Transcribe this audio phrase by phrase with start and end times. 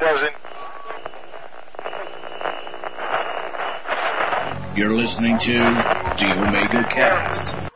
[0.00, 0.34] Closing.
[4.74, 7.69] You're listening to the Omega Cast.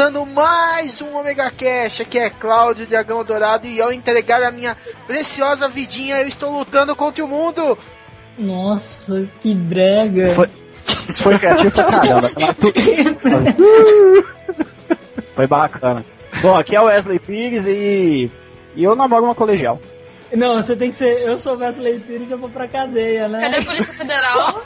[0.00, 4.74] Começando mais um Omega Cash, aqui é Cláudio Dragão Dourado e ao entregar a minha
[5.06, 7.76] preciosa vidinha eu estou lutando contra o mundo.
[8.38, 10.28] Nossa, que brega.
[10.28, 10.48] Foi-
[11.06, 12.30] Isso foi criativo pra caramba.
[15.36, 16.02] Foi bacana.
[16.40, 18.30] Bom, aqui é o Wesley Pires e,
[18.74, 19.78] e eu namoro uma colegial.
[20.32, 21.28] Não, você tem que ser.
[21.28, 23.42] Eu sou Wesley Pires e eu vou pra cadeia, né?
[23.42, 24.62] Cadê a Polícia Federal?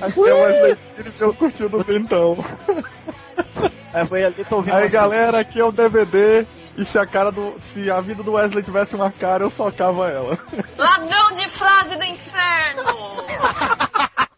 [0.00, 2.38] Aqui é o Wesley Pires e eu curtindo o vintão.
[3.92, 4.92] É, foi ali, tô ouvindo Aí assim.
[4.94, 6.46] galera, aqui é o DVD.
[6.76, 7.56] E se a cara do.
[7.60, 10.38] Se a vida do Wesley tivesse uma cara, eu socava ela.
[10.78, 12.84] Ladrão de frase do inferno!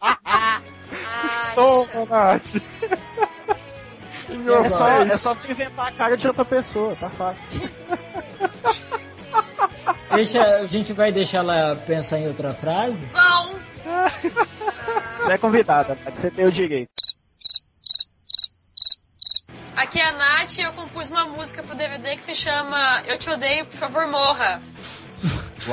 [0.01, 0.61] Ai,
[1.55, 2.57] Toma, Nath!
[4.65, 7.45] É só, é só se inventar a cara de outra pessoa, tá fácil.
[10.15, 13.09] Deixa, a gente vai deixar ela pensar em outra frase?
[13.13, 13.55] Não!
[15.17, 16.91] Você é convidada, mas você tem o direito.
[19.77, 23.19] Aqui é a Nath e eu compus uma música pro DVD que se chama Eu
[23.19, 24.61] Te Odeio, Por Favor Morra.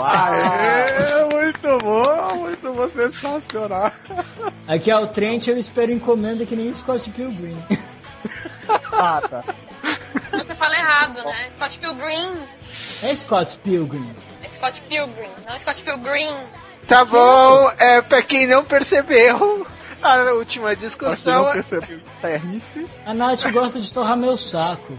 [0.01, 3.91] Aê, muito bom, muito bom, sensacional.
[4.67, 7.57] Aqui é o Trent, eu espero encomenda que nem o Scott Pilgrim.
[8.91, 9.43] Ah, tá.
[10.33, 11.49] Você fala errado, né?
[11.51, 12.33] Scott Pilgrim.
[13.01, 14.13] É Scott Pilgrim.
[14.43, 16.35] É Scott Pilgrim, não Scott Pilgrim.
[16.85, 19.65] Tá bom, é pra quem não percebeu,
[20.01, 22.87] a última discussão não percebeu, ternice.
[23.05, 24.97] A Nath gosta de torrar meu saco.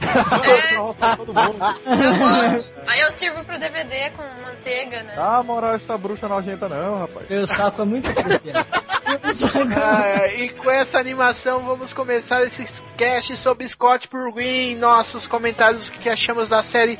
[0.00, 1.58] É, Nossa, todo mundo.
[1.86, 2.70] eu gosto.
[2.86, 5.14] Aí eu sirvo pro DVD com manteiga, né?
[5.16, 7.28] Ah, moral, essa bruxa nojenta não, rapaz.
[7.28, 8.66] Meu saco é muito apreciado.
[9.76, 12.64] Ah, e com essa animação vamos começar esse
[12.96, 16.98] cast sobre Scott Pilgrim, nossos comentários que achamos da série,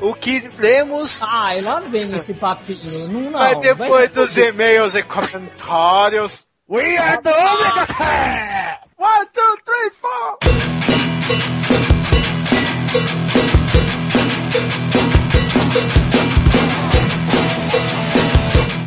[0.00, 3.08] o que lemos, Ai, lá vem esse papinho.
[3.08, 3.30] Não, não.
[3.32, 6.46] mas depois vai- dos e-mails e comentários.
[6.68, 8.94] We are the Omega Cast!
[8.98, 10.38] One, two, three, four!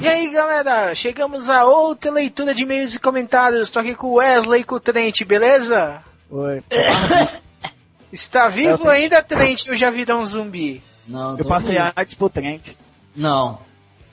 [0.02, 3.70] E aí galera, chegamos a outra leitura de e-mails e comentários.
[3.70, 6.02] Tô aqui com o Wesley e com o Trent, beleza?
[6.30, 6.64] Oi.
[8.12, 9.68] Está vivo tô- ainda, Trent?
[9.68, 10.82] Eu já virou um zumbi.
[11.08, 11.92] Não, Eu passei vivo.
[11.96, 12.76] AIDS pro Trent.
[13.16, 13.60] Não.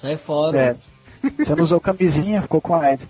[0.00, 0.58] Sai fora.
[0.58, 0.76] É.
[1.36, 3.08] Você não usou camisinha, ficou com AIDS.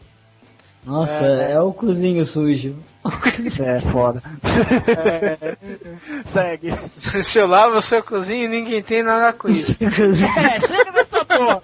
[0.85, 1.61] Nossa, é.
[1.61, 2.77] o cozinho sujo.
[3.61, 4.23] É, foda.
[6.27, 6.75] Segue.
[7.23, 9.77] Se eu lavo o seu cozinho, ninguém tem nada com isso.
[9.81, 11.63] É, chega dessa porra.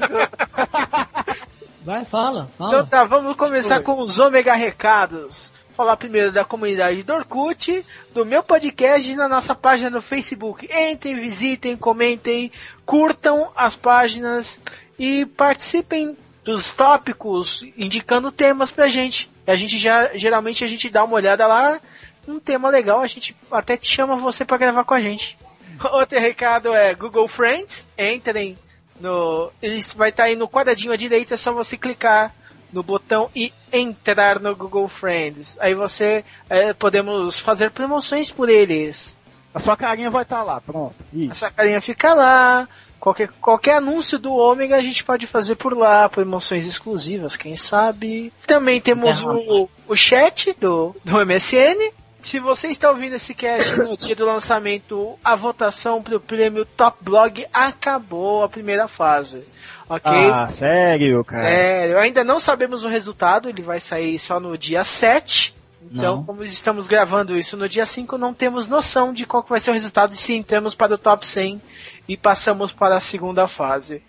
[1.85, 2.71] Vai, fala, fala.
[2.71, 5.53] Então tá, vamos começar com os Ômega Recados.
[5.77, 10.69] Falar primeiro da comunidade do Orkut, do meu podcast e na nossa página no Facebook.
[10.73, 12.53] Entrem, visitem, comentem,
[12.87, 14.61] curtam as páginas
[14.97, 19.29] e participem dos tópicos, indicando temas pra gente.
[19.47, 21.81] A gente já, geralmente a gente dá uma olhada lá,
[22.29, 25.37] um tema legal, a gente até chama você pra gravar com a gente.
[25.93, 28.57] Outro recado é Google Friends, entrem
[29.01, 32.33] no, ele vai estar aí no quadradinho à direita, é só você clicar
[32.75, 35.57] no botão e entrar no Google Friends.
[35.61, 39.17] Aí você é, podemos fazer promoções por eles.
[39.55, 40.97] A sua carinha vai estar lá, pronto.
[41.13, 41.31] Isso.
[41.31, 42.69] Essa carinha fica lá.
[42.99, 48.33] Qualquer, qualquer anúncio do Ômega a gente pode fazer por lá, promoções exclusivas, quem sabe.
[48.47, 51.93] Também temos É, o, o chat do, do MSN.
[52.23, 56.65] Se você está ouvindo esse cast no dia do lançamento, a votação para o prêmio
[56.65, 59.45] Top Blog acabou a primeira fase.
[59.89, 60.11] Ok?
[60.33, 61.43] Ah, sério, cara.
[61.45, 65.55] Sério, ainda não sabemos o resultado, ele vai sair só no dia 7.
[65.93, 66.25] Então, Não.
[66.25, 69.71] como estamos gravando isso no dia 5, não temos noção de qual que vai ser
[69.71, 71.61] o resultado e se entramos para o top 100
[72.09, 74.03] e passamos para a segunda fase.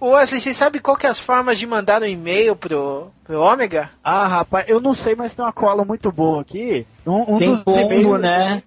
[0.00, 3.40] Ô, Wesley, você sabe qual que é as formas de mandar um e-mail pro, pro
[3.40, 3.90] Ômega?
[4.02, 6.86] Ah, rapaz, eu não sei, mas tem uma cola muito boa aqui.
[7.06, 8.62] Um, um Tem dos e-mails- né?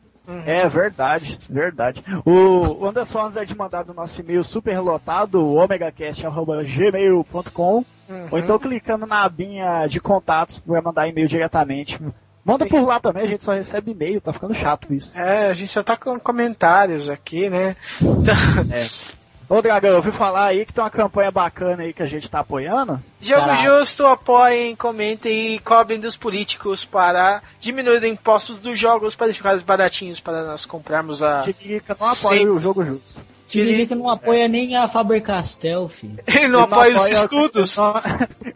[0.45, 2.03] É verdade, verdade.
[2.25, 7.85] O, formas é de mandar do nosso e-mail superlotado, omegacast.gmail.com
[8.29, 11.99] ou então clicando na abinha de contatos para mandar e-mail diretamente.
[12.43, 15.11] Manda por lá também, a gente só recebe e-mail, tá ficando chato isso.
[15.15, 17.75] É, a gente só tá com comentários aqui, né?
[18.01, 18.35] Então,
[18.71, 19.11] É.
[19.53, 22.31] Ô, Dragão, eu ouvi falar aí que tem uma campanha bacana aí que a gente
[22.31, 23.03] tá apoiando.
[23.19, 23.79] Jogo Caralho.
[23.79, 29.59] Justo, apoiem, comentem e cobrem dos políticos para diminuir os impostos dos jogos para ficar
[29.59, 31.41] baratinhos para nós comprarmos a.
[31.41, 32.47] Tiririca não apoia Sim.
[32.47, 33.19] o jogo justo.
[33.49, 36.23] Tiririca não apoia nem a Faber-Castell, filho.
[36.25, 37.77] Ele não apoia os apoia- estudos.
[37.77, 38.01] Ele não,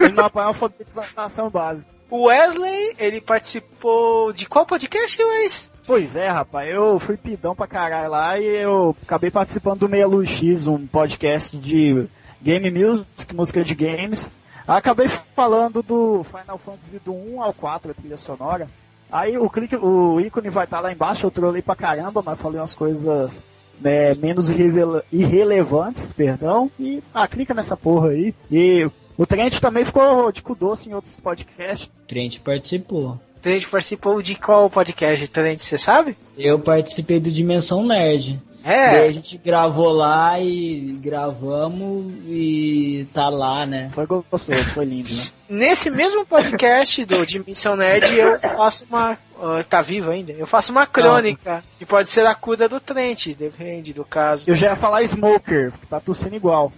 [0.06, 1.90] ele não apoia a alfabetização básica.
[2.08, 5.70] O Wesley, ele participou de qual podcast, Wes?
[5.86, 10.06] Pois é, rapaz, eu fui pidão pra caralho lá e eu acabei participando do Meia
[10.06, 12.06] Luz X, um podcast de
[12.42, 14.30] game music, música de games.
[14.66, 15.06] Acabei
[15.36, 18.66] falando do Final Fantasy do 1 ao 4, a trilha sonora.
[19.12, 22.58] Aí o, clique, o ícone vai estar lá embaixo, eu trolei pra caramba, mas falei
[22.58, 23.40] umas coisas
[23.80, 26.68] né, menos irrele- irrelevantes, perdão.
[26.80, 28.34] E, ah, clica nessa porra aí.
[28.50, 31.88] E o Trent também ficou de cu doce em outros podcasts.
[32.08, 33.20] Trent participou.
[33.46, 36.16] Trent participou de qual podcast, Trent, você sabe?
[36.36, 38.42] Eu participei do Dimensão Nerd.
[38.64, 43.88] Daí É, a gente gravou lá e gravamos e tá lá, né?
[43.94, 45.22] Foi gostoso, foi lindo, né?
[45.48, 49.16] nesse mesmo podcast do Dimensão Nerd, eu faço uma.
[49.40, 50.32] ah, tá vivo ainda?
[50.32, 54.50] Eu faço uma crônica, que pode ser a cura do Trent, depende do caso.
[54.50, 56.72] Eu já ia falar Smoker, tá tossindo igual.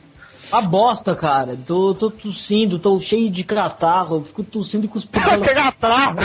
[0.50, 1.56] Uma bosta, cara.
[1.66, 4.16] Tô, tô tossindo, tô cheio de catarro.
[4.16, 6.16] Eu fico tossindo e cuspindo pela Catarro!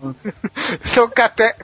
[0.00, 0.16] mano.
[0.86, 1.10] São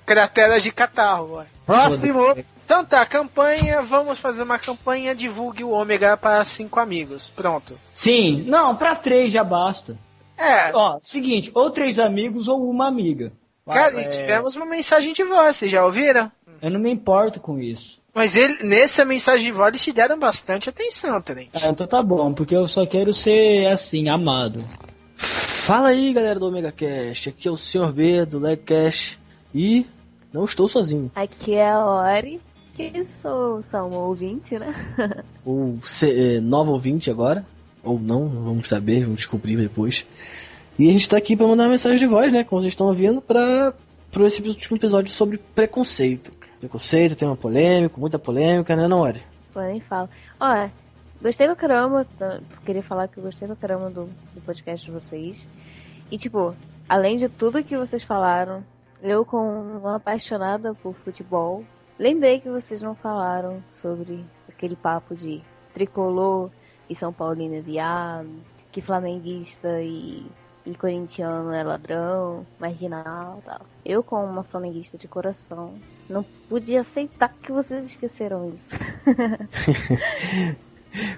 [0.05, 1.47] crateras de catarro, ué.
[1.65, 2.37] Próximo!
[2.65, 7.31] Então tá, campanha, vamos fazer uma campanha, divulgue o ômega para cinco amigos.
[7.35, 7.79] Pronto.
[7.95, 9.97] Sim, não, pra três já basta.
[10.37, 13.33] É, Ó, seguinte, ou três amigos ou uma amiga.
[13.67, 14.07] cara, é.
[14.07, 16.33] e tivemos uma mensagem de voz, vocês já ouviram?
[16.61, 18.01] Eu não me importo com isso.
[18.15, 21.49] Mas ele, nessa mensagem de voz eles te deram bastante atenção, Trent.
[21.55, 24.65] Ah, então tá bom, porque eu só quero ser assim, amado.
[25.17, 27.31] Fala aí, galera do Omega Cast.
[27.31, 27.93] Aqui é o Sr.
[27.93, 29.19] B do Legcast
[29.55, 29.87] e
[30.33, 31.11] não estou sozinho.
[31.15, 32.41] Aqui é a Ori,
[32.75, 34.75] que sou só uma ouvinte, né?
[35.45, 37.47] Ou é, nova ouvinte agora,
[37.83, 40.07] ou não, não vamos saber, vamos descobrir depois.
[40.79, 42.45] E a gente tá aqui pra mandar uma mensagem de voz, né?
[42.45, 43.75] Como vocês estão ouvindo, pra,
[44.11, 46.33] pra esse último episódio sobre preconceito.
[46.63, 49.21] Preconceito, tema polêmico, muita polêmica, né, Nori?
[49.53, 50.09] Pô, nem falo.
[50.39, 50.69] Ó,
[51.21, 54.93] gostei pra caramba, tá- queria falar que eu gostei pra caramba do, do podcast de
[54.93, 55.45] vocês.
[56.09, 56.55] E, tipo,
[56.89, 58.63] além de tudo que vocês falaram,
[59.03, 61.65] eu, como uma apaixonada por futebol,
[61.99, 65.43] lembrei que vocês não falaram sobre aquele papo de
[65.75, 66.49] tricolor
[66.89, 68.31] e São Paulino é viado,
[68.71, 70.25] que flamenguista e,
[70.65, 73.61] e corintiano é ladrão, marginal e tal.
[73.85, 75.75] Eu, como uma flamenguista de coração,
[76.09, 78.77] não podia aceitar que vocês esqueceram isso.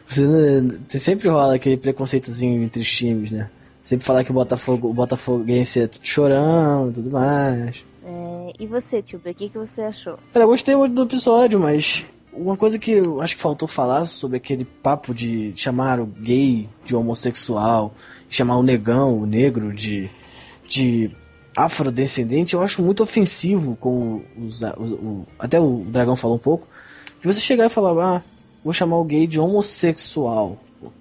[0.07, 3.51] Você, sempre rola aquele preconceitozinho entre os times, né?
[3.83, 7.85] Sempre falar que o Botafogo, o Botafoguense é tudo chorão e tudo mais.
[8.05, 10.17] É, e você, tio o que, que você achou?
[10.33, 14.07] Cara, eu gostei muito do episódio, mas uma coisa que eu acho que faltou falar
[14.07, 17.95] sobre aquele papo de chamar o gay de homossexual,
[18.29, 20.09] chamar o negão, o negro de,
[20.69, 21.11] de
[21.57, 26.67] afrodescendente, eu acho muito ofensivo com os, os- o- até o Dragão falou um pouco,
[27.21, 28.23] de você chegar e falar, ah,
[28.65, 30.57] vou chamar o gay de homossexual.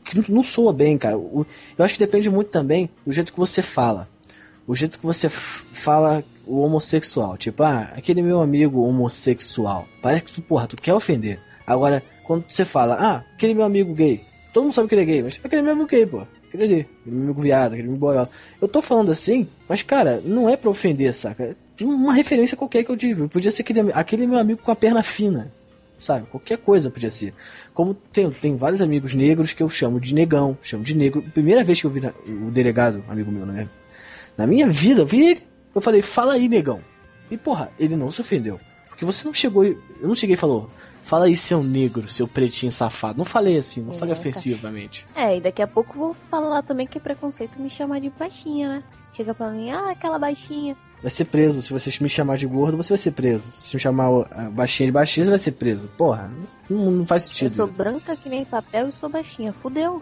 [0.05, 1.15] Que não- soa bem, cara.
[1.15, 1.45] Eu
[1.83, 4.07] acho que depende muito também do jeito que você fala.
[4.65, 7.37] O jeito que você fala o homossexual.
[7.37, 9.87] Tipo, ah, aquele meu amigo homossexual.
[10.01, 11.39] Parece que tu, porra, tu quer ofender.
[11.65, 14.21] Agora, quando você fala, ah, aquele meu amigo gay.
[14.53, 16.25] Todo mundo sabe que ele é gay, mas aquele meu amigo gay, pô.
[16.47, 18.29] Aquele ali, meu amigo viado, aquele meu boiola.
[18.61, 21.57] Eu tô falando assim, mas cara, não é pra ofender, saca?
[21.81, 23.27] Uma referência qualquer que eu tive.
[23.27, 25.51] Podia ser aquele, aquele meu amigo com a perna fina.
[25.97, 26.27] Sabe?
[26.27, 27.33] Qualquer coisa podia ser.
[27.73, 31.23] Como tem, tem vários amigos negros que eu chamo de negão, chamo de negro.
[31.33, 33.69] Primeira vez que eu vi o delegado, amigo meu, minha,
[34.37, 35.41] na minha vida, eu vi ele.
[35.75, 36.81] Eu falei, fala aí, negão.
[37.31, 38.59] E porra, ele não se ofendeu.
[38.89, 39.65] Porque você não chegou.
[39.65, 40.69] e- Eu não cheguei e falou,
[41.03, 43.17] fala aí, seu negro, seu pretinho safado.
[43.17, 44.19] Não falei assim, não falei É, tá.
[44.21, 45.05] ofensivamente.
[45.15, 48.09] É, e daqui a pouco eu vou falar também que é preconceito me chamar de
[48.11, 48.83] baixinha, né?
[49.15, 50.75] Chega pra mim, ah, aquela baixinha.
[51.01, 51.61] Vai ser preso.
[51.61, 53.45] Se você me chamar de gordo, você vai ser preso.
[53.51, 54.09] Se me chamar
[54.51, 55.87] baixinha de baixinha, você vai ser preso.
[55.97, 56.31] Porra,
[56.69, 57.55] não, não faz Eu sentido.
[57.55, 59.53] sou branca que nem papel e sou baixinha.
[59.61, 60.01] Fudeu.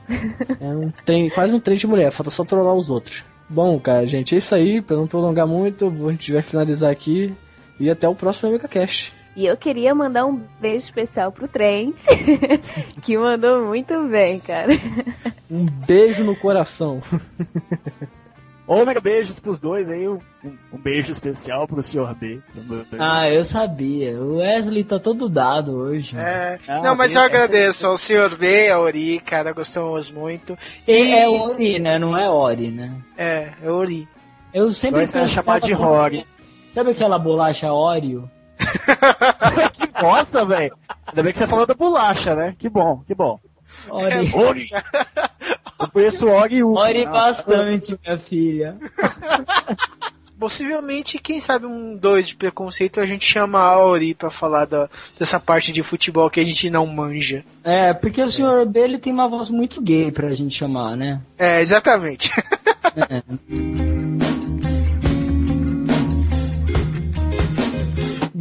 [0.59, 3.25] É um trem, quase um trem de mulher, falta só trollar os outros.
[3.51, 4.81] Bom, cara, gente, é isso aí.
[4.81, 7.35] Pra não prolongar muito, a gente vai finalizar aqui.
[7.77, 9.13] E até o próximo MegaCast.
[9.35, 12.03] E eu queria mandar um beijo especial pro Trent,
[13.01, 14.73] que mandou muito bem, cara.
[15.49, 17.01] Um beijo no coração.
[18.67, 20.19] Ômega beijos pros dois aí, um,
[20.71, 22.13] um beijo especial pro Sr.
[22.15, 22.39] B.
[22.99, 24.19] Ah, eu sabia.
[24.21, 26.15] O Wesley tá todo dado hoje.
[26.17, 28.35] É, Ah, não, mas eu é agradeço ao Sr.
[28.37, 30.57] B, a Ori, cara, gostamos muito.
[30.87, 31.99] E é Ori, né?
[31.99, 32.93] Não é Ori, né?
[33.17, 34.07] É, é Ori.
[34.53, 36.25] Eu sempre Vai penso chamar que de ela- Rory.
[36.73, 38.29] Sabe aquela bolacha Oreo?
[40.01, 40.75] Nossa, velho.
[41.07, 42.55] Ainda bem que você falou da bolacha, né?
[42.57, 43.39] Que bom, que bom.
[43.89, 44.69] Ore, Ori.
[45.81, 46.79] Eu conheço Ori e Ubi.
[46.79, 48.77] ore bastante, minha filha.
[50.39, 54.89] Possivelmente, quem sabe um dois de preconceito a gente chama a Auri pra falar da,
[55.19, 57.43] dessa parte de futebol que a gente não manja.
[57.63, 61.21] É, porque o senhor B ele tem uma voz muito gay pra gente chamar, né?
[61.37, 62.31] É, exatamente.
[62.93, 63.23] É.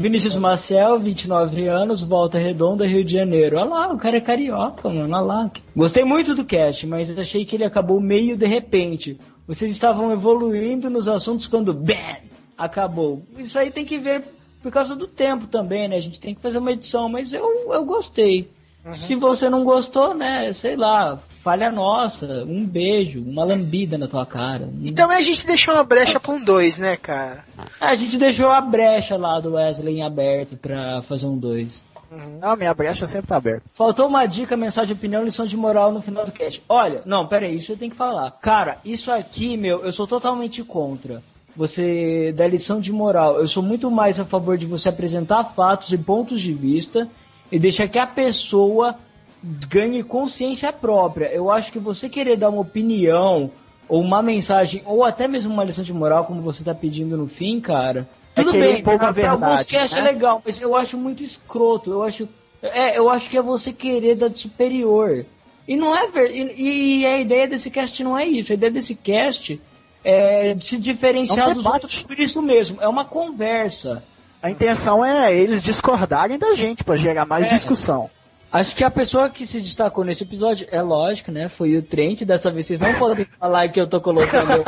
[0.00, 3.58] Vinícius Marcel, 29 anos, Volta Redonda, Rio de Janeiro.
[3.58, 5.14] Olha lá, o cara é carioca, mano.
[5.14, 5.50] Olha lá.
[5.76, 9.18] Gostei muito do cast, mas achei que ele acabou meio de repente.
[9.46, 12.16] Vocês estavam evoluindo nos assuntos quando BAM!
[12.56, 13.22] Acabou.
[13.36, 14.24] Isso aí tem que ver
[14.62, 15.96] por causa do tempo também, né?
[15.96, 18.48] A gente tem que fazer uma edição, mas eu, eu gostei.
[18.92, 20.52] Se você não gostou, né?
[20.54, 24.70] Sei lá, falha nossa, um beijo, uma lambida na tua cara.
[24.82, 27.44] Então a gente deixou uma brecha pra um dois, né, cara?
[27.80, 31.84] A gente deixou a brecha lá do Wesley em aberto pra fazer um 2.
[32.40, 33.62] Não, minha brecha sempre tá aberta.
[33.72, 36.60] Faltou uma dica, mensagem de opinião, lição de moral no final do cast.
[36.68, 38.32] Olha, não, pera aí, isso eu tenho que falar.
[38.32, 41.22] Cara, isso aqui, meu, eu sou totalmente contra.
[41.54, 43.38] Você dar lição de moral.
[43.38, 47.08] Eu sou muito mais a favor de você apresentar fatos e pontos de vista
[47.50, 48.96] e deixar que a pessoa
[49.42, 51.26] ganhe consciência própria.
[51.26, 53.50] Eu acho que você querer dar uma opinião
[53.88, 57.26] ou uma mensagem ou até mesmo uma lição de moral, como você tá pedindo no
[57.26, 58.08] fim, cara.
[58.36, 60.12] É Tudo bem, impor uma alguns cast é né?
[60.12, 61.90] legal, mas eu acho muito escroto.
[61.90, 62.28] Eu acho,
[62.62, 65.24] é, eu acho que é você querer dar de superior.
[65.66, 68.52] E não é ver, e, e a ideia desse cast não é isso.
[68.52, 69.60] A ideia desse cast
[70.04, 72.80] é se diferenciar É um dos outros por isso mesmo.
[72.80, 74.02] É uma conversa.
[74.42, 77.48] A intenção é eles discordarem da gente pra gerar mais É.
[77.48, 78.10] discussão.
[78.52, 81.48] Acho que a pessoa que se destacou nesse episódio, é lógico, né?
[81.48, 82.22] Foi o Trent.
[82.22, 84.64] Dessa vez vocês não podem falar que eu tô colocando.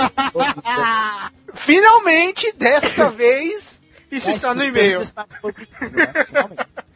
[1.55, 5.01] Finalmente, desta vez, isso está no e-mail.
[5.41, 6.13] Positivo, né?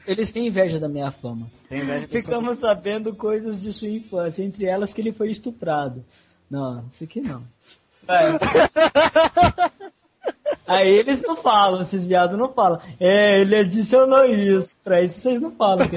[0.07, 1.51] Eles têm inveja da minha fama.
[1.69, 2.07] Tem inveja.
[2.09, 6.05] Ficamos sabendo coisas de sua infância, entre elas que ele foi estuprado.
[6.49, 7.43] Não, isso aqui não.
[8.07, 8.31] É.
[10.67, 12.81] Aí eles não falam, esses viados não falam.
[12.99, 14.77] É, ele adicionou isso.
[14.83, 15.87] Pra isso vocês não falam.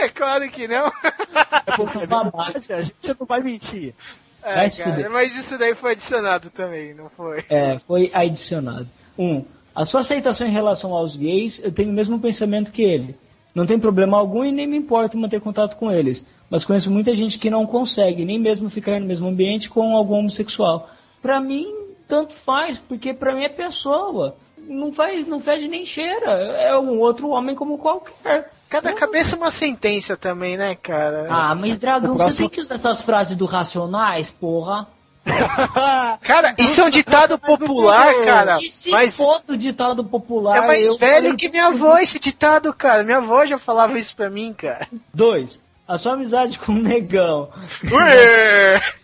[0.00, 0.86] É claro que não.
[0.86, 3.94] É porque é verdade, a gente não vai mentir.
[4.42, 7.44] É, cara, mas isso daí foi adicionado também, não foi?
[7.48, 8.88] É, foi adicionado.
[9.16, 9.44] Um,
[9.74, 13.16] a sua aceitação em relação aos gays, eu tenho o mesmo pensamento que ele.
[13.54, 16.24] Não tem problema algum e nem me importa manter contato com eles.
[16.50, 20.16] Mas conheço muita gente que não consegue, nem mesmo ficar no mesmo ambiente com algum
[20.16, 20.90] homossexual.
[21.20, 21.81] Pra mim,
[22.12, 24.36] tanto faz, porque pra mim é pessoa.
[24.58, 26.30] Não faz, não fede nem cheira.
[26.30, 28.52] É um outro homem como qualquer.
[28.68, 31.26] Cada cabeça é uma sentença também, né, cara?
[31.30, 34.86] Ah, mas Dragão, O você próximo- tem que usar essas frases do Racionais, porra.
[36.20, 38.58] Cara, isso é um ditado popular, cara.
[38.90, 39.16] Mas
[39.46, 40.64] do ditado popular...
[40.64, 43.04] é mais eu velho falei que minha avó esse ditado, cara.
[43.04, 44.88] Minha avó já falava isso pra mim, cara.
[45.14, 47.50] Dois, a sua amizade com o negão.
[47.90, 48.82] Ué!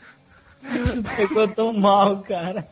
[0.69, 2.69] Isso pegou tão mal, cara.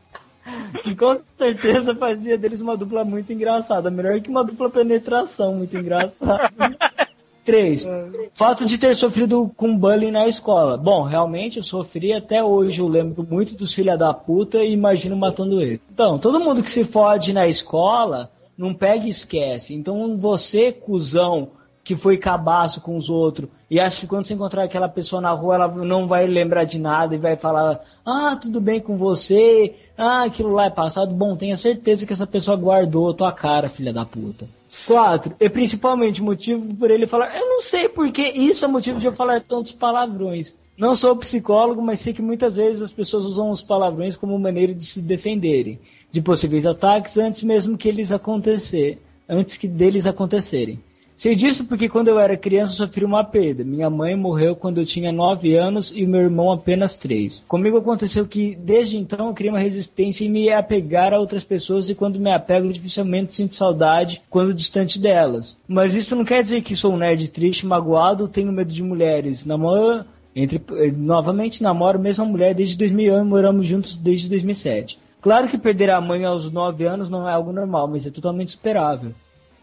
[0.99, 3.91] Com certeza fazia deles uma dupla muito engraçada.
[3.91, 6.51] Melhor que uma dupla penetração muito engraçada.
[7.45, 7.87] Três,
[8.35, 10.77] fato de ter sofrido com bullying na escola.
[10.77, 12.81] Bom, realmente eu sofri até hoje.
[12.81, 15.81] Eu lembro muito dos filha da puta e imagino matando ele.
[15.93, 19.75] Então, todo mundo que se fode na escola não pega e esquece.
[19.75, 21.51] Então você, cuzão,
[21.87, 23.49] que foi cabaço com os outros.
[23.71, 26.81] E acha que quando você encontrar aquela pessoa na rua ela não vai lembrar de
[26.81, 29.73] nada e vai falar ah tudo bem com você?
[29.97, 31.15] Ah aquilo lá é passado.
[31.15, 34.49] Bom tenha certeza que essa pessoa guardou a tua cara filha da puta.
[34.85, 39.07] Quatro e principalmente motivo por ele falar eu não sei porque isso é motivo de
[39.07, 40.57] eu falar tantos palavrões.
[40.77, 44.75] Não sou psicólogo mas sei que muitas vezes as pessoas usam os palavrões como maneira
[44.75, 45.79] de se defenderem
[46.11, 50.81] de possíveis ataques antes mesmo que eles acontecer antes que deles acontecerem
[51.17, 53.65] Sei disso porque quando eu era criança sofri uma perda.
[53.65, 57.43] Minha mãe morreu quando eu tinha 9 anos e meu irmão apenas 3.
[57.49, 61.89] Comigo aconteceu que desde então eu criei uma resistência em me apegar a outras pessoas
[61.89, 65.57] e quando me apego dificilmente sinto saudade quando distante delas.
[65.67, 69.47] Mas isso não quer dizer que sou um nerd triste, magoado, tenho medo de mulheres.
[69.47, 70.05] Namoro
[70.35, 74.99] entre eh, novamente namoro a mesma mulher desde 2001 e moramos juntos desde 2007.
[75.23, 78.53] Claro que perder a mãe aos 9 anos não é algo normal, mas é totalmente
[78.53, 79.15] superável.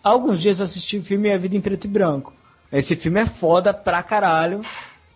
[0.03, 2.33] Há alguns dias eu assisti o filme A Vida em Preto e Branco.
[2.69, 4.59] Esse filme é foda pra caralho.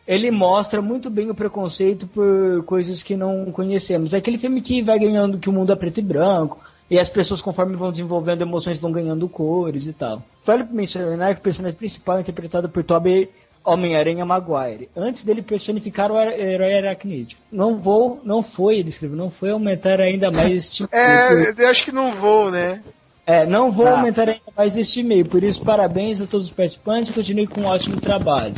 [0.07, 4.13] Ele mostra muito bem o preconceito por coisas que não conhecemos.
[4.13, 6.59] É aquele filme que vai ganhando que o mundo é preto e branco.
[6.89, 10.23] E as pessoas, conforme vão desenvolvendo emoções, vão ganhando cores e tal.
[10.45, 13.29] Vale mencionar que o personagem principal é interpretado por Tobey
[13.65, 14.87] Homem-Aranha Maguire.
[14.95, 17.37] Antes dele personificar o herói aracnídeo.
[17.51, 21.67] Não vou, não foi, ele escreveu, não foi aumentar ainda mais este tipo É, eu
[21.67, 22.81] acho que não vou, né?
[23.27, 23.97] É, não vou Ah.
[23.97, 27.59] aumentar ainda mais este e-mail, por isso parabéns a todos os participantes e continue com
[27.61, 28.55] um ótimo trabalho.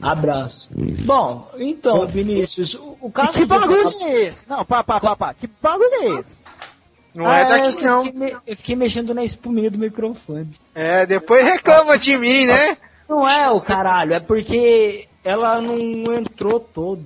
[0.00, 0.68] Abraço.
[1.04, 4.48] Bom, então, Vinícius, o, o caso que do- bagulho é esse?
[4.48, 5.34] Não, pá, pá, pá, pá.
[5.34, 6.38] Que bagulho é esse?
[7.14, 8.04] Não é Ah, daqui eu não.
[8.04, 10.50] fiquei eu fiquei mexendo na espuminha do microfone.
[10.74, 12.76] É, depois reclama de mim, né?
[13.08, 17.02] Não é o caralho, é porque ela não entrou toda.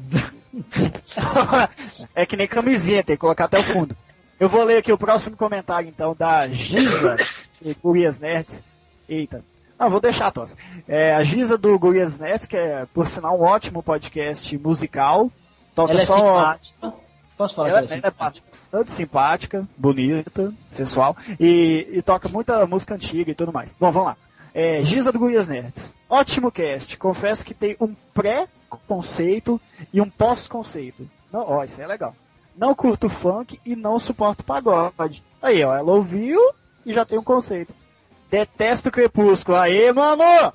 [2.15, 3.97] é que nem camisinha, tem que colocar até o fundo.
[4.45, 7.17] Eu vou ler aqui o próximo comentário, então, da Giza,
[7.63, 8.63] de Gurias Nerds.
[9.09, 9.43] Eita.
[9.79, 10.55] Não, vou deixar, Tossa.
[10.87, 15.33] É, a Giza do Gurias Nerds, que é, por sinal, um ótimo podcast musical.
[15.75, 16.17] Toca Ela é só...
[16.17, 16.93] simpática.
[17.39, 18.47] Posso falar Ela, é ela é simpática?
[18.47, 23.75] bastante simpática, bonita, sensual e, e toca muita música antiga e tudo mais.
[23.81, 24.17] Bom, vamos lá.
[24.53, 25.95] É, Giza do Gurias Nerds.
[26.07, 26.99] Ótimo cast.
[26.99, 29.59] Confesso que tem um pré-conceito
[29.91, 31.09] e um pós-conceito.
[31.33, 32.15] Não, ó, isso é legal.
[32.57, 35.25] Não curto funk e não suporto pagode.
[35.43, 36.41] Aí, ó, ela ouviu
[36.87, 37.75] e já tem um conceito.
[38.31, 39.57] Detesto Crepúsculo.
[39.59, 40.53] Aê, mano!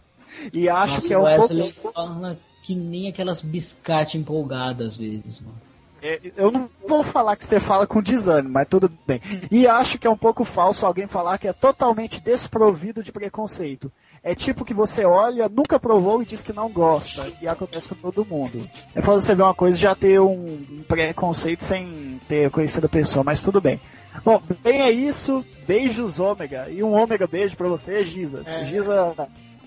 [0.53, 1.94] E acho Nossa, que é um Wesley pouco...
[1.94, 5.68] fala que nem aquelas biscate empolgadas às vezes, mano.
[6.01, 9.22] É, Eu não vou falar que você fala com desânimo, mas tudo bem.
[9.51, 13.91] E acho que é um pouco falso alguém falar que é totalmente desprovido de preconceito.
[14.22, 17.32] É tipo que você olha, nunca provou e diz que não gosta.
[17.41, 18.70] E acontece com todo mundo.
[18.94, 22.89] É fácil você ver uma coisa e já ter um, preconceito sem ter conhecido a
[22.89, 23.79] pessoa, mas tudo bem.
[24.25, 25.46] Bom, bem é isso.
[25.65, 26.70] Beijos, ômega.
[26.70, 28.44] E um ômega beijo pra você, Giza.
[28.46, 28.65] É.
[28.65, 29.15] Giza,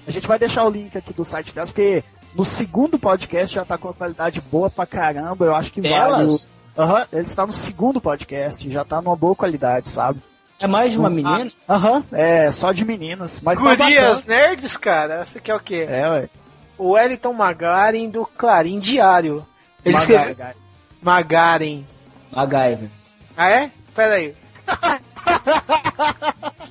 [0.06, 3.64] a gente vai deixar o link aqui do site delas, porque no segundo podcast já
[3.64, 5.44] tá com uma qualidade boa pra caramba.
[5.44, 6.48] Eu acho que vale o, Delas?
[6.76, 10.20] Aham, ele está no segundo podcast, já tá numa boa qualidade, sabe?
[10.58, 11.50] É mais de uma menina?
[11.68, 14.46] Aham, é só de meninas, mas tá Gurias bacana.
[14.46, 15.14] Nerds, cara.
[15.14, 15.86] Essa aqui é o quê?
[15.88, 16.28] É, ué.
[16.78, 19.44] O Wellington Magarin do Clarim Diário.
[19.84, 20.28] Ele escreveu...
[20.28, 20.56] Magaga.
[21.02, 21.86] Magarin.
[22.30, 22.88] MacGyver.
[23.36, 23.70] Ah, é?
[23.94, 24.34] Pera aí.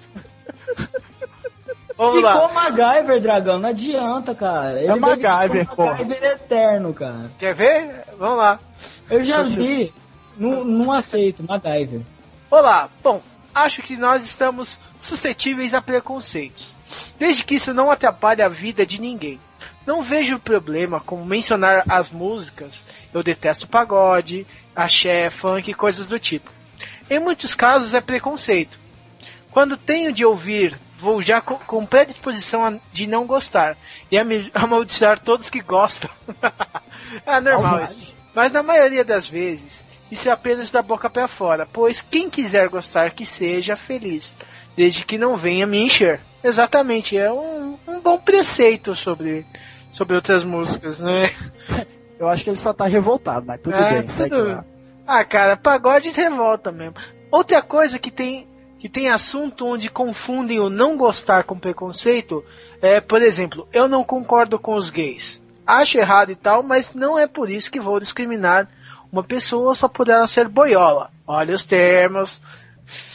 [2.01, 2.33] Vamos lá.
[2.33, 4.71] Ficou MacGyver, dragão, não adianta, cara.
[4.81, 5.91] Ele É deve ser MacGyver, porra.
[5.91, 7.31] MacGyver eterno, cara.
[7.37, 8.03] Quer ver?
[8.17, 8.59] Vamos lá.
[9.07, 9.93] Eu já vi,
[10.35, 12.01] não, não aceito, MacGyver.
[12.49, 13.21] Olá, bom,
[13.53, 16.75] acho que nós estamos suscetíveis a preconceitos,
[17.19, 19.39] desde que isso não atrapalhe a vida de ninguém.
[19.85, 22.83] Não vejo problema como mencionar as músicas,
[23.13, 26.49] eu detesto pagode, axé, funk e coisas do tipo.
[27.07, 28.79] Em muitos casos é preconceito.
[29.51, 33.75] Quando tenho de ouvir, vou já co- com predisposição de não gostar
[34.11, 34.17] e
[34.53, 36.09] amaldiçoar todos que gostam.
[37.25, 38.13] é normal isso.
[38.33, 42.69] Mas na maioria das vezes, isso é apenas da boca para fora, pois quem quiser
[42.69, 44.35] gostar que seja feliz,
[44.77, 46.21] desde que não venha me encher.
[46.43, 49.45] Exatamente, é um, um bom preceito sobre,
[49.91, 51.31] sobre outras músicas, né?
[52.17, 54.65] Eu acho que ele só tá revoltado, mas tudo É, bem, segue tudo- lá.
[55.07, 56.93] Ah, cara, pagode revolta mesmo.
[57.31, 58.47] Outra coisa que tem
[58.81, 62.43] que tem assunto onde confundem o não gostar com preconceito
[62.81, 65.39] é, por exemplo, eu não concordo com os gays.
[65.67, 68.67] Acho errado e tal, mas não é por isso que vou discriminar
[69.11, 71.11] uma pessoa só por ela ser boiola.
[71.27, 72.41] Olha os termos.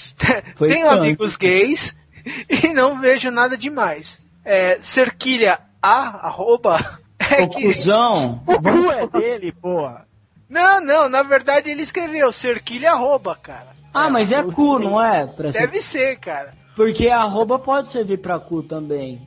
[0.57, 0.99] Tenho tanto.
[1.01, 1.97] amigos gays
[2.49, 4.21] e não vejo nada demais.
[4.45, 10.07] É, cerquilha a arroba é Ô, que cuzão, O cu é dele, porra.
[10.49, 13.76] não, não, na verdade ele escreveu cerquilha arroba, cara.
[13.97, 15.27] Ah, mas é cu, não é?
[15.27, 16.53] Pra ser- Deve ser, cara.
[16.75, 19.21] Porque a arroba pode servir pra cu também.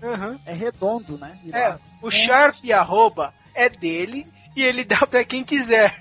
[0.45, 1.37] É redondo, né?
[1.51, 5.95] É, o Sharp arroba é dele e ele dá pra quem quiser.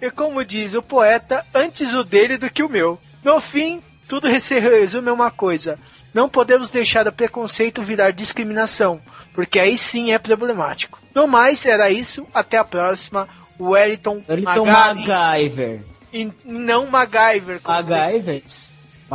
[0.00, 2.98] E como diz o poeta, antes o dele do que o meu.
[3.24, 5.78] No fim, tudo se resume a uma coisa.
[6.14, 9.00] Não podemos deixar o preconceito virar discriminação,
[9.34, 10.98] porque aí sim é problemático.
[11.14, 12.26] No mais, era isso.
[12.32, 13.28] Até a próxima.
[13.60, 15.06] Wellington Wellington Magari.
[15.06, 15.80] MacGyver.
[16.12, 17.60] E não MacGyver.
[17.60, 18.42] como MacGyver?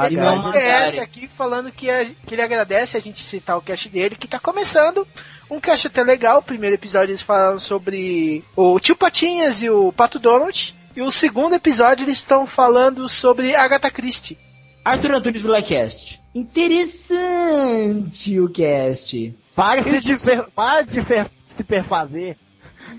[0.07, 4.15] Ele agradece aqui falando que, a- que ele agradece a gente citar o cast dele,
[4.15, 5.07] que tá começando.
[5.49, 6.39] Um cast até legal.
[6.39, 10.73] O primeiro episódio eles falaram sobre o Tio Patinhas e o Pato Donald.
[10.95, 14.37] E o segundo episódio eles estão falando sobre Agatha Christie.
[14.83, 16.19] Arthur Antunes do Blackcast.
[16.33, 19.35] Interessante o cast.
[19.55, 22.37] Para de, se fer- para de fer- se perfazer.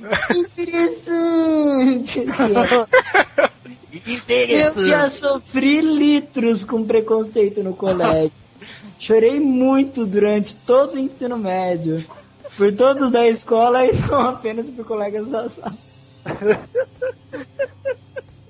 [0.35, 2.27] Interessante
[4.01, 4.33] cast.
[4.33, 8.33] Eu já sofri litros com preconceito no colégio.
[8.99, 12.05] Chorei muito durante todo o ensino médio.
[12.57, 15.75] Por todos da escola e não apenas por colegas da sala.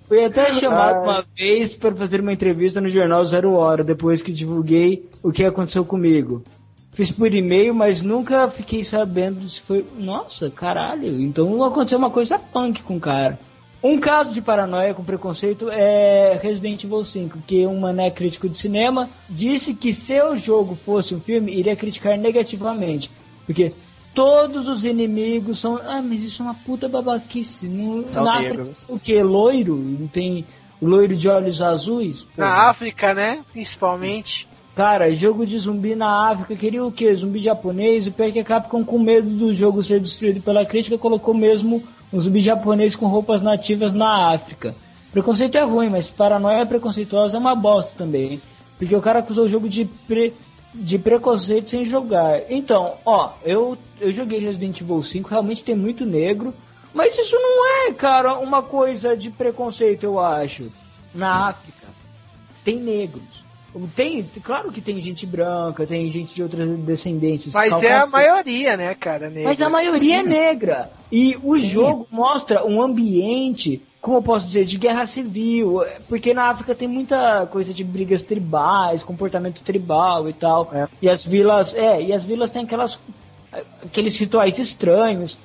[0.06, 4.32] Fui até chamado uma vez para fazer uma entrevista no jornal Zero Hora, depois que
[4.32, 6.44] divulguei o que aconteceu comigo.
[6.92, 9.84] Fiz por e-mail, mas nunca fiquei sabendo se foi.
[9.98, 13.38] Nossa, caralho, então aconteceu uma coisa punk com o cara.
[13.82, 18.56] Um caso de paranoia com preconceito é Resident Evil 5, que um mané crítico de
[18.56, 23.10] cinema disse que se o jogo fosse um filme, iria criticar negativamente.
[23.44, 23.72] Porque
[24.14, 25.76] todos os inimigos são.
[25.76, 27.68] Ah, mas isso é uma puta babaquice.
[27.68, 28.38] Não, São na.
[28.38, 29.22] África, o que?
[29.22, 29.76] Loiro?
[29.76, 30.44] Não tem
[30.80, 32.22] loiro de olhos azuis?
[32.22, 32.42] Pô.
[32.42, 33.44] Na África, né?
[33.52, 34.48] Principalmente.
[34.74, 37.14] Cara, jogo de zumbi na África, queria o quê?
[37.14, 38.06] Zumbi japonês?
[38.06, 41.32] O pior é que a Capcom, com medo do jogo ser destruído pela crítica, colocou
[41.32, 44.74] mesmo um zumbi japonês com roupas nativas na África.
[45.12, 48.40] Preconceito é ruim, mas paranoia preconceituosa é uma bosta também.
[48.78, 50.34] Porque o cara acusou o jogo de, pre-
[50.74, 52.42] de preconceito sem jogar.
[52.50, 56.52] Então, ó, eu, eu joguei Resident Evil 5, realmente tem muito negro.
[56.92, 60.70] Mas isso não é, cara, uma coisa de preconceito, eu acho.
[61.14, 61.86] Na África,
[62.64, 63.35] tem negros.
[63.94, 67.52] Tem, claro que tem gente branca, tem gente de outras descendências.
[67.52, 69.28] Mas é a maioria, né, cara?
[69.28, 69.44] negra.
[69.44, 70.90] Mas a maioria é negra.
[71.12, 71.68] E o Sim.
[71.68, 75.82] jogo mostra um ambiente, como eu posso dizer, de guerra civil.
[76.08, 80.70] Porque na África tem muita coisa de brigas tribais, comportamento tribal e tal.
[80.72, 80.88] É.
[81.02, 82.98] E as vilas, é, e as vilas têm aquelas
[83.82, 85.36] aqueles rituais estranhos.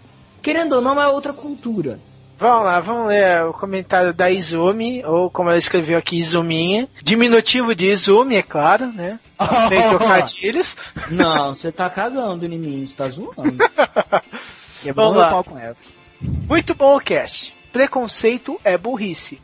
[0.41, 1.99] Querendo ou não, é outra cultura.
[2.41, 6.89] Vamos lá, vamos ler o comentário da Izumi, ou como ela escreveu aqui, Izuminha.
[7.03, 9.19] Diminutivo de Izumi, é claro, né?
[9.69, 10.75] Sem trocadilhos.
[11.11, 13.57] Não, você tá cagando em mim, você tá zoando.
[14.81, 15.27] Quebrando Vamos lá.
[15.27, 15.87] o pau com essa.
[16.19, 17.55] Muito bom o cast.
[17.71, 19.39] Preconceito é burrice.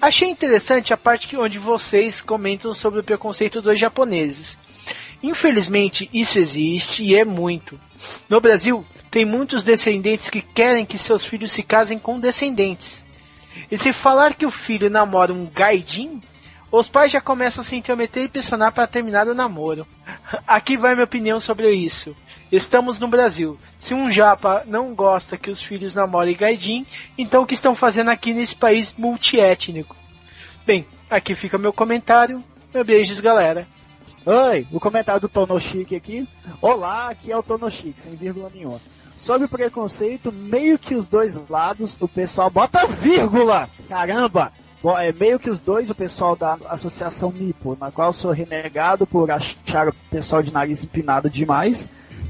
[0.00, 4.58] Achei interessante a parte que onde vocês comentam sobre o preconceito dos japoneses.
[5.22, 7.78] Infelizmente, isso existe e é muito.
[8.28, 13.04] No Brasil, tem muitos descendentes que querem que seus filhos se casem com descendentes.
[13.70, 16.22] E se falar que o filho namora um gaidin,
[16.70, 19.86] os pais já começam a se intrometer e pressionar para terminar o namoro.
[20.46, 22.14] Aqui vai minha opinião sobre isso.
[22.52, 23.58] Estamos no Brasil.
[23.78, 28.10] Se um japa não gosta que os filhos namorem gaidin, então o que estão fazendo
[28.10, 29.96] aqui nesse país multiétnico?
[30.64, 32.42] Bem, aqui fica meu comentário.
[32.84, 33.66] Beijos, galera.
[34.30, 36.28] Oi, o comentário do Tonochique aqui.
[36.60, 38.78] Olá, aqui é o Tonochique, sem vírgula nenhuma.
[39.16, 43.70] Sobre preconceito, meio que os dois lados, o pessoal bota vírgula!
[43.88, 44.52] Caramba!
[44.82, 49.06] Bom, é meio que os dois, o pessoal da Associação Nipo, na qual sou renegado
[49.06, 51.88] por achar o pessoal de nariz empinado demais.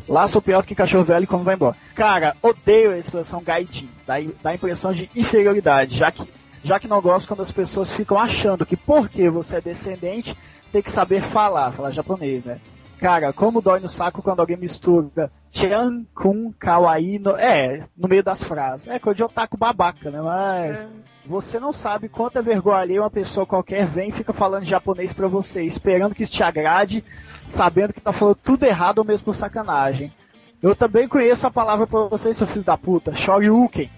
[0.08, 1.74] Lá sou pior que cachorro velho quando vai embora.
[1.96, 3.88] Cara, odeio a expressão gaidin.
[4.06, 6.24] Dá, dá a impressão de inferioridade, já que,
[6.62, 10.36] já que não gosto quando as pessoas ficam achando que porque você é descendente,
[10.72, 12.60] tem que saber falar, falar japonês, né?
[13.00, 18.24] Cara, como dói no saco quando alguém mistura Chan com Kawaii no, é, no meio
[18.24, 18.88] das frases.
[18.88, 20.20] É coisa de otaku babaca, né?
[20.20, 20.88] Mas
[21.24, 25.28] você não sabe quanta vergonha alheia uma pessoa qualquer vem e fica falando japonês pra
[25.28, 27.04] você, esperando que isso te agrade,
[27.46, 30.12] sabendo que tá falando tudo errado ou mesmo por sacanagem.
[30.60, 33.88] Eu também conheço a palavra pra você, seu filho da puta, Shoryuken.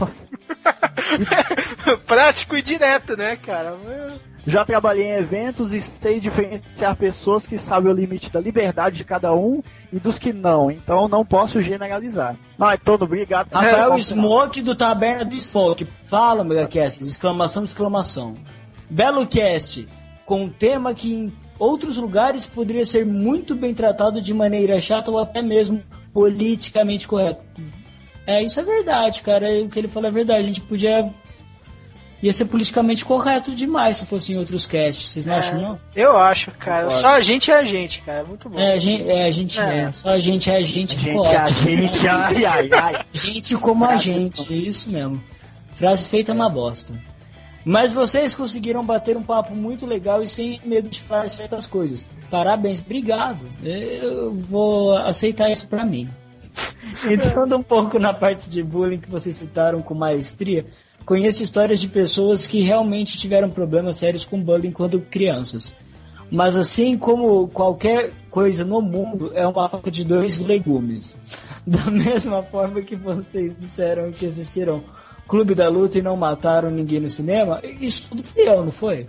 [0.00, 0.28] Nossa.
[2.06, 3.76] Prático e direto, né, cara?
[4.44, 9.04] Já trabalhei em eventos e sei diferenciar pessoas que sabem o limite da liberdade de
[9.04, 12.34] cada um e dos que não, então não posso generalizar.
[12.58, 13.52] Não, é todo obrigado.
[13.52, 15.86] Rafael É, Smoke do Taberna do Smoke.
[16.02, 18.34] Fala, Megacast, exclamação, exclamação.
[18.90, 19.86] Belo cast,
[20.24, 25.10] com um tema que em outros lugares poderia ser muito bem tratado de maneira chata
[25.10, 27.44] ou até mesmo politicamente correto.
[28.26, 29.46] É, isso é verdade, cara.
[29.62, 30.40] O que ele falou é verdade.
[30.40, 31.10] A gente podia.
[32.20, 35.08] Ia ser politicamente correto demais se fosse em outros casts.
[35.08, 35.80] Vocês não acham, não?
[35.94, 36.86] Eu acho, cara.
[36.86, 37.00] Concordo.
[37.00, 38.24] Só a gente é a gente, cara.
[38.24, 38.58] Muito bom.
[38.58, 39.24] É, a gente é.
[39.26, 39.78] A gente É.
[39.78, 39.92] é.
[39.92, 40.94] Só a gente é a gente.
[40.94, 43.04] Gente, ficou a gente, ai, ai, ai.
[43.14, 45.22] Gente como a gente, isso mesmo.
[45.76, 46.92] Frase feita é uma bosta.
[47.68, 52.02] Mas vocês conseguiram bater um papo muito legal e sem medo de falar certas coisas.
[52.30, 53.44] Parabéns, obrigado.
[53.62, 56.08] Eu vou aceitar isso pra mim.
[57.04, 60.64] Entrando um pouco na parte de bullying que vocês citaram com maestria,
[61.04, 65.74] conheço histórias de pessoas que realmente tiveram problemas sérios com bullying quando crianças.
[66.30, 71.18] Mas assim como qualquer coisa no mundo, é uma faca de dois legumes.
[71.66, 74.82] Da mesma forma que vocês disseram que assistiram
[75.28, 79.06] Clube da Luta e não mataram ninguém no cinema, isso tudo fui eu, não foi?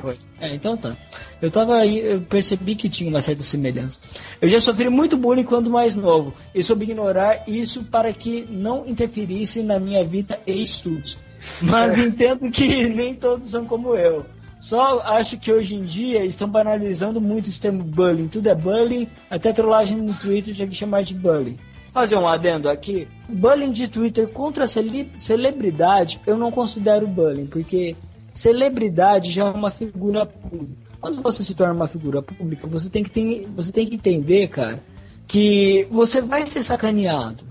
[0.00, 0.16] Foi.
[0.40, 0.96] É, então tá.
[1.40, 4.00] Eu tava aí, eu percebi que tinha uma certa semelhança.
[4.40, 8.84] Eu já sofri muito bullying quando mais novo e soube ignorar isso para que não
[8.84, 11.16] interferisse na minha vida e estudos.
[11.62, 14.26] Mas entendo que nem todos são como eu.
[14.58, 18.28] Só acho que hoje em dia estão banalizando muito esse termo bullying.
[18.28, 21.58] Tudo é bullying, até trollagem no Twitter já que chamar de bullying.
[21.94, 23.06] Fazer um adendo aqui.
[23.28, 27.94] Bullying de Twitter contra cele- celebridade eu não considero bullying, porque
[28.34, 30.84] celebridade já é uma figura pública.
[31.00, 34.48] Quando você se torna uma figura pública, você tem que, ter, você tem que entender,
[34.48, 34.82] cara,
[35.28, 37.44] que você vai ser sacaneado.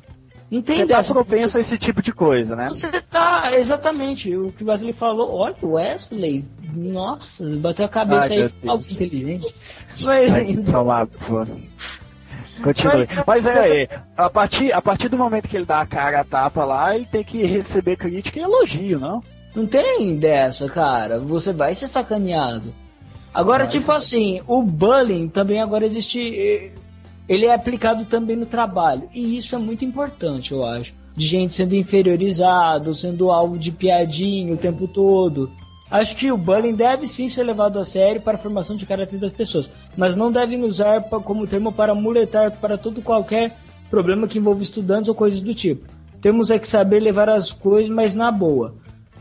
[0.51, 1.13] Não tem Você tá dessa.
[1.13, 2.69] propenso a esse tipo de coisa, né?
[2.69, 8.33] Você tá, exatamente, o que o Wesley falou, olha, o Wesley, nossa, bateu a cabeça
[8.33, 9.55] Ai, aí, algo inteligente.
[10.01, 11.45] Mas, tomar, pô.
[12.61, 13.07] Continue.
[13.25, 16.23] Mas é, é, a partir, a partir do momento que ele dá a cara a
[16.23, 19.23] tapa lá, ele tem que receber crítica e elogio, não?
[19.55, 21.19] Não tem dessa, cara.
[21.19, 22.73] Você vai ser sacaneado.
[23.33, 26.71] Agora, tipo assim, o bullying também agora existe.
[27.27, 29.09] Ele é aplicado também no trabalho.
[29.13, 30.93] E isso é muito importante, eu acho.
[31.15, 35.51] De gente sendo inferiorizado, sendo alvo de piadinha o tempo todo.
[35.93, 39.19] Acho que o bullying deve sim ser levado a sério para a formação de caráter
[39.19, 39.69] das pessoas.
[39.95, 43.55] Mas não devem usar como termo para muletar para todo qualquer
[43.91, 45.87] problema que envolva estudantes ou coisas do tipo.
[46.19, 48.73] Temos é que saber levar as coisas, mas na boa.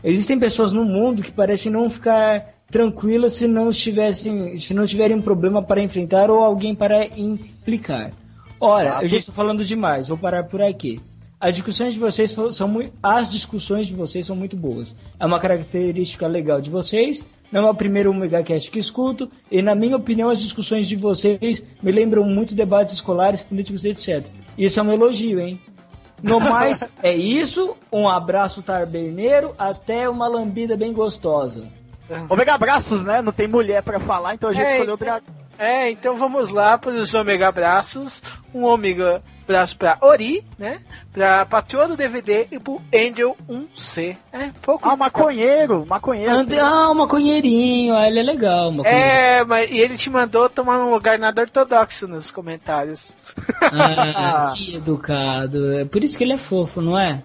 [0.03, 5.15] Existem pessoas no mundo que parecem não ficar tranquilas se não estivessem, se não tiverem
[5.15, 8.13] um problema para enfrentar ou alguém para implicar.
[8.59, 10.99] Ora, eu já estou falando demais, vou parar por aqui.
[11.43, 14.95] As discussões de vocês são muito, as discussões de vocês são muito boas.
[15.19, 17.21] É uma característica legal de vocês.
[17.51, 21.61] Não é o primeiro megacast que escuto e na minha opinião as discussões de vocês
[21.83, 24.25] me lembram muito debates escolares, políticos, etc.
[24.57, 25.59] Isso é um elogio, hein?
[26.23, 27.75] No mais, é isso.
[27.91, 31.67] Um abraço tarberneiro, até uma lambida bem gostosa.
[32.29, 33.21] Omega abraços, né?
[33.21, 35.43] Não tem mulher pra falar, então a gente É, escolheu o então- dragão.
[35.59, 38.23] É, então vamos lá para os ômega abraços.
[38.55, 40.79] Um ômega abraço para Ori, né?
[41.11, 44.15] Pra patroa do DVD e pro Angel 1C.
[44.31, 44.87] É, pouco.
[44.89, 46.31] Ah, maconheiro, maconheiro.
[46.31, 48.69] Ande- Ah, um maconheirinho, ah, ele é legal.
[48.69, 48.99] Um maconheiro.
[49.05, 53.11] É, mas e ele te mandou tomar um lugar nada ortodoxo nos comentários.
[53.61, 55.73] Ah, que educado.
[55.79, 57.23] É por isso que ele é fofo, não é?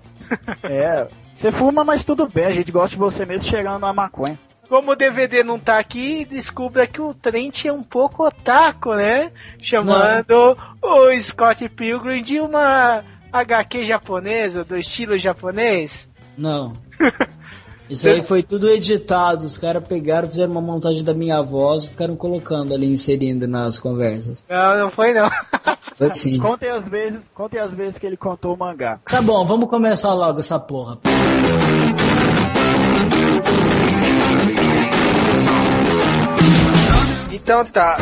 [0.62, 1.07] É.
[1.35, 4.38] Você fuma, mas tudo bem, a gente gosta de você mesmo cheirando a maconha.
[4.68, 9.33] Como o DVD não tá aqui, descubra que o Trent é um pouco otaku, né?
[9.62, 13.02] Chamando o Scott Pilgrim de uma
[13.33, 16.09] HQ japonesa, do estilo japonês.
[16.37, 16.74] Não.
[17.88, 19.46] Isso aí foi tudo editado.
[19.46, 23.78] Os caras pegaram, fizeram uma montagem da minha voz e ficaram colocando ali, inserindo nas
[23.78, 24.44] conversas.
[24.46, 25.31] Não, não foi não.
[25.96, 26.37] Foi sim.
[26.38, 29.00] Contem as vezes, contem as vezes que ele contou o mangá.
[29.11, 30.98] Tá bom, vamos começar logo essa porra.
[37.33, 37.97] Então tá.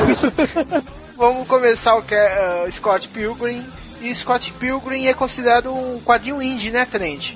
[1.16, 3.64] Vamos começar o que é uh, Scott Pilgrim.
[4.02, 7.32] E Scott Pilgrim é considerado um quadrinho indie, né, Trent?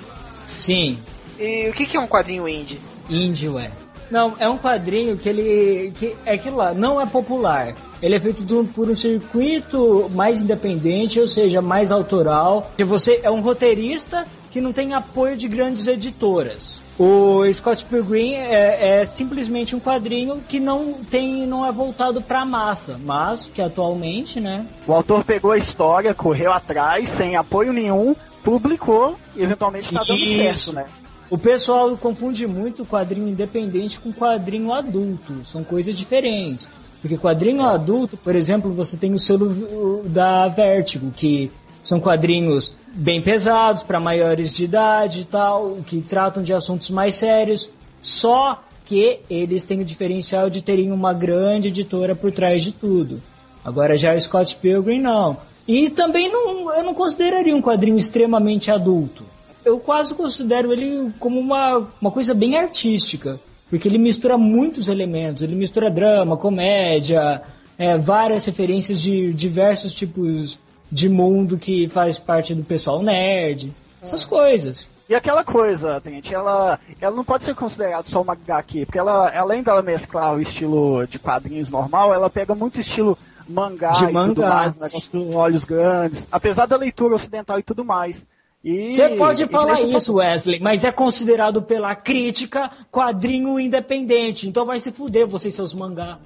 [0.58, 0.98] Sim,
[1.38, 2.78] E o que, que é um quadrinho indie?
[3.08, 3.70] indie, ué.
[4.10, 5.92] Não, é um quadrinho que ele.
[5.96, 7.74] que é aquilo lá, não é popular.
[8.02, 12.70] Ele é feito por um circuito mais independente, ou seja, mais autoral.
[12.76, 16.79] Que você é um roteirista que não tem apoio de grandes editoras.
[17.02, 22.44] O Scott Pilgrim é, é simplesmente um quadrinho que não tem, não é voltado para
[22.44, 24.66] massa, mas que atualmente, né?
[24.86, 30.18] O autor pegou a história, correu atrás, sem apoio nenhum, publicou e eventualmente tá dando
[30.18, 30.34] Isso.
[30.34, 30.84] certo, né?
[31.30, 35.42] O pessoal confunde muito quadrinho independente com quadrinho adulto.
[35.46, 36.68] São coisas diferentes.
[37.00, 41.50] Porque quadrinho adulto, por exemplo, você tem o selo da Vertigo, que
[41.82, 47.16] são quadrinhos bem pesados para maiores de idade e tal, que tratam de assuntos mais
[47.16, 47.68] sérios.
[48.02, 53.22] Só que eles têm o diferencial de terem uma grande editora por trás de tudo.
[53.64, 55.36] Agora já o Scott Pilgrim não.
[55.68, 59.24] E também não, eu não consideraria um quadrinho extremamente adulto.
[59.64, 63.38] Eu quase considero ele como uma, uma coisa bem artística.
[63.68, 65.42] Porque ele mistura muitos elementos.
[65.42, 67.42] Ele mistura drama, comédia,
[67.78, 70.58] é, várias referências de diversos tipos
[70.90, 73.72] de mundo que faz parte do pessoal nerd.
[74.02, 74.86] Essas coisas.
[75.08, 79.28] E aquela coisa, Tente, ela, ela não pode ser considerada só uma HQ, porque ela,
[79.36, 84.06] além dela mesclar o estilo de quadrinhos normal, ela pega muito estilo mangá De e
[84.06, 84.48] tudo mangá.
[84.48, 88.24] mais, negócio com olhos grandes, apesar da leitura ocidental e tudo mais.
[88.62, 94.46] E- Você pode falar isso, Wesley, mas é considerado pela crítica quadrinho independente.
[94.48, 96.18] Então vai se fuder você e seus mangá.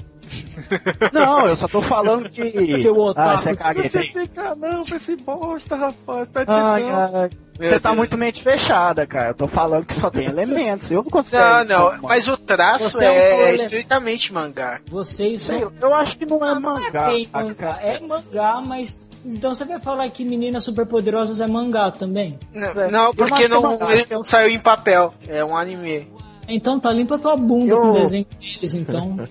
[1.12, 2.80] Não, eu só tô falando que.
[2.82, 3.28] Seu otaku.
[3.30, 3.88] ah, você é cagueta.
[3.88, 6.28] Você fica, não, pra esse bosta, rapaz.
[6.32, 7.20] Pede Ai, não.
[7.22, 9.28] ai, Você tá muito mente fechada, cara.
[9.30, 10.90] Eu tô falando que só tem elementos.
[10.90, 14.80] Eu não Não, isso não, como mas o traço Você é é, é estritamente mangá.
[14.90, 15.72] Vocês Sei, são.
[15.80, 17.06] eu acho que não é Não é mangá.
[17.06, 19.08] bem mangá, é mangá, mas.
[19.24, 22.38] Então você vai falar que Meninas Superpoderosas é mangá também?
[22.52, 22.90] Não, é.
[22.90, 25.14] não, porque que é não, mangá, ele é- não saiu em papel.
[25.26, 26.12] É um anime.
[26.48, 29.16] Então tá limpa tua bunda Eu- com o desenho deles, então.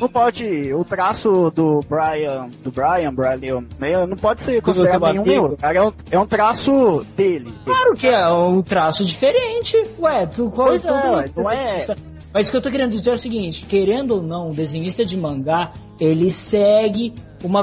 [0.00, 0.72] Não pode.
[0.72, 5.56] O traço do Brian, do Brian, Brian Mayer, não pode ser considerado nenhum meu.
[5.56, 7.52] Cara, é um, é um traço dele.
[7.64, 9.76] Claro que é um traço diferente.
[9.98, 11.86] Ué, tu qual Pois é, ué, não é-
[12.32, 15.04] Mas o que eu tô querendo dizer é o seguinte, querendo ou não, o desenhista
[15.04, 17.62] de mangá, ele segue uma...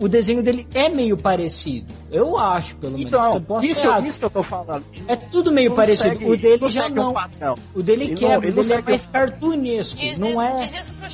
[0.00, 1.92] O desenho dele é meio parecido.
[2.10, 3.06] Eu acho, pelo menos.
[3.10, 4.06] Então, Eu posso isso, errado.
[4.06, 4.84] isso que eu tô falando.
[5.06, 6.08] É tudo meio Não parecido.
[6.10, 7.12] segue- o dele não já segue não.
[7.12, 7.54] padrão.
[7.74, 9.96] O dele Ele não- quebra, ele o não dele é mais cartunesco.
[9.98, 10.54] Diz, não isso, é...
[10.64, 11.06] diz isso pro.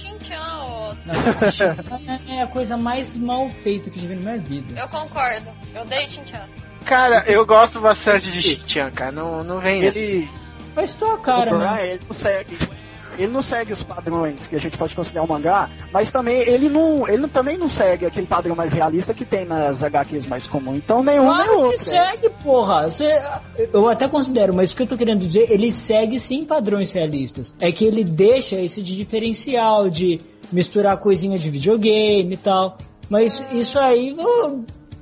[1.05, 4.81] Não, é a coisa mais mal feita que eu já vi na minha vida.
[4.81, 5.47] Eu concordo.
[5.75, 6.43] Eu odeio Shin-Chan.
[6.85, 9.13] Cara, eu gosto bastante de Shin-Chan, cara.
[9.13, 9.83] Não, não vem.
[9.83, 10.29] Ele,
[10.75, 11.91] Faz tua cara, o né?
[11.93, 12.57] Ele não segue.
[13.19, 16.69] Ele não segue os padrões que a gente pode considerar um mangá, mas também ele
[16.69, 20.79] não, ele também não segue aquele padrão mais realista que tem nas HQs mais comuns.
[20.79, 21.79] Então nenhum nem Claro que outro.
[21.79, 22.89] segue, porra.
[22.89, 23.23] Você-
[23.73, 27.53] eu até considero, mas o que eu tô querendo dizer, ele segue sim padrões realistas.
[27.61, 30.19] É que ele deixa esse de diferencial, de
[30.51, 32.77] misturar coisinha de videogame e tal.
[33.09, 34.15] Mas isso aí,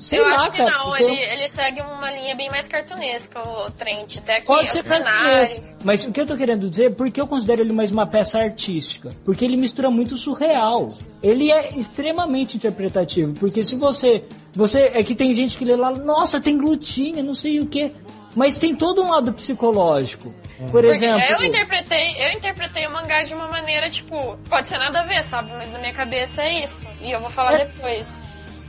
[0.01, 0.71] sei eu lá, acho que cara.
[0.71, 4.17] não, porque ele, ele segue uma linha bem mais cartunesca, o Trent.
[4.19, 5.77] Até que Pode ser os cenários.
[5.85, 9.11] Mas o que eu tô querendo dizer, porque eu considero ele mais uma peça artística?
[9.25, 10.89] Porque ele mistura muito surreal.
[11.23, 13.35] Ele é extremamente interpretativo.
[13.35, 14.25] Porque se você.
[14.55, 14.91] Você.
[14.95, 17.95] É que tem gente que lê lá, nossa, tem glutinha, não sei o que.
[18.35, 20.33] Mas tem todo um lado psicológico.
[20.59, 21.21] Por Porque exemplo.
[21.31, 25.25] eu interpretei, eu interpretei o mangá de uma maneira, tipo, pode ser nada a ver,
[25.25, 25.51] sabe?
[25.53, 26.87] Mas na minha cabeça é isso.
[27.03, 27.65] E eu vou falar É.
[27.65, 28.21] depois.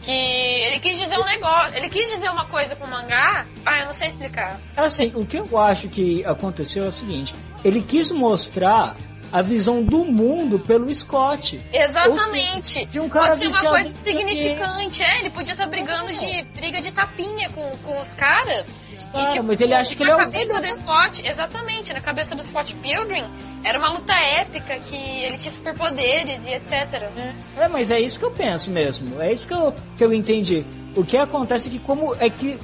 [0.02, 3.80] Que ele quis dizer um negócio, ele quis dizer uma coisa com o mangá, ah,
[3.80, 4.60] eu não sei explicar.
[4.76, 8.96] Assim, o que eu acho que aconteceu é o seguinte: ele quis mostrar
[9.32, 11.62] a visão do mundo pelo Scott.
[11.72, 12.86] Exatamente.
[12.86, 15.04] de um cara Pode ser uma coisa significante.
[15.04, 18.82] É, ele podia estar brigando de briga de tapinha com, com os caras.
[19.12, 20.74] Cara, mas ele acha que ele na é o cabeça melhor.
[20.74, 23.26] do Scott, exatamente, na cabeça do Scott Pilgrim,
[23.64, 27.10] era uma luta épica que ele tinha superpoderes e etc.
[27.58, 29.22] É, mas é isso que eu penso mesmo.
[29.22, 30.66] É isso que eu, que eu entendi.
[30.96, 32.60] O que acontece é que como é que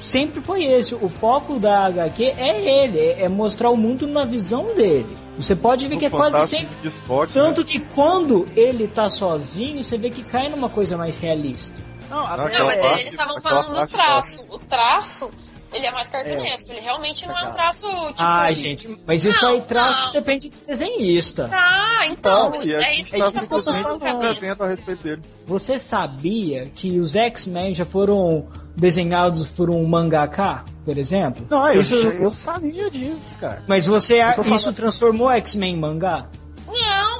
[0.00, 4.74] sempre foi esse, o foco da HQ é ele, é mostrar o mundo na visão
[4.74, 5.16] dele.
[5.38, 7.66] Você pode ver que é quase sempre de Scott, tanto né?
[7.66, 11.74] que quando ele tá sozinho, você vê que cai numa coisa mais realista.
[12.10, 14.44] Não, Não, mas parte- eles estavam falando do traço.
[14.50, 15.30] O traço,
[15.72, 16.70] ele é mais cartunesco.
[16.72, 18.14] Ele realmente não é um traço, tipo...
[18.18, 20.12] Ai, gente, mas isso Não, aí traço não.
[20.12, 21.48] depende do desenhista.
[21.48, 24.24] Tá, então, Não, e é é isso que é eu tá tô falando falando.
[24.24, 25.22] apresenta a respeito dele.
[25.46, 31.46] Você sabia que os X-Men já foram desenhados por um mangaka, por exemplo?
[31.50, 33.62] Não, eu, isso, eu sabia disso, cara.
[33.66, 36.26] Mas você Eu isso transformou X-Men em mangá?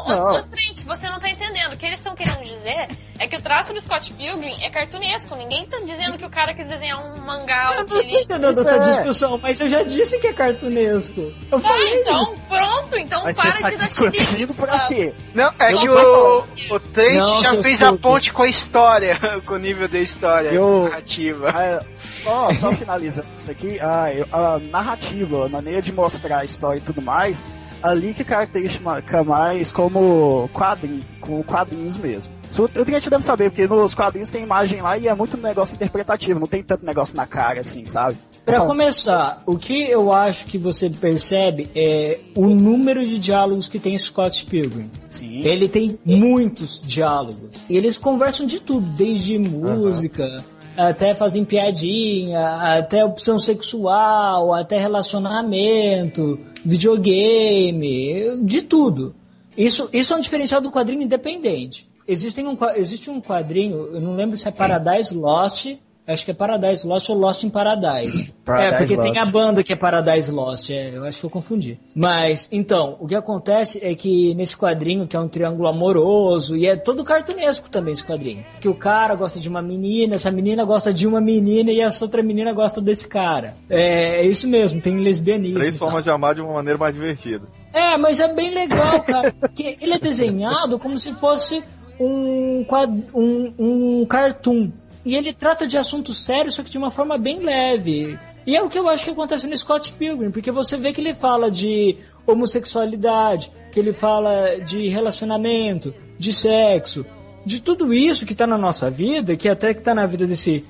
[0.08, 1.72] Não, Trent, você não tá entendendo.
[1.72, 5.34] O que eles estão querendo dizer é que o traço do Scott Pilgrim é cartunesco.
[5.36, 8.14] Ninguém tá dizendo que o cara quis desenhar um mangá ou Eu não tô ele...
[8.22, 11.20] entendendo Isso essa é- discussão, mas eu já disse que é cartunesco.
[11.50, 12.36] Eu Tá, falei então, isso.
[12.48, 12.96] pronto.
[12.98, 15.12] Então Mas para você tá de dar discutindo chilique, pra quê?
[15.34, 19.18] Não, é Eu que o, o Trent Não, já fez a ponte com a história,
[19.46, 21.50] com o nível da história Eu- narrativa.
[21.50, 21.84] Ah,
[22.22, 26.78] Só, só finalizando isso aqui, ah, eu- a narrativa, a maneira de mostrar a história
[26.78, 27.42] e tudo mais,
[27.82, 28.80] ali que caracteriza
[29.24, 32.32] mais como quadrinho, com quadrinhos mesmo.
[32.50, 35.74] Isso O cliente deve saber, porque nos quadrinhos tem imagem lá e é muito negócio
[35.74, 38.16] interpretativo, não tem tanto negócio na cara assim, sabe?
[38.44, 43.68] Pra Então, começar, o que eu acho que você percebe é o número de diálogos
[43.68, 44.90] que tem Scott Pilgrim.
[45.08, 45.40] Sim.
[45.44, 47.50] Ele tem muitos diálogos.
[47.68, 50.42] E eles conversam de tudo, desde música,
[50.76, 52.40] até fazem piadinha,
[52.78, 59.14] até opção sexual, até relacionamento, videogame, de tudo.
[59.56, 61.88] Isso, isso é um diferencial do quadrinho independente.
[62.06, 66.34] Existem um, existe um quadrinho, eu não lembro se é Paradise Lost, acho que é
[66.34, 68.32] Paradise Lost ou Lost in Paradise.
[68.44, 69.12] Paradise é, porque Lost.
[69.12, 71.78] tem a banda que é Paradise Lost, é, eu acho que eu confundi.
[71.94, 76.66] Mas, então, o que acontece é que nesse quadrinho, que é um triângulo amoroso, e
[76.66, 80.64] é todo cartunesco também esse quadrinho, que o cara gosta de uma menina, essa menina
[80.64, 83.54] gosta de uma menina e essa outra menina gosta desse cara.
[83.68, 85.58] É, é isso mesmo, tem lesbianismo.
[85.58, 87.46] Três formas de amar de uma maneira mais divertida.
[87.72, 89.32] É, mas é bem legal, cara.
[89.32, 91.62] Porque ele é desenhado como se fosse
[91.98, 92.90] um, quad...
[93.14, 94.70] um, um cartoon.
[95.04, 98.18] E ele trata de assuntos sérios, só que de uma forma bem leve.
[98.46, 101.00] E é o que eu acho que acontece no Scott Pilgrim, porque você vê que
[101.00, 107.04] ele fala de homossexualidade, que ele fala de relacionamento, de sexo,
[107.44, 110.64] de tudo isso que tá na nossa vida, que até que tá na vida desse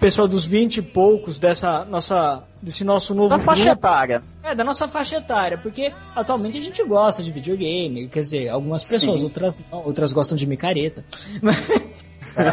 [0.00, 3.78] pessoal dos 20 e poucos dessa nossa desse nosso novo Da faixa grupo.
[3.78, 4.22] etária.
[4.42, 8.82] É, da nossa faixa etária, porque atualmente a gente gosta de videogame, quer dizer, algumas
[8.84, 9.24] pessoas, Sim.
[9.24, 11.04] outras não, outras gostam de micareta.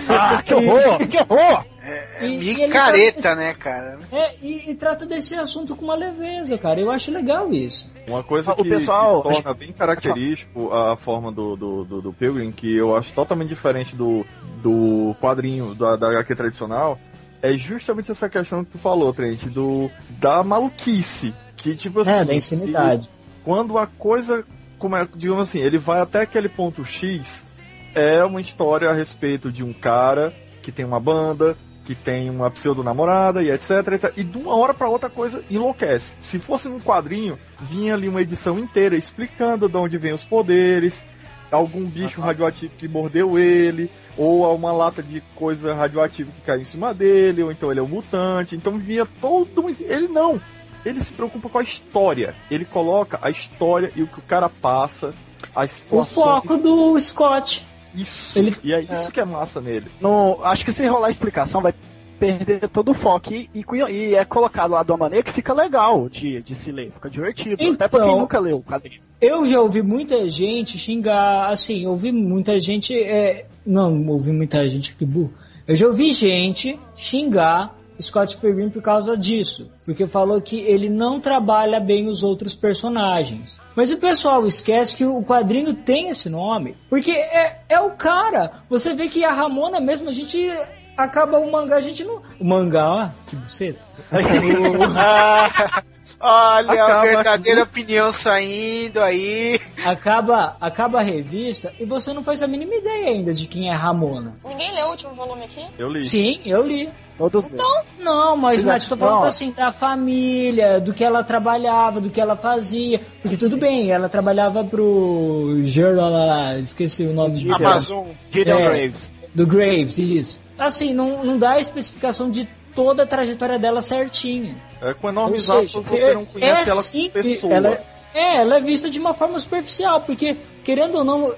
[0.10, 1.08] Ah, que horror!
[1.08, 1.64] que horror!
[1.82, 4.00] É E- e micareta, né, cara?
[4.12, 6.82] É, e, e trata desse assunto com uma leveza, cara.
[6.82, 7.90] Eu acho legal isso.
[8.06, 12.12] Uma coisa O que, pessoal- que torna bem característico a forma do, do, do, do
[12.14, 14.26] Pilgrim, que eu acho totalmente diferente do,
[14.62, 17.00] do quadrinho da, da HQ tradicional,
[17.42, 19.90] é justamente essa questão que tu falou, Trent, do,
[20.20, 21.34] da maluquice.
[21.56, 23.10] Que, tipo assim, É, da insanidade.
[23.44, 24.46] quando a coisa
[24.82, 27.46] como é, digamos assim, ele vai até aquele ponto X,
[27.94, 30.34] é uma história a respeito de um cara
[30.64, 34.14] que tem uma banda, que tem uma pseudo-namorada e etc, etc.
[34.18, 36.16] E de uma hora pra outra coisa enlouquece.
[36.20, 41.06] Se fosse num quadrinho, vinha ali uma edição inteira explicando de onde vem os poderes,
[41.52, 46.66] algum bicho radioativo que mordeu ele, ou uma lata de coisa radioativa que caiu em
[46.66, 48.56] cima dele, ou então ele é um mutante.
[48.56, 49.66] Então vinha todo.
[49.66, 50.40] um- Ele não.
[50.86, 52.34] Ele se preocupa com a história.
[52.50, 55.14] Ele coloca a história e o que o cara passa,
[55.56, 57.66] as O foco do Scott.
[57.94, 58.40] Isso.
[58.40, 59.92] Ele- E é isso que é massa nele.
[60.00, 61.74] No, acho que se rolar a explicação vai
[62.20, 65.54] perder todo o foco e, e, e é colocado lá de uma maneira que fica
[65.54, 67.56] legal de, de se ler, fica divertido.
[67.56, 69.02] Até Então- pra quem nunca leu o quadrinho.
[69.20, 74.68] Eu já ouvi muita gente xingar, assim, eu ouvi muita gente, é, não ouvi muita
[74.68, 75.34] gente que burro.
[75.68, 81.20] Eu já ouvi gente xingar Scott Pilgrim por causa disso, porque falou que ele não
[81.20, 83.58] trabalha bem os outros personagens.
[83.76, 88.64] Mas o pessoal esquece que o quadrinho tem esse nome, porque é, é o cara.
[88.70, 90.52] Você vê que a Ramona mesmo, a gente
[90.98, 92.22] acaba o mangá, a gente não.
[92.40, 93.80] O mangá, ó, que buceta.
[96.22, 99.60] Olha a Acaba verdadeira opinião saindo aí.
[99.84, 103.74] Acaba, acaba a revista e você não faz a mínima ideia ainda de quem é
[103.74, 104.36] Ramona.
[104.46, 105.66] Ninguém leu o último volume aqui?
[105.78, 106.06] Eu li.
[106.08, 106.90] Sim, eu li.
[107.18, 107.84] Todos leram.
[108.00, 109.28] Não, mas é, Nath, tô falando não.
[109.28, 113.02] assim, da família, do que ela trabalhava, do que ela fazia.
[113.22, 115.62] Porque tudo bem, ela trabalhava pro
[115.96, 117.66] lá, esqueci o nome disso.
[117.66, 118.08] Amazon.
[118.30, 118.70] Gideon É.
[118.70, 119.14] Graves.
[119.34, 120.40] Do Graves, isso.
[120.58, 124.56] Assim, não, não dá a especificação de toda a trajetória dela certinho.
[124.82, 127.54] É com enormes Ou aspas você não conhece ela como pessoa.
[127.54, 131.34] Ela, é, ela é vista de uma forma superficial, porque, querendo ou não,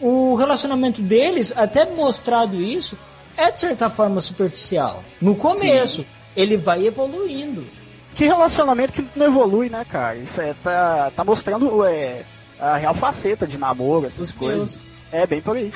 [0.00, 2.96] o relacionamento deles, até mostrado isso,
[3.36, 5.02] é de certa forma superficial.
[5.20, 6.04] No começo,
[6.36, 7.64] ele vai evoluindo.
[8.14, 10.16] Que relacionamento que não evolui, né, cara?
[10.16, 12.24] Isso é, tá, tá mostrando é,
[12.58, 14.78] a real faceta de namoro, essas coisas.
[15.16, 15.72] É, bem por aí.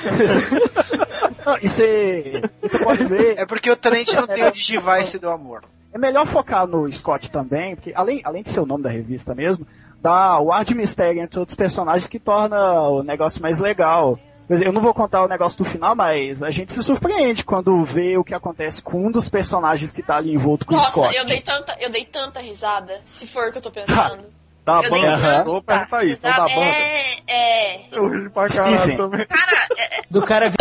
[1.45, 5.29] Não, e você você pode ver, É porque o Trent não tem o Digivice do
[5.29, 5.63] amor.
[5.93, 9.33] é melhor focar no Scott também, porque além, além de ser o nome da revista
[9.33, 9.65] mesmo,
[10.01, 14.19] dá o ar de mistério entre outros personagens que torna o negócio mais legal.
[14.49, 18.17] Eu não vou contar o negócio do final, mas a gente se surpreende quando vê
[18.17, 21.15] o que acontece com um dos personagens que tá ali envolto com o Nossa, Scott.
[21.15, 24.25] eu dei, tanta, eu dei tanta risada, se for o que eu tô pensando.
[24.63, 25.17] Da eu dei banda.
[25.21, 26.55] tanta Vou perguntar isso, são da risada.
[26.59, 26.77] banda.
[26.77, 27.85] É, é.
[27.91, 29.25] Eu ri pra caralho também.
[29.25, 30.51] Cara, é, Do cara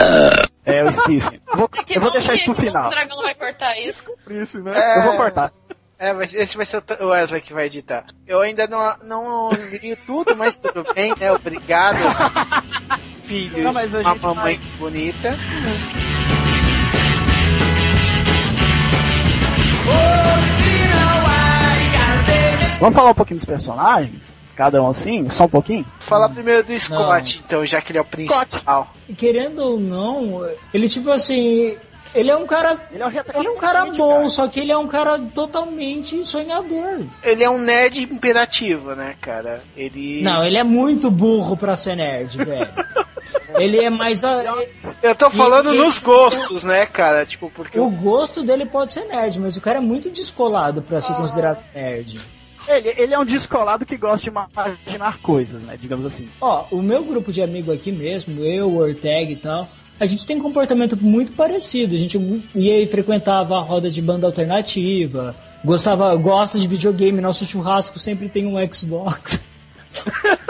[0.65, 1.41] É, o Stephen.
[1.49, 2.91] Eu vou, eu vou deixar isso pro o final.
[2.91, 4.15] dragão vai cortar isso.
[4.29, 4.99] Isso, né?
[4.99, 5.53] Eu vou cortar.
[5.99, 8.07] É, mas esse vai ser o o Wesley que vai editar.
[8.27, 11.31] Eu ainda não, não li tudo, mas tudo bem, né?
[11.33, 11.99] Obrigado.
[13.25, 15.37] Filhos, Não, mas a uma mamãe vai- bonita.
[22.81, 24.35] Vamos falar um pouquinho dos personagens?
[24.57, 25.29] Cada um assim?
[25.31, 25.87] Só um pouquinho?
[26.01, 28.93] Falar primeiro do Scott, então, já que ele é o principal.
[29.17, 31.77] querendo ou não, ele tipo assim,
[32.15, 34.29] ele é um cara, Ele é um ele é um cara bom, cara.
[34.29, 37.05] só que ele é um cara totalmente sonhador.
[37.23, 39.63] Ele é um nerd imperativo, né, cara?
[39.77, 40.21] Ele.
[40.23, 42.69] Não, ele é muito burro pra ser nerd, velho.
[43.57, 44.43] ele é mais a-
[45.03, 47.25] Eu tô falando E- nos gostos, né, cara?
[47.25, 50.83] Tipo, porque o o gosto dele pode ser nerd, mas o cara é muito descolado
[50.83, 52.21] pra ser considerado nerd.
[52.79, 55.77] Ele, ele é um descolado que gosta de imaginar coisas, né?
[55.81, 56.29] Digamos assim.
[56.41, 59.69] Ó, o meu grupo de amigo aqui mesmo, eu, o Ortega e tal,
[59.99, 61.95] a gente tem comportamento muito parecido.
[61.95, 62.19] A gente
[62.55, 68.29] ia e frequentava a roda de banda alternativa, gostava, gosta de videogame, nosso churrasco sempre
[68.29, 69.41] tem um Xbox.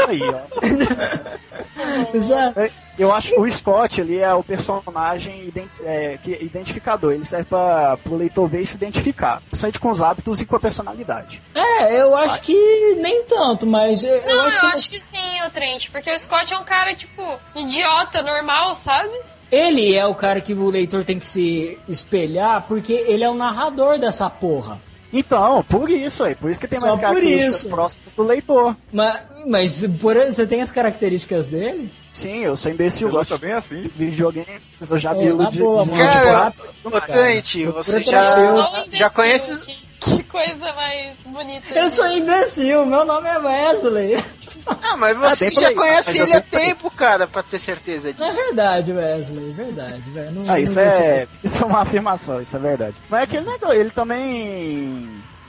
[0.06, 0.40] Aí, ó.
[2.14, 2.60] Exato.
[2.60, 7.12] É, Eu acho que o Scott, ele é o personagem ident- é, que- identificador.
[7.12, 9.40] Ele serve para o leitor ver e se identificar.
[9.48, 11.42] Principalmente com os hábitos e com a personalidade.
[11.54, 15.00] É, eu acho que nem tanto, mas eu, eu Não, acho eu que acho que
[15.00, 17.22] sim, o Trent, porque o Scott é um cara, tipo,
[17.56, 19.10] idiota, normal, sabe?
[19.50, 23.34] ele é o cara que o leitor tem que se espelhar, porque ele é o
[23.34, 24.78] narrador dessa porra.
[25.12, 26.34] Então, por isso aí.
[26.34, 27.68] Por isso que tem Só mais características isso.
[27.68, 28.76] próximas do leitor.
[28.92, 31.90] Mas, mas por, você tem as características dele?
[32.12, 33.08] Sim, eu sou imbecil.
[33.08, 33.82] Você gosta gosto bem assim?
[33.82, 35.58] de videogames, eu já É, iludi.
[35.58, 35.90] de-.
[35.96, 38.38] Cara, de- Ô, Trent, você Eu já,
[38.86, 39.58] Eu já conhece.
[40.00, 41.78] Que, coisa mais bonita.
[41.78, 44.24] Eu sou imbecil, meu nome é Wesley.
[44.66, 48.26] Ah, mas você por já aí, conhece ele há tempo, cara, pra ter certeza Não
[48.26, 48.42] é disso.
[48.44, 50.30] verdade, Wesley, é verdade, velho.
[50.32, 52.94] Não- Ah, não isso te- é, isso é uma afirmação, isso é verdade.
[53.08, 55.08] Mas é aquele negócio, ele também.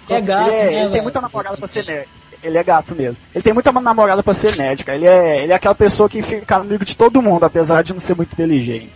[0.10, 2.10] É gato, ele, né, ele tem muita namorada pra ser nerd.
[2.44, 3.24] Ele é gato mesmo.
[3.36, 4.98] Ele tem muita namorada pra ser nerd, cara.
[4.98, 8.00] Ele é, ele é aquela pessoa que fica amigo de todo mundo, apesar de não
[8.00, 8.92] ser muito inteligente.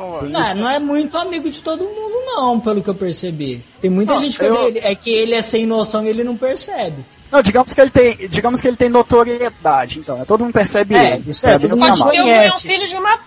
[0.00, 3.62] Não, não é muito amigo de todo mundo, não, pelo que eu percebi.
[3.80, 4.72] Tem muita Não, gente que eu-.
[4.76, 7.04] É que ele é sem noção e ele não percebe.
[7.30, 10.24] Não, digamos que ele tem, digamos que ele tem notoriedade, então, né?
[10.24, 11.30] todo mundo percebe É, ele.
[11.30, 12.66] isso é, todo mundo Pilgrim é um conhece.
[12.66, 13.20] filho de uma...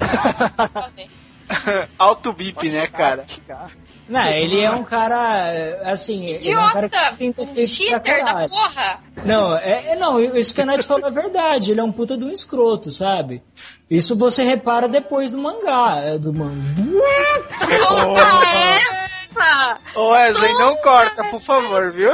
[1.98, 3.26] Auto bip, né, cara?
[4.08, 7.12] Não, ele é um cara, assim, ele é um cara Idiota!
[7.12, 9.00] que tem Um cheater da porra!
[9.24, 12.16] Não, é, é- não, isso que a Nath falou é verdade, ele é um puta
[12.16, 13.42] de um escroto, sabe?
[13.88, 16.52] Isso você repara depois do mangá, é, do mangá.
[17.88, 18.42] Porra,
[19.30, 19.78] essa!
[19.94, 22.12] Ô Wesley, não corta, por favor, viu?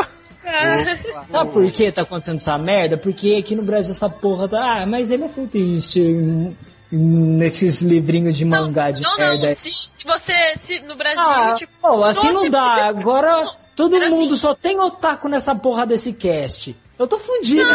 [1.30, 2.96] Sabe por que tá acontecendo essa merda?
[2.96, 4.82] Porque aqui no Brasil essa porra tá.
[4.82, 6.56] Ah, mas ele é feito em-
[6.90, 9.48] Nesses livrinhos de mangá de Não, merda.
[9.48, 11.72] não, se, se você, se no Brasil, Ah, tipo...
[11.80, 12.86] pô, assim não dá.
[12.86, 14.40] Agora todo Era mundo assim.
[14.40, 16.74] só tem otaku nessa porra desse cast.
[16.98, 17.70] Eu tô fudido.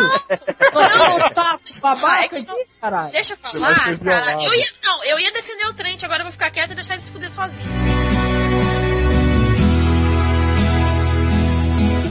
[1.27, 3.11] Otaku babaca é não- caralho.
[3.11, 4.31] Deixa eu falar, ser cara.
[4.43, 6.95] Eu ia, não, eu ia defender o Trent, agora eu vou ficar quieta e deixar
[6.95, 7.69] ele se fuder sozinho.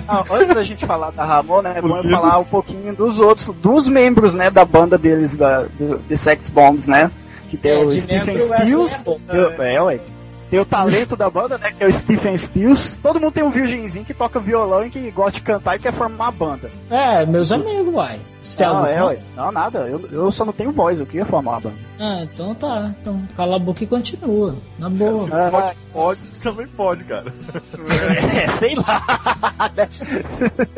[0.09, 3.87] Ah, antes da gente falar da Ramon, né, vamos falar um pouquinho dos outros, dos
[3.89, 7.11] membros, né, da banda deles, da, do, de Sex Bombs, né,
[7.49, 9.21] que tem É, o Stephen Wesley Stills, é bom.
[9.31, 10.01] tem o- é, ué,
[10.53, 13.49] tem o talento da banda, né, que é o Stephen Stills, todo mundo tem um
[13.49, 16.71] virgenzinho que toca violão e que gosta de cantar e quer formar uma banda.
[16.91, 18.21] É, meus amigos, uai.
[18.43, 21.53] Você Não, é, ué, não, nada, eu, eu só não tenho voz, eu queria formar
[21.53, 21.77] uma banda.
[21.99, 22.95] Ah, então tá.
[23.01, 24.55] Então cala a boca e continua.
[24.79, 25.25] Na boa.
[25.25, 27.33] Se pode, pode, também pode, cara.
[28.37, 29.03] É, sei lá.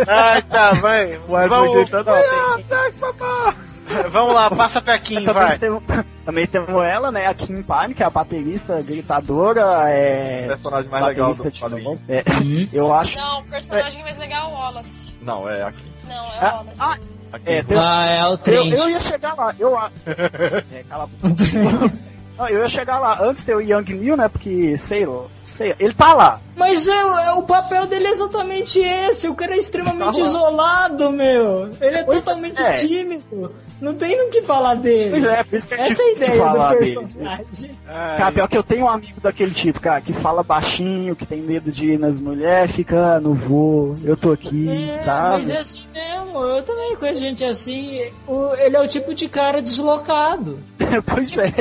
[0.06, 1.18] Ai, tá, vai.
[1.28, 3.54] Wesley Vamos, gritando, Não, "Ah, Sex, papá!"
[4.10, 5.58] vamos lá, passa pra Kim, também, vai.
[5.58, 5.82] temos,
[6.24, 10.46] também temos ela, né, a Kim Pine, que é a baterista, gritadora, é...
[10.48, 11.98] personagem mais legal do de quadrinho.
[12.08, 12.66] É, Hum.
[12.72, 13.18] eu acho.
[13.18, 15.14] Não, o personagem mais legal é o Wallace.
[15.22, 15.84] Não, é aqui.
[16.06, 16.70] Não, é o Ah, Wallace.
[16.80, 16.98] ah,
[17.32, 17.44] aqui.
[17.46, 18.78] é, tem- Ah, é o eu, Trent.
[18.78, 19.90] eu ia chegar lá, eu a-
[20.72, 21.94] é, cala a boca.
[22.36, 24.26] Não, eu ia chegar lá antes ter o Young Neil, né?
[24.26, 26.40] Porque, sei lá, sei, ele tá lá.
[26.56, 29.28] Mas é, é- o papel dele é exatamente esse.
[29.28, 31.70] O cara é extremamente Tá isolado, meu.
[31.80, 32.78] Ele é Pois totalmente é.
[32.78, 33.54] tímido.
[33.84, 35.10] Não tem no que falar dele.
[35.10, 36.94] Pois é, por isso que é Essa é a difícil ideia falar do dele.
[36.96, 37.78] personagem.
[37.86, 41.40] Cara, pior que eu tenho um amigo daquele tipo, cara, que fala baixinho, que tem
[41.42, 45.38] medo de ir nas mulheres, fica, ah, não vou, eu tô aqui, É, sabe?
[45.42, 46.38] mas é assim mesmo.
[46.42, 48.00] Eu também conheço gente assim.
[48.26, 50.58] O- ele é o tipo de cara deslocado.
[51.06, 51.52] pois é.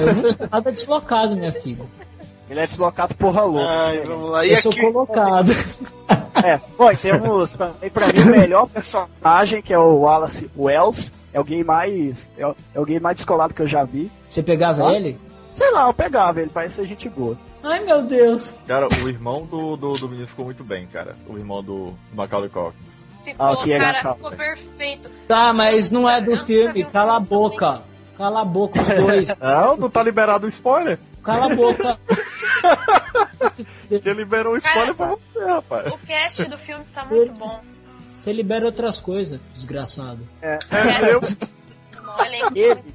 [0.00, 1.84] Eu não sou nada deslocado, minha filha.
[2.48, 3.68] Ele é deslocado porra louca.
[3.68, 4.44] Ai, vamos lá.
[4.46, 5.52] E Eu sou aqui, colocado.
[6.44, 11.10] É, bom, temos pra, e pra mim o melhor personagem, que é o Wallace Wells,
[11.32, 14.10] é o gay mais, é o, é gay mais descolado que eu já vi.
[14.28, 14.92] Você pegava Ah.
[14.94, 15.18] ele?
[15.54, 17.36] Sei lá, eu pegava ele, parece ser gente boa.
[17.62, 18.54] Ai, meu Deus.
[18.66, 21.16] Cara, o irmão do, do, do menino ficou muito bem, cara.
[21.26, 22.76] O irmão do Macaulay Culkin.
[23.24, 24.14] Ficou, Ah, o que é cara, legal.
[24.14, 25.10] ficou perfeito.
[25.26, 26.84] Tá, mas não é do filme.
[26.84, 27.80] Cala a boca.
[28.16, 29.28] Cala a boca, os dois.
[29.40, 30.98] Não, não tá liberado o spoiler.
[31.22, 31.98] Cala a boca.
[33.90, 35.92] Ele liberou o spoiler pra você, rapaz.
[35.92, 37.60] O cast do filme tá muito bom.
[38.20, 40.26] Você libera outras coisas, desgraçado.
[40.42, 40.58] É,
[41.12, 41.20] Eu,
[42.18, 42.58] Olha aí.
[42.60, 42.94] ele,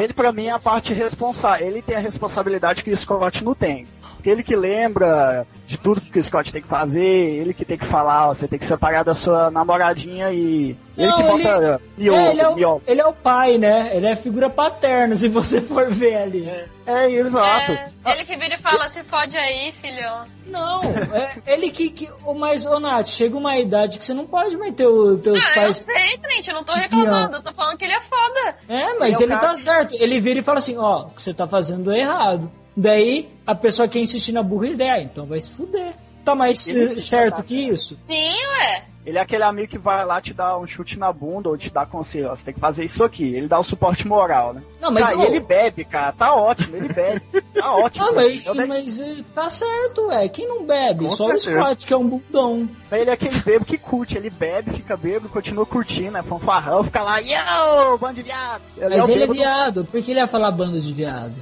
[0.00, 1.66] ele pra mim é a parte responsável.
[1.66, 3.86] Ele tem a responsabilidade que o Scott não tem.
[4.24, 7.76] Porque ele que lembra de tudo que o Scott tem que fazer, ele que tem
[7.76, 10.74] que falar, ó, você tem que separar da sua namoradinha e.
[10.96, 12.76] Ele Não, que ele- bota miolo, É, ele, é miolo.
[12.86, 13.94] o, ele é o pai, né?
[13.94, 16.48] Ele é a figura paterna, se você for ver ali.
[16.86, 17.72] É, exato.
[17.72, 20.22] É, ele que vira e fala, se fode aí, filhão.
[20.46, 21.90] Não, é ele que.
[21.90, 25.38] que o mais, ô Nath, chega uma idade que você não pode meter os teus
[25.44, 25.76] Ah, eu pais.
[25.76, 28.56] sei, Trent, eu não tô reclamando, eu tô falando que ele é foda.
[28.70, 29.94] É, mas Ele é o ele cara tá que- certo.
[30.00, 32.50] Ele vira e fala assim, ó, o que você tá fazendo é errado.
[32.76, 35.94] Daí a pessoa quer insistir na burrice, ah, então vai se fuder.
[36.24, 37.72] Tá mais Ele eh, certo tá que certo.
[37.74, 37.98] isso?
[38.08, 38.82] Sim, ué.
[39.04, 41.70] Ele é aquele amigo que vai lá te dar um chute na bunda ou te
[41.70, 43.34] dar conselho, ó, você tem que fazer isso aqui.
[43.34, 44.62] Ele dá o suporte moral, né?
[44.80, 47.20] Não, mas, Tá, e ele bebe, cara, tá ótimo, ele bebe.
[47.52, 48.06] Tá ótimo.
[48.06, 50.26] Ah, mas, Eu mas eh, tá certo, é.
[50.30, 51.00] Quem não bebe?
[51.00, 51.50] Com Só certeza.
[51.50, 52.66] o Scott, que é um bundão.
[52.90, 57.02] Ele é aquele bebo que curte, ele bebe, fica bebo, continua curtindo, é fanfarrão, fica
[57.02, 58.62] lá, yo, bando de viado.
[58.78, 59.84] Ele é Mas o ele é viado.
[59.84, 61.34] Por que ele ia falar bando de viado?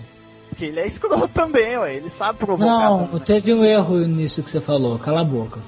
[0.62, 2.66] Porque ele é escroto também, ué, ele sabe provocar.
[2.70, 3.20] Não, também.
[3.24, 4.98] teve um erro nisso que você falou.
[4.98, 5.58] Cala a boca.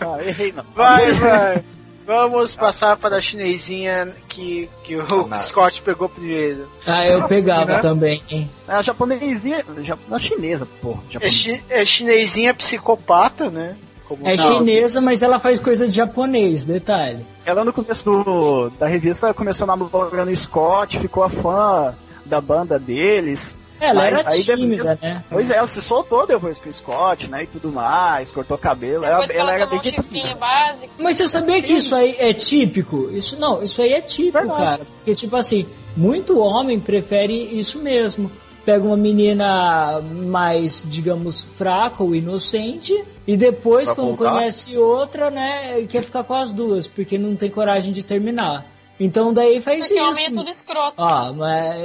[0.00, 0.64] Não, errei não.
[0.74, 1.64] vai, vai.
[2.04, 5.38] Vamos passar para a chinesinha que, que o Nada.
[5.40, 6.68] Scott pegou primeiro.
[6.84, 7.78] Ah, eu Assim, pegava né?
[7.80, 8.50] também, hein?
[8.66, 13.76] A japonesinha, ja- não, chinesa, porra, É, chi, é chinesinha psicopata, né?
[14.08, 14.58] Como É não.
[14.58, 17.24] chinesa, mas ela faz coisa de japonês, detalhe.
[17.46, 21.94] Ela no começo do, da revista começou namorando o Scott, ficou a fã
[22.26, 23.56] da banda deles.
[23.84, 25.24] Ela Mas era aí tímida, depois- né?
[25.28, 29.04] Pois é, ela se soltou depois com o Scott, né, e tudo mais, cortou cabelo.
[29.04, 30.92] Ela, Depois ela ela era bem um chifrinho básico.
[30.98, 33.10] Mas você sabia que isso aí é típico?
[33.12, 34.62] Isso não, isso aí é típico, Verdade.
[34.62, 34.80] cara.
[34.98, 35.66] Porque tipo assim,
[35.96, 38.30] muito homem prefere isso mesmo.
[38.64, 44.34] pega uma menina mais, digamos, fraca ou inocente, e depois, Pra quando voltar?
[44.34, 48.64] conhece outra, né, quer ficar com as duas, porque não tem coragem de terminar.
[49.00, 50.38] Então daí faz Porque homem é isso.
[50.38, 50.94] tudo escroto.
[50.96, 51.82] Ah, mas.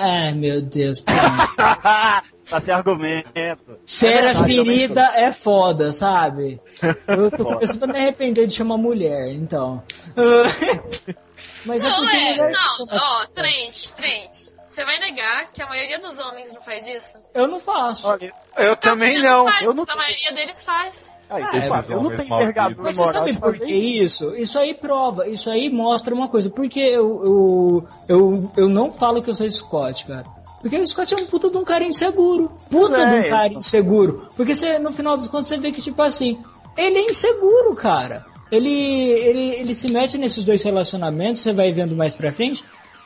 [0.00, 1.02] Ai, meu Deus.
[1.06, 3.78] tá sem argumento.
[3.86, 6.60] Fera verdade, ferida é foda, sabe?
[7.06, 9.82] Eu tô começando a me arrepender de chamar mulher, então.
[11.66, 12.32] Mas é Não, é.
[12.34, 14.53] mulher- Não, ó, Trent, Trent.
[14.74, 17.16] Você vai negar que a maioria dos homens não faz isso?
[17.32, 18.08] Eu não faço.
[18.08, 19.44] Olha, Eu também Você não.
[19.44, 21.16] faz, Eu não- a maioria deles faz.
[21.30, 23.72] Ah, você esses fala, eu não tenho envergadura Mas você moral sabe de por que
[23.72, 24.24] isso.
[24.34, 24.36] isso?
[24.36, 26.50] Isso aí prova, isso aí mostra uma coisa.
[26.50, 30.24] Porque eu, eu, eu, eu não falo que eu sou Scott, cara.
[30.60, 32.50] Porque o Scott é um puta de um cara inseguro.
[32.68, 34.28] Puta é, de um eu- cara inseguro.
[34.36, 36.40] Porque você, no final dos contos você vê que, tipo assim,
[36.76, 38.26] ele é inseguro, cara.
[38.50, 42.64] Ele, ele, ele se mete nesses dois relacionamentos, você vai vendo mais pra frente,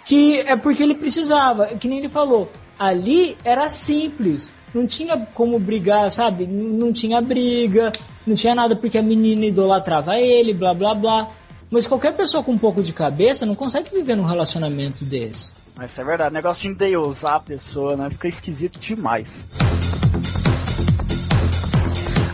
[0.09, 2.51] que é porque ele precisava, que nem ele falou.
[2.79, 4.51] Ali era simples.
[4.75, 6.47] Não tinha como brigar, sabe?
[6.47, 7.93] Não tinha briga,
[8.27, 11.27] não tinha nada porque a menina idolatrava ele, blá blá blá.
[11.71, 15.53] Mas qualquer pessoa com um pouco de cabeça não consegue viver num relacionamento desse.
[15.77, 18.09] Mas é verdade, negócio de endeusar a pessoa, né?
[18.11, 19.47] Fica esquisito demais.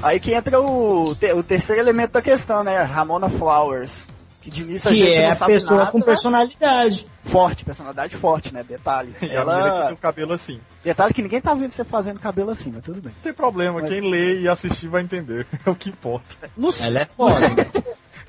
[0.03, 2.83] Aí que entra o, te- o terceiro elemento da questão, né?
[2.83, 4.07] Ramona Flowers.
[4.45, 6.05] Que de início a Que gente é não a sabe pessoa nada, com né?
[6.05, 7.07] personalidade.
[7.22, 8.62] Forte, personalidade forte, né?
[8.62, 9.14] Detalhe.
[9.22, 9.84] E a menina que Ela...
[9.86, 10.61] tem o cabelo assim.
[10.84, 13.11] Detalhe que ninguém tá vendo você fazendo cabelo assim, mas tudo bem.
[13.16, 15.47] Não tem problema, Mas- quem lê e assistir vai entender.
[15.64, 16.51] É o que importa.
[16.55, 17.40] No, Ela é foda.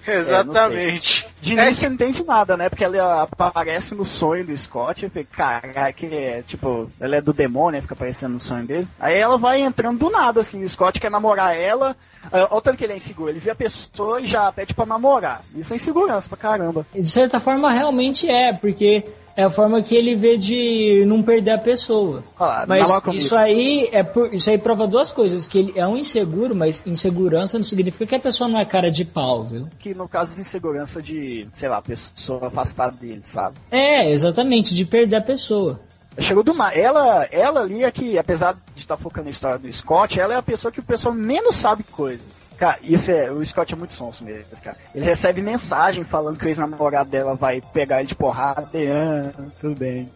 [0.12, 1.28] Exatamente.
[1.42, 2.70] De início você não entende nada, né?
[2.70, 5.62] Porque ela aparece no sonho do Scott, e fica,
[5.96, 8.88] que é, tipo, ela é do demônio, fica aparecendo no sonho dele.
[9.00, 11.96] Aí ela vai entrando do nada, assim, o Scott quer namorar ela,
[12.32, 14.74] aí, olha o tanto que ele é inseguro, ele vê a pessoa e já pede
[14.74, 15.42] pra namorar.
[15.56, 16.86] Isso é insegurança pra caramba.
[16.94, 19.04] De certa forma, realmente é, porque
[19.36, 22.24] é a forma que ele vê de não perder a pessoa.
[22.68, 23.22] Mas comigo.
[23.22, 26.82] isso aí é por, isso aí prova duas coisas, que ele é um inseguro, mas
[26.86, 29.68] insegurança não significa que a pessoa não é cara de pau, viu?
[29.78, 33.58] Que no caso de insegurança de, sei lá, pessoa afastada dele, sabe?
[33.70, 35.80] É, exatamente, de perder a pessoa.
[36.18, 36.78] Chegou do mar.
[36.78, 40.38] Ela, ela ali é que, apesar de estar focando na história do Scott, ela é
[40.38, 42.45] a pessoa que o pessoal menos sabe coisas.
[42.58, 43.32] Cara, isso é.
[43.32, 44.78] O Scott é muito sonso mesmo, cara.
[44.94, 48.68] Ele recebe mensagem falando que o ex-namorado dela vai pegar ele de porrada.
[48.74, 50.10] E, ah, tudo bem.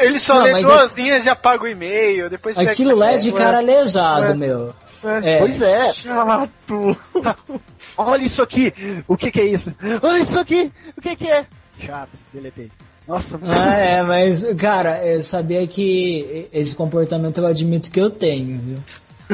[0.00, 2.30] Ele só Não, lê duas linhas e apaga o e-mail.
[2.30, 4.72] Depois Aquilo lá é de cara lesado, é- meu.
[4.86, 5.38] Isso é É.
[5.38, 5.92] Pois é.
[5.92, 6.96] chato.
[7.98, 8.72] Olha isso aqui.
[9.06, 9.74] O que que é isso?
[10.02, 10.72] Olha isso aqui.
[10.96, 11.44] O que que é?
[11.80, 12.10] Chato.
[12.32, 12.70] Deletei.
[13.06, 18.58] Nossa, Ah, é, mas, cara, eu sabia que esse comportamento eu admito que eu tenho,
[18.58, 18.78] viu?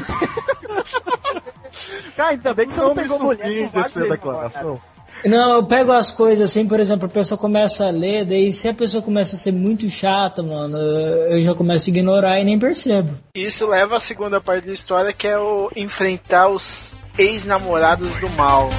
[2.17, 4.81] cara, ainda bem que você não, Não pegou mulher com essa declaração.
[5.25, 8.69] Não, eu pego as coisas assim, por exemplo, a pessoa começa a ler, daí se
[8.69, 12.59] a pessoa começa a ser muito chata, mano, eu já começo a ignorar e nem
[12.59, 13.13] percebo.
[13.35, 18.71] Isso leva à segunda parte da história, que é o enfrentar os ex-namorados do mal.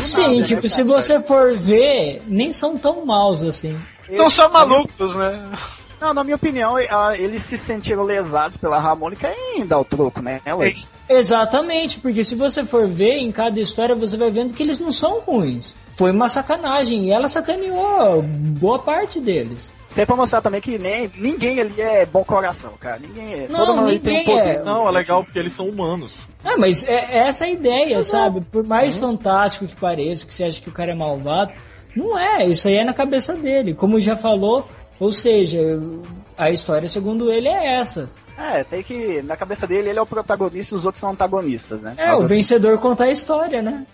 [0.00, 3.78] Sim, né, tipo, se você for ver, nem são tão maus assim.
[4.14, 5.50] São só malucos, né?
[6.02, 10.20] Não, na minha opinião, ah, eles se sentiram lesados pela harmônica em dar o troco,
[10.20, 10.40] né?
[10.44, 10.64] Ela,
[11.08, 14.90] Exatamente, porque se você for ver em cada história, você vai vendo que eles não
[14.90, 15.72] são ruins.
[15.96, 19.72] Foi uma sacanagem e ela sacaneou boa parte deles.
[19.88, 22.98] Sempre pra mostrar também que nem, ninguém ali é bom coração, cara.
[22.98, 23.46] Ninguém é.
[23.48, 24.56] Não, todo mundo tem um poder.
[24.56, 24.62] é.
[24.64, 26.14] Não, é legal porque eles são humanos.
[26.42, 28.40] Ah, mas é, é essa a ideia, sabe?
[28.40, 31.52] Por mais fantástico que pareça, que você acha que o cara é malvado,
[31.94, 32.44] não é.
[32.46, 33.74] Isso aí é na cabeça dele.
[33.74, 34.66] Como já falou,
[35.02, 35.58] ou seja,
[36.38, 38.08] a história, segundo ele, é essa.
[38.38, 39.20] É, tem que.
[39.22, 41.94] Na cabeça dele, ele é o protagonista e os outros são antagonistas, né?
[41.96, 42.36] É, Algo o assim.
[42.36, 43.84] vencedor conta a história, né?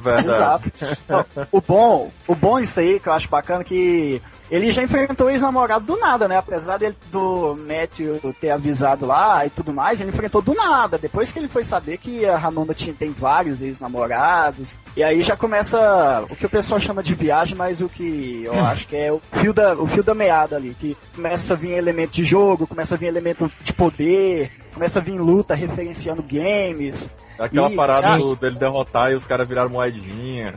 [0.00, 0.28] Verdade.
[0.28, 0.70] Exato.
[1.08, 4.22] Não, o bom, o bom isso aí que eu acho bacana é que
[4.54, 6.36] ele já enfrentou o ex-namorado do nada, né?
[6.36, 10.96] Apesar dele do Matthew ter avisado lá e tudo mais, ele enfrentou do nada.
[10.96, 14.78] Depois que ele foi saber que a Ramona tinha, tem vários ex-namorados.
[14.96, 18.54] E aí já começa o que o pessoal chama de viagem, mas o que eu
[18.64, 20.74] acho que é o fio da, o fio da meada ali.
[20.78, 25.02] Que começa a vir elemento de jogo, começa a vir elemento de poder, começa a
[25.02, 27.10] vir luta referenciando games.
[27.38, 30.54] Aquela Ih, parada do- dele derrotar e os caras viraram moedinha.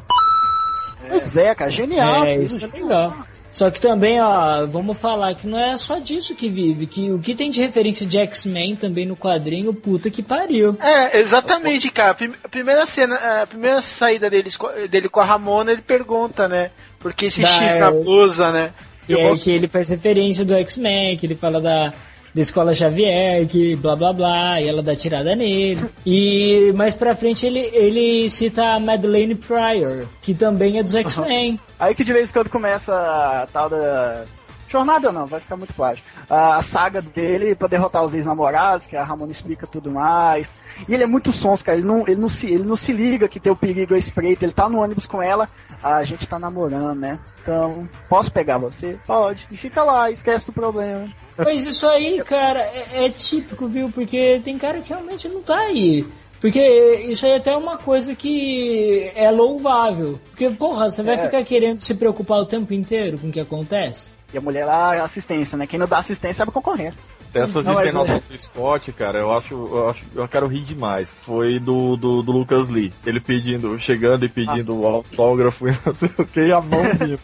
[1.09, 2.25] Pois é, cara, genial.
[2.25, 3.13] É, isso é legal.
[3.57, 7.17] Só que também, ó, vamos falar que não é só disso que vive, que o
[7.17, 10.77] que tem de referência de X-Men também no quadrinho, puta que pariu.
[10.79, 12.15] É, exatamente, cara.
[12.43, 14.55] A primeira cena, a primeira saída deles,
[14.91, 16.69] dele com a Ramona, ele pergunta, né?
[16.99, 18.73] Por que esse Da- X na blusa, né?
[19.09, 21.91] E é que ele faz referência do X-Men, que ele fala da,
[22.37, 25.89] da escola Xavier, que blá blá blá, e ela dá tirada nele.
[26.05, 31.59] E mais pra frente ele, ele cita a Madeleine Pryor, que também é dos X-Men.
[31.79, 34.25] Aí que de vez em quando começa a tal da.
[34.69, 36.07] Jornada não, vai ficar muito plástico.
[36.29, 40.53] A saga dele pra derrotar os ex-namorados, que a Ramona explica tudo mais.
[40.87, 41.77] E ele é muito sons, cara.
[41.77, 44.43] Ele não, ele não, se, ele não se liga que tem o perigo à espreita.
[44.43, 45.49] Ele tá no ônibus com ela.
[45.81, 47.19] A gente tá namorando, né?
[47.41, 48.97] Então, posso pegar você?
[49.05, 49.47] Pode.
[49.51, 51.05] E fica lá, esquece do problema.
[51.37, 53.89] Mas isso aí, cara, é, é típico, viu?
[53.91, 56.05] Porque tem cara que realmente não tá aí.
[56.41, 56.59] Porque
[57.07, 60.19] isso aí é até uma coisa que é louvável.
[60.29, 61.17] Porque, porra, você vai É.
[61.19, 64.09] ficar querendo se preocupar o tempo inteiro com o que acontece?
[64.33, 65.65] E a mulher lá, é assistência, né?
[65.65, 66.99] Quem não dá assistência é a concorrência.
[67.33, 70.61] Essas Não, mas encenações é- do Scott, cara, eu acho, eu acho, eu quero rir
[70.61, 71.15] demais.
[71.21, 72.93] Foi do, do, do Lucas Lee.
[73.05, 76.81] Ele pedindo, chegando e pedindo o autógrafo e não sei o que, e a mão
[76.99, 77.19] vindo.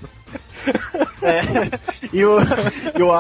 [1.21, 1.41] É.
[2.11, 2.37] E o,
[2.97, 3.13] e o,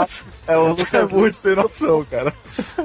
[0.47, 2.33] é, o É Lucas muito sem noção, cara.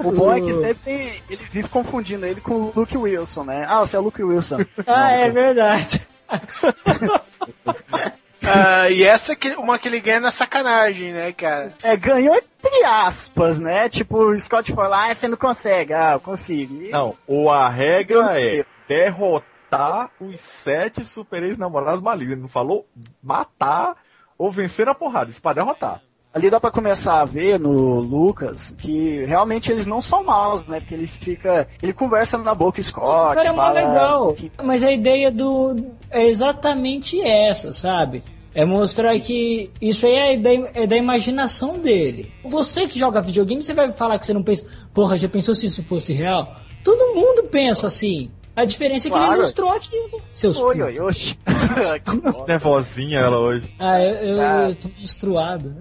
[0.04, 3.66] O bom é que sempre ele vive confundindo ele com o Luke Wilson, né?
[3.68, 4.58] Ah, você é o Luke Wilson.
[4.86, 6.00] Ah, é verdade.
[8.52, 11.72] Ah, e essa que uma que ele ganha na sacanagem, né, cara?
[11.82, 13.88] É, ganhou entre aspas, né?
[13.88, 15.92] Tipo, o Scott foi lá, ah, você não consegue.
[15.92, 16.82] Ah, eu consigo.
[16.82, 22.32] E- Não, ou a regra é derrotar os sete super ex-namorados malignos.
[22.32, 22.86] Ele não falou
[23.22, 23.96] matar
[24.36, 25.30] ou vencer na porrada.
[25.30, 26.00] Isso pra derrotar.
[26.34, 30.78] Ali dá pra começar a ver no Lucas que realmente eles não são maus, né?
[30.78, 31.66] Porque ele fica.
[31.82, 33.34] Ele conversa na boca Scott.
[33.36, 34.32] Cara, é mó fala legal.
[34.34, 35.90] que- Mas a ideia do.
[36.10, 38.22] é exatamente essa, sabe?
[38.60, 42.32] É mostrar que isso aí é da, é da imaginação dele.
[42.44, 44.66] Você que joga videogame, você vai falar que você não pensa.
[44.92, 46.56] Porra, já pensou se isso fosse real?
[46.82, 48.30] Todo mundo pensa assim.
[48.56, 49.40] A diferença é que ele Claro.
[49.42, 50.20] ilustrou aquilo.
[50.34, 52.44] Seus Oi, oi, bosta.
[52.48, 53.72] Nervosinha ela hoje.
[53.78, 54.66] Ah, eu, eu, Ah.
[54.70, 55.76] eu tô menstruado.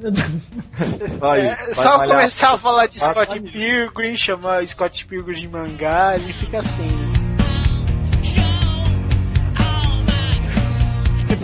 [1.21, 3.39] Aí, É, vai só malhar- começar a falar de vai Scott.
[3.39, 6.87] Pilgrim, chamar Scott Pilgrim de mangá, ele fica assim.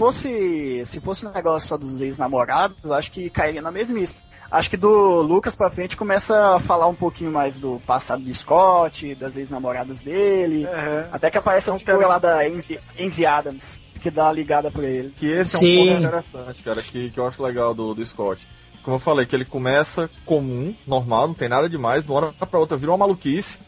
[0.04, 4.14] Fosse, se fosse um negócio só dos ex-namorados, eu acho que cairia na mesmice.
[4.52, 8.34] Acho que do Lucas pra frente começa a falar um pouquinho mais do passado do
[8.34, 10.68] Scott, das ex-namoradas dele.
[10.68, 11.08] Aham.
[11.12, 14.84] Até que aparece a figura lá da Envy, Envy Adams, que dá uma ligada pra
[14.84, 15.12] ele.
[15.12, 15.78] Que esse é um Sim.
[15.78, 18.46] ponto interessante, cara, que, que eu acho legal do, do Scott.
[18.84, 22.34] Como eu falei, que ele começa comum, normal, não tem nada demais, de uma hora
[22.34, 23.60] pra outra vira uma maluquice.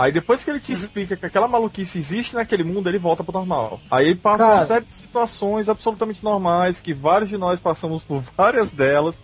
[0.00, 0.64] Aí depois que ele Uhum.
[0.64, 3.78] te explica que aquela maluquice existe naquele mundo, ele volta pro normal.
[3.90, 4.54] Aí ele passa Cara.
[4.54, 9.20] uma série de situações absolutamente normais, que vários de nós passamos por várias delas.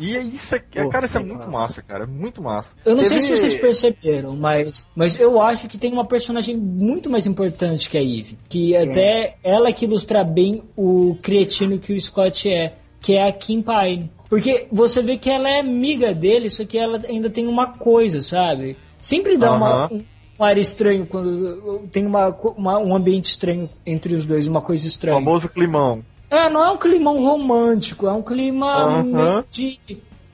[0.00, 2.76] E é isso é, Pô, cara, isso é muito massa, cara, é muito massa.
[2.84, 7.08] Eu não sei se vocês perceberam, mas, mas eu acho que tem uma personagem muito
[7.10, 8.38] mais importante que a Eve.
[8.48, 13.32] Que até ela que ilustra bem o cretino que o Scott é, que é a
[13.32, 14.10] Kim Pine.
[14.28, 18.20] Porque você vê que ela é amiga dele, só que ela ainda tem uma coisa,
[18.20, 18.76] sabe?
[19.00, 19.88] Sempre dá uma, Aham.
[19.92, 20.04] um,
[20.40, 24.84] um ar estranho quando tem uma, uma- um ambiente estranho entre os dois, uma coisa
[24.84, 25.16] O estranha.
[25.16, 26.02] famoso climão.
[26.30, 29.78] É, não é um climão romântico, é um clima meio de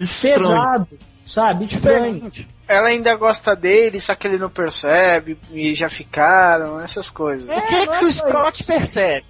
[0.01, 0.39] Estranho.
[0.39, 0.89] pesado,
[1.25, 1.65] sabe?
[1.67, 2.15] Estranho.
[2.15, 2.49] Diferente.
[2.67, 7.47] Ela ainda gosta dele, só que ele não percebe, e já ficaram, essas coisas.
[7.49, 9.27] É, O que, é que o só Scott percebe?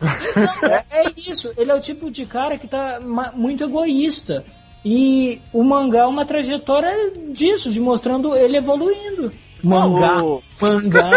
[0.90, 3.00] É isso, ele é o tipo de cara que tá
[3.34, 4.44] muito egoísta.
[4.84, 9.32] E o mangá é uma trajetória disso, de mostrando ele evoluindo.
[9.62, 11.08] Mangá, O- mangá.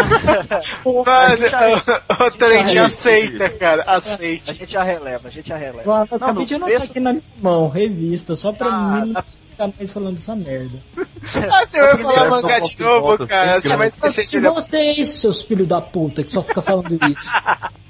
[0.84, 4.54] Mano, gente já- o Trent aceita, cara, A aceita.
[4.54, 5.82] gente já releva, a gente já releva.
[5.84, 9.22] Não, acabei no de anotar aqui na minha mão, revista, só pra Ah, mim não
[9.58, 9.64] tá.
[9.66, 10.78] ficar mais falando essa merda.
[11.50, 15.68] Ah, você vai falar mangá de novo, cara, você vai esquecer de vocês, seus filhos
[15.68, 17.28] da puta, que só fica falando isso.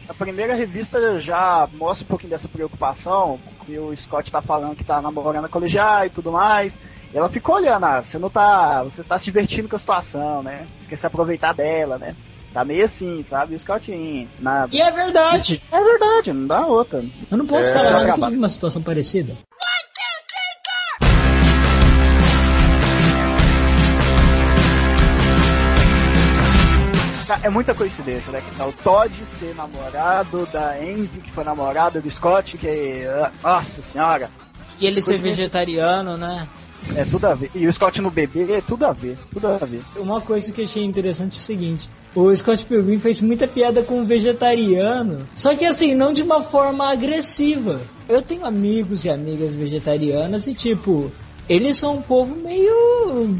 [0.08, 4.82] A primeira revista já mostra um pouquinho dessa preocupação, que o Scott tá falando que
[4.82, 6.80] tá namorando a colegial e tudo mais.
[7.12, 8.82] E ela ficou olhando, ah, você não tá.
[8.82, 10.66] Você tá se divertindo com a situação, né?
[10.78, 12.16] Você quer se aproveitar dela, né?
[12.52, 13.54] Tá meio assim, sabe?
[13.54, 14.74] O Scott indo, nada.
[14.74, 15.62] E é verdade.
[15.70, 17.04] É verdade, não dá outra.
[17.30, 19.34] Eu não posso É, falar nada que eu tive uma situação parecida.
[27.42, 28.40] É muita coincidência, né?
[28.40, 33.04] Que tá o Todd ser namorado da Envy, que foi namorada do Scott, que.
[33.06, 34.30] ah, Nossa senhora!
[34.80, 36.46] E ele ser vegetariano, né?
[36.96, 37.50] É tudo a ver.
[37.54, 39.80] E o Scott no bebê, é tudo a ver, tudo a ver.
[39.96, 43.82] Uma coisa que eu achei interessante é o seguinte: o Scott Pilgrim fez muita piada
[43.82, 47.80] com o vegetariano, só que assim, não de uma forma agressiva.
[48.08, 51.12] Eu tenho amigos e amigas vegetarianas e, tipo,
[51.48, 53.36] eles são um povo meio.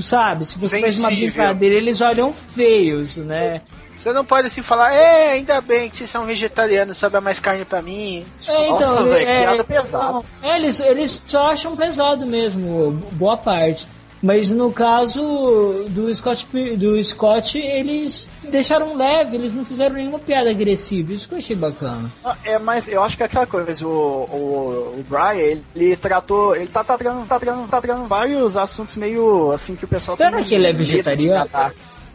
[0.00, 1.30] Sabe, se você faz uma Sensível.
[1.32, 3.62] brincadeira, eles olham feios, né?
[3.98, 7.64] Você não pode assim falar, é, ainda bem que vocês são vegetarianos, sobra mais carne
[7.64, 8.24] pra mim.
[8.46, 10.20] É, Nossa, ele- velho, é, piada pesada.
[10.42, 13.86] É, eles, eles só acham pesado mesmo, boa parte.
[14.22, 15.20] Mas no caso
[15.90, 16.46] do Scott,
[16.76, 21.12] do Scott, eles deixaram leve, eles não fizeram nenhuma piada agressiva.
[21.12, 22.10] Isso que eu achei bacana.
[22.24, 25.96] Ah, É, mas eu acho que é aquela coisa, o, o, o Brian, ele, ele
[25.96, 30.16] tratou, ele tá, tratando, tá, tratando, tá tratando vários assuntos meio assim que o pessoal
[30.16, 31.48] Será que ele é vegetariano?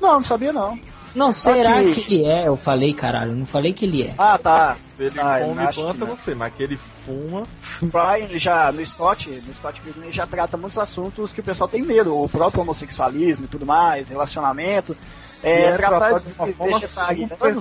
[0.01, 0.77] Não, não sabia não.
[1.15, 2.47] Não, será que ele é?
[2.47, 4.13] Eu falei, caralho, não falei que ele é.
[4.17, 4.77] Ah, tá.
[5.11, 6.07] Se ele Ah, come planta, não.
[6.07, 7.43] não sei, mas que ele fuma.
[7.81, 11.41] O Brian ele já, no Scott, no Scott Pilgrim, ele já trata muitos assuntos que
[11.41, 14.95] o pessoal tem medo, o próprio homossexualismo e tudo mais, relacionamento.
[15.43, 16.79] É, é tratar tratado de de uma forma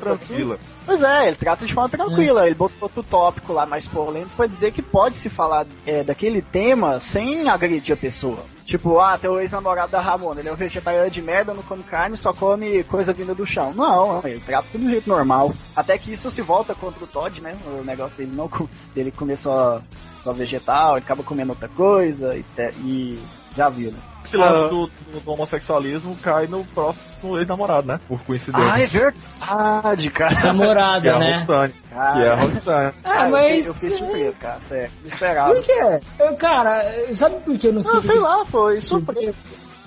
[0.01, 0.27] super assim.
[0.27, 0.59] tranquila.
[0.87, 2.47] Pois é, ele trata de forma tranquila.
[2.47, 6.41] Ele botou outro tópico lá mais polêmico pra dizer que pode se falar é, daquele
[6.43, 8.39] tema sem agredir a pessoa.
[8.65, 12.17] Tipo, ah, teu ex-namorado da Ramona, ele é um vegetariano de merda, não come carne,
[12.17, 13.73] só come coisa vinda do chão.
[13.75, 15.53] Não, ele trata tudo do jeito normal.
[15.75, 17.57] Até que isso se volta contra o Todd, né?
[17.67, 18.49] O negócio dele não
[18.95, 19.81] dele comer só,
[20.23, 23.19] só vegetal, ele acaba comendo outra coisa e, te- e
[23.57, 23.99] já viu, né?
[24.25, 24.69] Esse lance Ah.
[24.69, 28.01] do, do- do homossexualismo cai no próximo ex-namorado, né?
[28.09, 28.71] Por coincidência.
[28.71, 30.35] Ah, é verdade, cara.
[30.35, 31.39] Que é Namorada, a né?
[31.41, 31.73] Roxane.
[31.73, 32.95] Que é a Roxane.
[33.05, 33.43] Ah, Ah, eu mas.
[33.49, 34.91] fiquei- eu fiquei surpreso, cara, sério.
[35.01, 35.55] Não esperava.
[35.55, 36.01] Por quê?
[36.19, 38.05] Eu, cara, sabe por que eu não Não, quis?
[38.07, 39.35] sei lá, foi surpresa.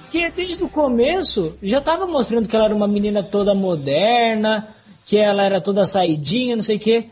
[0.01, 4.67] Porque desde o começo já tava mostrando que ela era uma menina toda moderna,
[5.05, 7.09] que ela era toda saidinha, não sei o quê.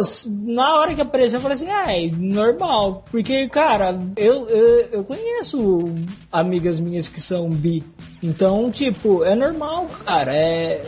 [0.00, 3.04] S- na hora que apareceu, eu falei assim, ah, é normal.
[3.10, 5.94] Porque, cara, eu, eu, eu conheço
[6.32, 7.84] amigas minhas que são bi.
[8.22, 10.34] Então, tipo, é normal, cara.
[10.34, 10.82] É.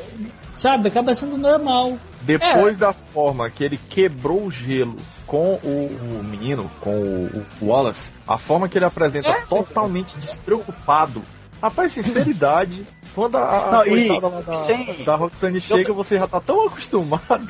[0.56, 1.96] Sabe, acaba sendo normal.
[2.22, 7.66] Depois da forma que ele quebrou o gelo com o, o menino, com o, o
[7.68, 9.40] Wallace, a forma que ele apresenta É.
[9.42, 11.22] totalmente despreocupado.
[11.62, 16.40] Rapaz, sinceridade, quando a, a Não, e da, sem- da Roxane chega, você já tá
[16.40, 17.46] tão acostumado.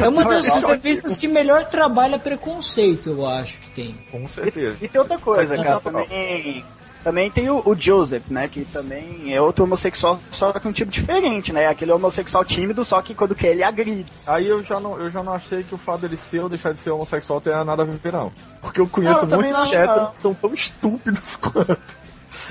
[0.00, 0.70] É uma das Normal.
[0.72, 3.94] revistas que melhor trabalha preconceito, eu acho que tem.
[4.10, 4.76] Com certeza.
[4.80, 6.04] E tem outra coisa, cara, natural.
[6.06, 6.64] também.
[7.02, 8.46] Também tem o, o Joseph, né?
[8.46, 11.66] Que também é outro homossexual, só que um tipo diferente, né?
[11.66, 14.10] Aquele homossexual tímido, só que quando quer ele agride.
[14.26, 16.72] Aí eu já, não, eu já não achei que o fato dele ser ou deixar
[16.72, 18.30] de ser homossexual tenha nada a ver, não.
[18.60, 20.10] Porque eu conheço Não, eu também muitos não.
[20.10, 21.78] que são tão estúpidos quanto.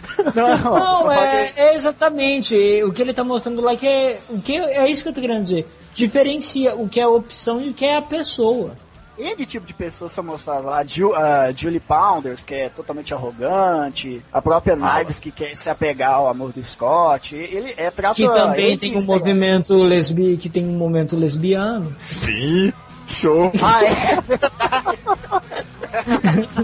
[0.35, 2.55] Não, é, é exatamente.
[2.83, 4.19] O que ele tá mostrando lá que é.
[4.29, 5.67] O que é isso que eu tô querendo dizer.
[5.93, 8.75] Diferencia o que é a opção e o que é a pessoa.
[9.19, 12.69] E de tipo de pessoas são mostradas lá, a, Ju, a Julie Pounders, que é
[12.69, 17.91] totalmente arrogante, a própria Knives, que quer se apegar ao amor do Scott, ele é
[17.91, 21.93] trata Que também tem um movimento lesbi, que tem um momento lesbiano.
[21.97, 22.71] Sim,
[23.09, 23.51] show.
[23.61, 24.17] Ah, é?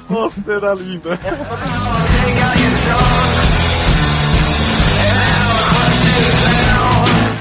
[0.10, 1.20] Nossa, era linda.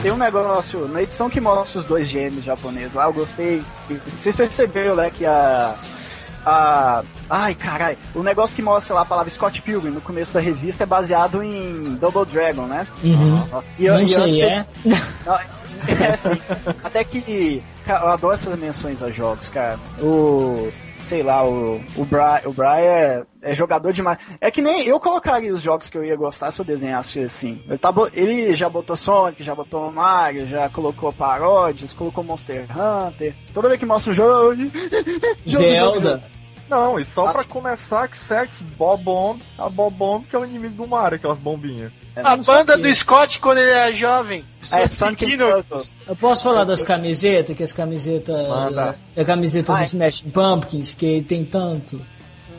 [0.02, 3.62] Tem um negócio, na edição que mostra os dois gêmeos japoneses lá, eu gostei.
[4.18, 5.74] Vocês perceberam, né, que a.
[6.46, 7.02] A.
[7.30, 7.96] Ai, caralho.
[8.14, 11.42] O negócio que mostra lá a palavra Scott Pilgrim no começo da revista é baseado
[11.42, 12.86] em Double Dragon, né?
[13.02, 13.46] Uhum.
[13.50, 14.66] Nossa, e, Não e antes sei, que- é?
[16.02, 16.40] É assim.
[16.82, 17.62] Até que.
[17.88, 19.78] eu adoro essas menções a jogos, cara.
[20.00, 20.70] O.
[21.04, 24.16] Sei lá, o, o, Bra, o Brian é, é jogador demais.
[24.40, 27.60] É que nem eu colocaria os jogos que eu ia gostar se eu desenhasse assim.
[27.68, 33.34] Ele, tá, ele já botou Sonic, já botou Mario, já colocou paródias, colocou Monster Hunter.
[33.52, 34.30] Toda vez que mostra um jogo.
[34.32, 34.56] eu-
[35.44, 36.24] jogo, Zelda.
[36.68, 40.88] Não, e só pra começar que Sex Bob-Omb, a Bob-Omb que é o inimigo do
[40.88, 41.92] Mario, aquelas bombinhas.
[42.16, 44.44] A banda do Scott quando ele era jovem.
[44.72, 45.90] É, Sonic Sonic.
[46.06, 48.36] Eu posso falar das camisetas, que as camisetas.
[49.16, 49.82] É a camiseta Vai.
[49.82, 52.00] do Smashing Pumpkins, que tem tanto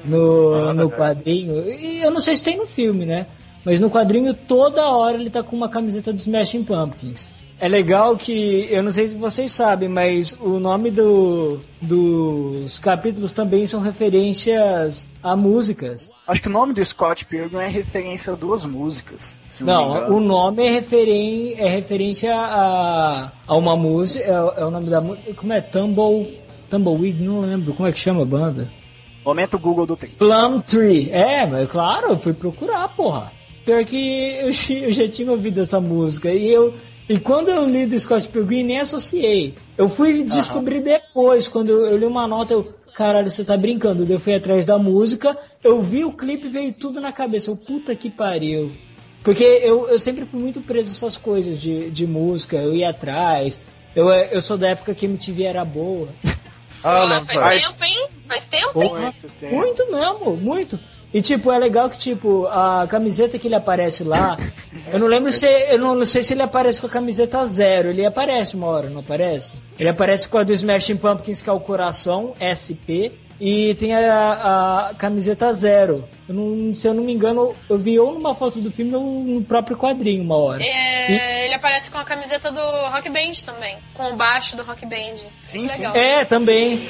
[0.03, 1.69] no, Manda, no quadrinho.
[1.71, 3.25] E eu não sei se tem no filme, né?
[3.63, 7.29] Mas no quadrinho toda hora ele tá com uma camiseta do Smashing Pumpkins.
[7.59, 13.31] É legal que, eu não sei se vocês sabem, mas o nome do, dos capítulos
[13.31, 16.11] também são referências a músicas.
[16.27, 19.39] Acho que o nome do Scott Pilgrim é referência a duas músicas.
[19.61, 20.15] Não, engano.
[20.15, 24.23] o nome é, referen é referência a, a uma música.
[24.23, 25.33] É, é o nome da música.
[25.33, 25.61] Como é?
[25.61, 26.39] Tumble.
[26.69, 27.23] Tumbleweed?
[27.23, 27.73] Não lembro.
[27.73, 28.69] Como é que chama a banda?
[29.25, 30.13] Momento Google do tempo.
[30.17, 31.09] Plum Tree.
[31.09, 33.31] É, mas claro, eu fui procurar, porra.
[33.65, 34.51] Pior que eu,
[34.83, 36.29] eu já tinha ouvido essa música.
[36.31, 36.73] E eu.
[37.07, 39.53] E quando eu li do Scott Pilgrim, nem associei.
[39.77, 42.69] Eu fui descobrir depois, quando eu, eu li uma nota, eu.
[42.95, 44.05] Caralho, você tá brincando.
[44.11, 47.49] Eu fui atrás da música, eu vi o clipe e veio tudo na cabeça.
[47.51, 48.71] Eu, puta que pariu.
[49.23, 52.89] Porque eu, eu sempre fui muito preso a essas coisas de, de música, eu ia
[52.91, 53.59] atrás.
[53.95, 56.07] Eu, eu sou da época que MTV era boa.
[56.83, 57.33] Ah, Ah, lembra?
[57.33, 58.07] faz tempo, hein?
[58.27, 58.91] Faz tempo, hein?
[58.93, 59.55] Muito tempo.
[59.55, 60.79] Muito mesmo, muito.
[61.13, 64.35] E tipo, é legal que tipo, a camiseta que ele aparece lá,
[64.91, 68.05] eu não lembro se eu não sei se ele aparece com a camiseta zero, ele
[68.05, 69.53] aparece uma hora, não aparece?
[69.79, 74.89] Ele aparece com a do Smashing Pumpkins que é o coração SP e tem a,
[74.89, 76.07] a camiseta zero.
[76.27, 79.03] Eu não, se eu não me engano, eu vi ou numa foto do filme ou
[79.03, 80.63] no próprio quadrinho uma hora.
[80.63, 84.85] É, ele aparece com a camiseta do Rock Band também, com o baixo do Rock
[84.85, 85.17] Band.
[85.43, 85.77] Sim, sim.
[85.77, 85.95] Legal.
[85.95, 86.87] É, também.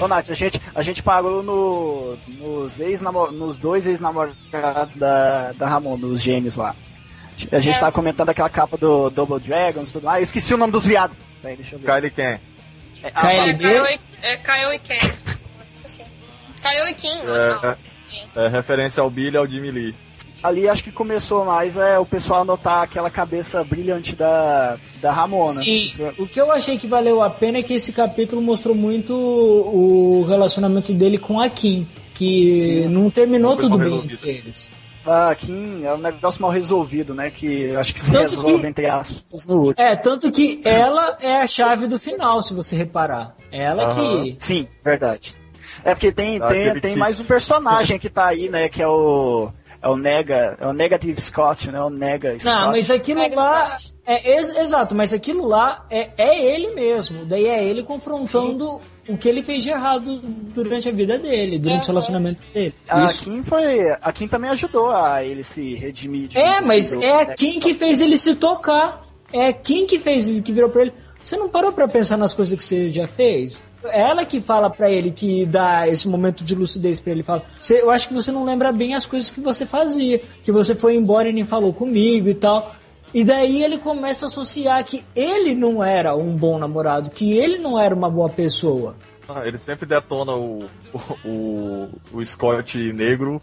[0.00, 5.68] Ô, Nath, a gente, a gente parou no, nos, ex nos dois ex-namorados da, da
[5.68, 6.74] Ramon, nos gêmeos lá.
[7.50, 10.18] A gente É, tava comentando aquela capa do Double Dragons e tudo mais.
[10.18, 11.16] Eu esqueci o nome dos viados.
[11.42, 11.86] Peraí, deixa eu ver.
[11.86, 12.38] Kylie Ken.
[13.02, 13.54] É, Kylie É?
[13.54, 14.98] Kyle e, é Kyle e Ken.
[16.62, 17.18] Kyle e Kim.
[18.36, 19.94] É, é referência ao Billy e ao Jimmy Lee.
[20.44, 25.62] Ali acho que começou mais é o pessoal notar aquela cabeça brilhante da, da Ramona.
[25.62, 25.88] Sim,
[26.18, 30.24] o que eu achei que valeu a pena é que esse capítulo mostrou muito o
[30.28, 32.88] relacionamento dele com a Kim, que Sim.
[32.88, 34.12] não terminou tudo bem resolvido.
[34.14, 34.68] entre eles.
[35.06, 37.30] Ah, Kim é um negócio mal resolvido, né?
[37.30, 39.86] Que eu acho que se Tanto resolve, que- entre aspas, no último.
[39.86, 43.34] É, tanto que ela é a chave do final, se você reparar.
[43.52, 44.22] Ela Aham.
[44.24, 44.36] que.
[44.38, 45.34] Sim, verdade.
[45.84, 48.68] É porque tem, Ah, tem, tem que- mais um personagem que tá aí, né?
[48.70, 49.50] Que é o.
[49.84, 50.56] É o Nega.
[50.58, 51.78] É o Negative Scott, né?
[51.80, 52.44] O Nega Scott.
[52.46, 53.78] Não, mas aquilo Mega lá.
[53.78, 53.94] Scott.
[54.06, 57.24] É, ex- exato, mas aquilo lá é, é ele mesmo.
[57.26, 60.20] Daí é ele confrontando o que ele fez de errado
[60.54, 61.94] durante a vida dele, durante os Uhum.
[61.94, 62.74] relacionamentos dele.
[62.88, 63.24] A Isso.
[63.24, 63.90] Kim foi.
[64.00, 66.30] A Kim também ajudou a ele se redimir.
[66.34, 67.34] É, mas é a né?
[67.34, 69.04] Kim que fez ele se tocar.
[69.32, 70.92] É a Kim que fez, que virou pra ele.
[71.20, 73.62] Você não parou pra pensar nas coisas que você já fez?
[73.92, 77.22] Ela que fala pra ele, que dá esse momento de lucidez pra ele.
[77.22, 80.20] Fala, "Você- eu acho que você não lembra bem as coisas que você fazia.
[80.42, 82.74] Que você foi embora e nem falou comigo e tal.
[83.12, 87.58] E daí ele começa a associar que ele não era um bom namorado, que ele
[87.58, 88.96] não era uma boa pessoa.
[89.28, 90.64] Ah, ele sempre detona o,
[91.24, 93.40] o, o Scott negro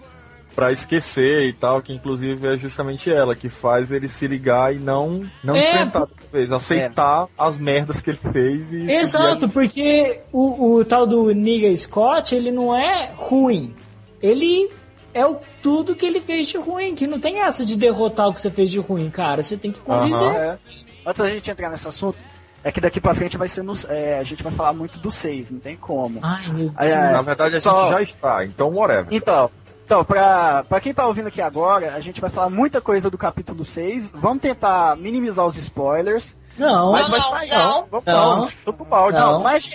[0.55, 4.79] pra esquecer e tal, que inclusive é justamente ela que faz ele se ligar e
[4.79, 8.91] não, não É, enfrentar outra vez, aceitar as merdas que ele fez e.
[8.91, 13.73] Exato, porque o, o tal do Nigga Scott, ele não é ruim.
[14.21, 14.69] Ele
[15.13, 18.33] é o tudo que ele fez de ruim, que não tem essa de derrotar o
[18.33, 19.41] que você fez de ruim, cara.
[19.43, 20.15] Você tem que conviver.
[20.15, 20.33] Aham.
[20.35, 20.57] É.
[21.05, 22.17] Antes da gente entrar nesse assunto,
[22.63, 23.85] é que daqui pra frente vai ser nos.
[23.89, 26.19] é, a gente vai falar muito do 6, não tem como.
[26.21, 26.71] Ai, meu Deus.
[26.77, 29.07] Aí, é, Na verdade, a só- gente já está, então whatever.
[29.11, 29.49] Então,
[29.91, 33.17] então pra, pra quem tá ouvindo aqui agora, a gente vai falar muita coisa do
[33.17, 34.13] capítulo 6.
[34.15, 36.33] Vamos tentar minimizar os spoilers.
[36.57, 37.87] Não, Mas Não, vai não, sair, não.
[37.91, 38.35] Vamos, Não.
[38.37, 38.49] não.
[38.49, 39.17] Chupa o balde.
[39.19, 39.33] Não.
[39.33, 39.69] Não, mas.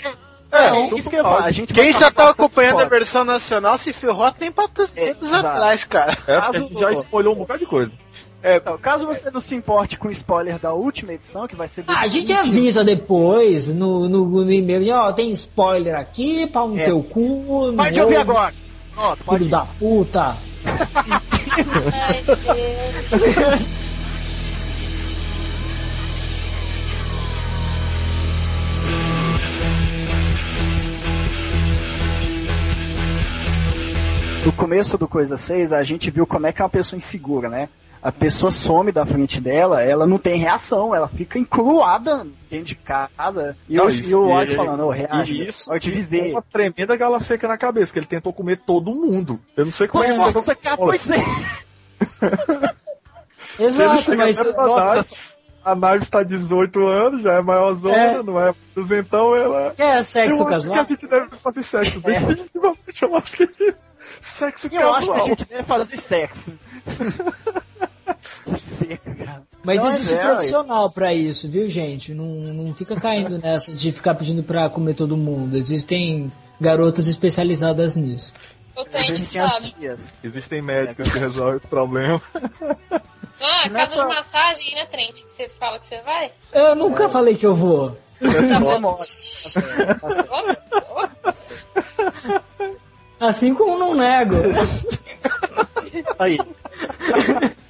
[0.51, 4.33] É, É, chupa isso que eu Quem já tá acompanhando a versão nacional se ferrou
[4.33, 5.49] tem tantos É, tempos exato.
[5.49, 6.17] atrás, cara.
[6.27, 7.93] É, porque a gente já spoilou um bocado de coisa.
[8.43, 11.85] Então, caso você não se importe com o spoiler da última edição, que vai ser.
[11.89, 16.79] Ah, a gente avisa depois no, no, no e-mail, ó, tem spoiler aqui, pau no
[16.79, 16.85] É.
[16.87, 17.67] teu cu.
[17.73, 18.55] não Pode ouvir agora.
[18.97, 19.51] Pronto, pode Filho ir.
[19.51, 20.37] da puta.
[20.65, 23.77] Ai, Deus.
[34.45, 37.49] No começo do Coisa 6, a gente viu como é que é uma pessoa insegura,
[37.49, 37.69] né?
[38.03, 42.75] A pessoa some da frente dela, ela não tem reação, ela fica encruada dentro de
[42.77, 43.57] casa.
[43.69, 45.97] E, Não, eu, isso- e o e Oz ele- falando, ô, reage, isso pode com
[45.97, 46.31] viver.
[46.33, 49.41] uma tremenda gala seca na cabeça, que ele tentou comer todo mundo.
[49.57, 51.17] Eu não sei como é que Nossa, cara, pois é.
[53.59, 54.37] Ele Exato, mas.
[54.55, 55.03] nossa.
[55.03, 55.07] dar,
[55.65, 58.23] A nave está 18 anos, já é maiorzona, É.
[58.23, 59.75] não é duzentão, ela...
[59.79, 60.75] É sexo eu acho casual?
[60.75, 62.01] que a gente deve fazer sexo.
[62.01, 63.47] Definitivamente, eu acho que
[64.39, 65.27] sexo E eu acho que a casual.
[65.27, 66.53] gente deve fazer sexo.
[68.59, 69.43] Seca, cara.
[69.65, 72.15] Mas Não, existe é, profissional pra isso, viu, gente?
[72.15, 75.57] Não, não fica caindo nessa de ficar pedindo pra comer todo mundo.
[75.57, 78.33] Existem garotas especializadas nisso.
[78.77, 79.75] O Às Trent vezes tem as sabe.
[79.79, 80.15] tias.
[80.23, 82.21] Existem médicos que resolvem esse problema.
[83.39, 85.13] Ah, Nessa- casa de massagem, né, Trent?
[85.17, 86.33] Que você fala que você vai?
[86.55, 87.95] Eu nunca falei que eu vou.
[93.19, 93.29] Tá.
[93.29, 94.37] Assim como não nego.
[96.19, 96.39] Aí.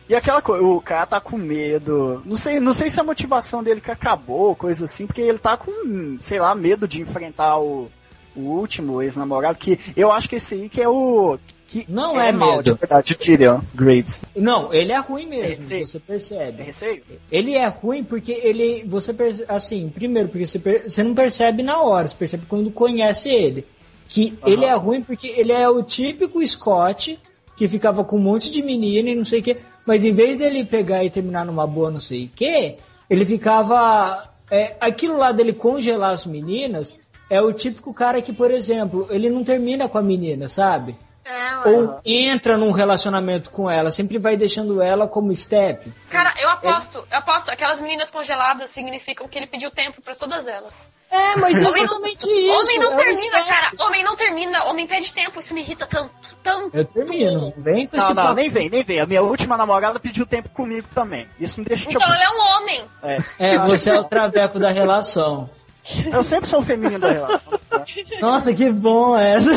[0.08, 2.22] E aquela coisa, o cara tá com medo.
[2.24, 5.56] Não sei, não sei se a motivação dele que acabou, coisa assim, porque ele tá
[5.56, 7.90] com, sei lá, medo de enfrentar o,
[8.36, 11.38] o último ex-namorado, que eu acho que esse aí que é o.
[11.68, 12.62] Que Não é mal, medo.
[12.62, 14.22] de verdade, o Tyrion Graves.
[14.36, 15.84] Não, ele é ruim É mesmo, receio.
[15.88, 16.62] você É percebe.
[16.62, 17.02] receio?
[17.32, 18.84] Ele é ruim porque ele.
[18.86, 22.70] Você perce- assim, primeiro, porque você, per- você não percebe na hora, você percebe quando
[22.70, 23.66] conhece ele.
[24.08, 27.18] Que ele é ruim porque ele é o típico Scott
[27.56, 29.56] que ficava com um monte de menina e não sei o que.
[29.84, 32.76] Mas em vez dele pegar e terminar numa boa não sei o que,
[33.08, 34.28] ele ficava.
[34.50, 36.94] é, aquilo lá dele congelar as meninas
[37.28, 40.96] é o típico cara que, por exemplo, ele não termina com a menina, sabe?
[41.24, 45.92] É, Ou entra num relacionamento com ela, sempre vai deixando ela como step.
[46.08, 50.46] Cara, eu aposto, eu aposto, aquelas meninas congeladas significam que ele pediu tempo pra todas
[50.46, 50.86] elas.
[51.16, 52.52] É, mas Homem exatamente não, isso.
[52.52, 53.48] Homem não é termina, step.
[53.48, 53.70] cara.
[53.78, 56.10] Homem não termina, homem pede tempo, isso me irrita tanto,
[56.42, 56.76] tanto.
[56.76, 59.00] Eu termino, vem com Não, não, nem vem, nem vem.
[59.00, 61.28] A minha última namorada pediu tempo comigo também.
[61.38, 62.84] Isso me deixa Então tipo, ele é um homem.
[63.02, 63.18] é.
[63.38, 65.48] É, você é o traveco da relação.
[66.12, 67.58] Eu sempre sou o feminino da relação.
[67.70, 67.84] tá?
[68.20, 69.52] Nossa, que bom essa.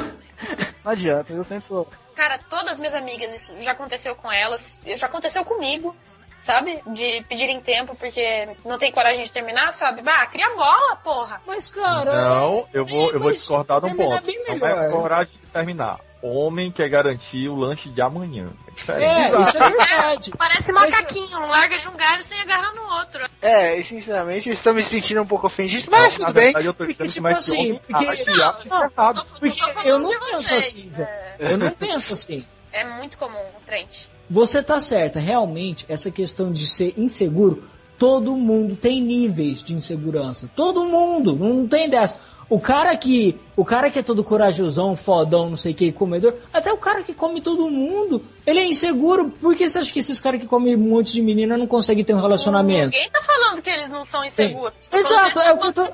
[0.84, 1.88] Não adianta, eu sempre sou.
[2.16, 5.96] Cara, todas minhas amigas, isso já aconteceu com elas, já aconteceu comigo,
[6.42, 6.82] sabe?
[6.88, 10.02] De pedirem tempo porque não tem coragem de terminar, sabe?
[10.02, 11.42] Bah, cria bola, porra.
[11.46, 12.14] Mas, cara.
[12.14, 14.24] Não, eu vou, eu vou mas discordar de um ponto.
[14.60, 16.00] Não é coragem de terminar.
[16.22, 18.50] Homem quer garantir o lanche de amanhã.
[18.90, 20.32] É É, isso é verdade.
[20.38, 23.26] Parece macaquinho, não larga de um galho sem agarrar no outro.
[23.42, 26.44] É, e sinceramente, eu estou me sentindo um pouco ofendido, mas Na tudo bem.
[26.48, 29.26] verdade, eu tô Porque, tipo assim, porque- acha isso errado.
[29.40, 30.66] Porque eu não penso vocês.
[30.68, 31.10] assim, velho.
[31.40, 32.46] Eu não penso assim.
[32.74, 34.08] É muito comum, Trent.
[34.30, 37.64] Você tá certa, realmente, essa questão de ser inseguro,
[37.98, 40.50] todo mundo tem níveis de insegurança.
[40.56, 42.16] Todo mundo, não tem dessa.
[42.50, 46.34] O cara que, o cara que é todo corajosão, fodão, não sei o que, comedor,
[46.52, 49.30] até o cara que come todo mundo, ele é inseguro.
[49.30, 52.04] Por que você acha que esses caras que comem um monte de menina não conseguem
[52.04, 52.86] ter um relacionamento?
[52.92, 54.74] Ninguém tá falando que eles não são inseguros.
[54.92, 55.88] Exato, é o que eu tô-.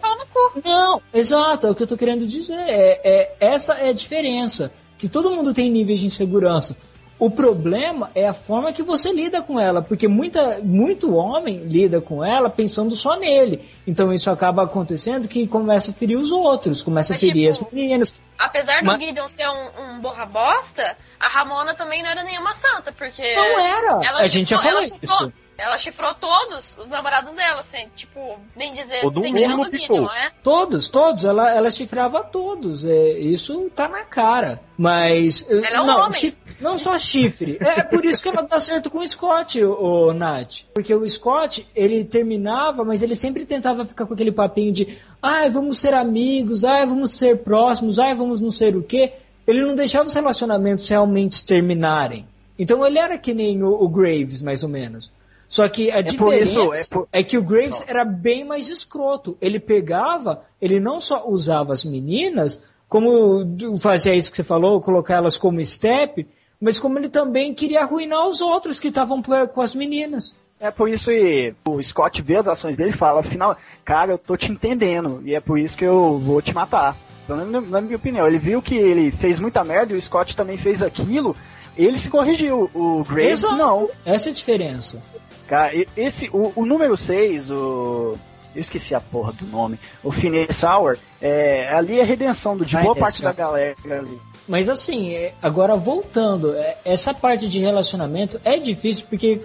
[0.64, 2.58] Não, exato, é o que eu tô querendo dizer.
[2.58, 4.72] É, é- essa é a diferença.
[4.98, 6.78] Que todo mundo tem níveis de insegurança.
[7.18, 12.02] O problema é a forma que você lida com ela, porque muita, muito homem lida
[12.02, 13.70] com ela pensando só nele.
[13.88, 17.66] Então isso acaba acontecendo que começa a ferir os outros, começa a Mas, ferir tipo,
[17.68, 18.16] as meninas.
[18.38, 22.54] Apesar do Mas- Gideon ser um, um borra bosta, a Ramona também não era nenhuma
[22.54, 23.34] santa, porque.
[23.34, 24.06] Não era.
[24.06, 25.34] Ela A gente já falou isso.
[25.58, 29.64] Ela chifrou todos os namorados dela, sem, tipo, nem dizer, O do sem tirar não
[29.64, 29.72] do.
[29.72, 30.32] Gideon, é?
[30.44, 32.84] Todos, todos, ela, ela chifrava todos.
[32.84, 34.60] É, isso tá na cara.
[34.78, 35.46] Mas.
[35.50, 36.20] eh, Ela é um não, homem.
[36.20, 37.58] chif- não só chifre.
[37.62, 40.64] É por isso que ela dá certo com o Scott, o, Nath.
[40.74, 45.50] Porque o Scott, ele terminava, mas ele sempre tentava ficar com aquele papinho de ai,
[45.50, 49.14] vamos ser amigos, ai, vamos ser próximos, ai, vamos não ser o quê.
[49.48, 52.28] Ele não deixava os relacionamentos realmente terminarem.
[52.60, 55.12] Então ele era que nem o, o Graves, mais ou menos.
[55.56, 58.68] Só que a por diferença isso, é por- é que o Graves era bem mais
[58.68, 59.38] escroto.
[59.40, 65.14] Ele pegava, ele não só usava as meninas, como fazia isso que você falou, colocar
[65.16, 66.28] elas como step,
[66.60, 70.36] mas como ele também queria arruinar os outros que estavam com as meninas.
[70.60, 74.18] É por isso que o Scott vê as ações dele e fala, afinal, cara, eu
[74.18, 76.98] tô te entendendo, e é por isso que eu vou te matar.
[77.30, 78.28] Menos na minha opinião.
[78.28, 81.34] Ele viu que ele fez muita merda e o Scott também fez aquilo,
[81.78, 82.70] ele se corrigiu.
[82.74, 83.56] O Graves Exato.
[83.56, 83.90] não.
[84.06, 85.02] Essa é a diferença.
[85.48, 88.18] Cara, esse, o, o número 6, o.
[88.56, 89.78] Eu esqueci a porra do nome.
[90.02, 93.76] O Phineas Hour, é, ali é a redenção do, de boa Phineas parte da galera
[93.86, 94.18] ali.
[94.48, 99.42] Mas assim, é- agora voltando, é, essa parte de relacionamento é difícil porque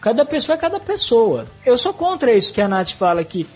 [0.00, 1.46] cada pessoa é cada pessoa.
[1.64, 3.46] Eu sou contra isso que a Nath fala que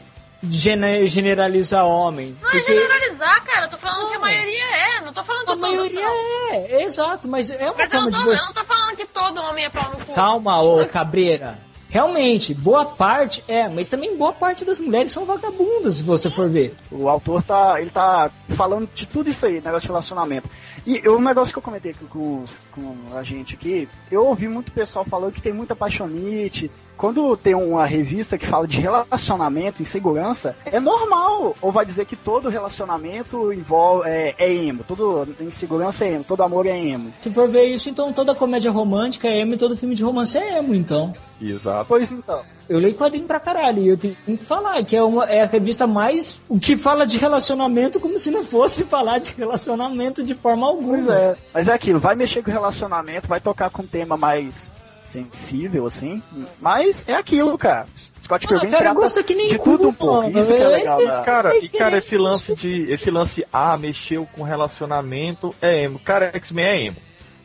[0.49, 2.37] gene- generalizar homem.
[2.41, 3.67] Não é porque generalizar, cara.
[3.67, 5.01] Eu tô falando que a maioria é.
[5.01, 6.51] Não tô falando que a maioria são.
[6.53, 8.41] é, é exato, mas é uma Mas eu forma não, de tô, você.
[8.41, 10.15] eu não tô falando que todo homem é pau no cu.
[10.15, 11.59] Calma, ô cabreira.
[11.93, 16.49] Realmente, boa parte é, mas também boa parte das mulheres são vagabundas, se você for
[16.49, 16.75] ver.
[16.91, 20.49] O autor tá, ele tá falando de tudo isso aí, negócio de relacionamento.
[20.87, 24.73] E um negócio que eu comentei com, com, com a gente aqui, eu ouvi muito
[24.73, 26.71] pessoal falando que tem muita paixonite.
[27.03, 31.57] Quando tem uma revista que fala de relacionamento, insegurança, é normal.
[31.61, 36.45] Ou vai dizer que todo relacionamento envolve, é, é emo, toda insegurança é emo, todo
[36.45, 37.13] amor é emo.
[37.21, 40.39] Se for ver isso, então toda comédia romântica é emo e todo filme de romance
[40.39, 41.13] é emo, então.
[41.41, 41.87] Exato.
[41.89, 42.41] Pois então.
[42.69, 45.47] Eu leio quadrinho pra caralho e eu tenho que falar que é, uma, é a
[45.47, 50.37] revista mais o que fala de relacionamento como se não fosse falar de relacionamento de
[50.37, 50.91] forma alguma.
[50.91, 51.35] Pois é.
[51.53, 54.71] Mas é aquilo, vai mexer com o relacionamento, vai tocar com um tema mais
[55.13, 56.23] sensível, assim.
[56.61, 57.87] Mas é aquilo, cara.
[58.25, 60.23] Scott Ah, Pilgrim cara, trata gosta que nem de tudo um pouco.
[60.23, 60.39] mano.
[60.39, 61.05] Isso que é É, legal.
[61.07, 61.23] Da...
[61.23, 62.91] Cara, e cara, esse lance de.
[62.91, 65.99] Esse lance, ah, mexeu com relacionamento é emo.
[65.99, 66.97] Cara, X-Men é emo.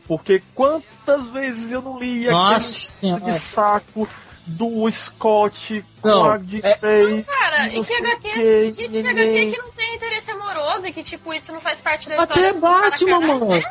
[0.06, 4.08] Porque quantas vezes eu não li Nossa aquele de saco
[4.46, 8.88] do Scott com Não, a de é- Grey, Cara, não e que HQ, que, que
[8.88, 9.50] nhê.
[9.50, 12.42] que não tem interesse amoroso e que, tipo, isso não faz parte da história.
[12.42, 13.52] Até assim, cara, Batman, mano.
[13.54, 13.62] É,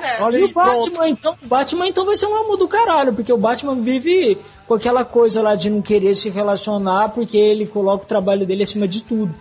[0.00, 0.24] cara.
[0.24, 0.90] Olha E o pronto.
[0.90, 4.38] Batman, então, o Batman então vai ser um amor do caralho, porque o Batman vive
[4.66, 8.62] com aquela coisa lá de não querer se relacionar porque ele coloca o trabalho dele
[8.62, 9.34] acima de tudo.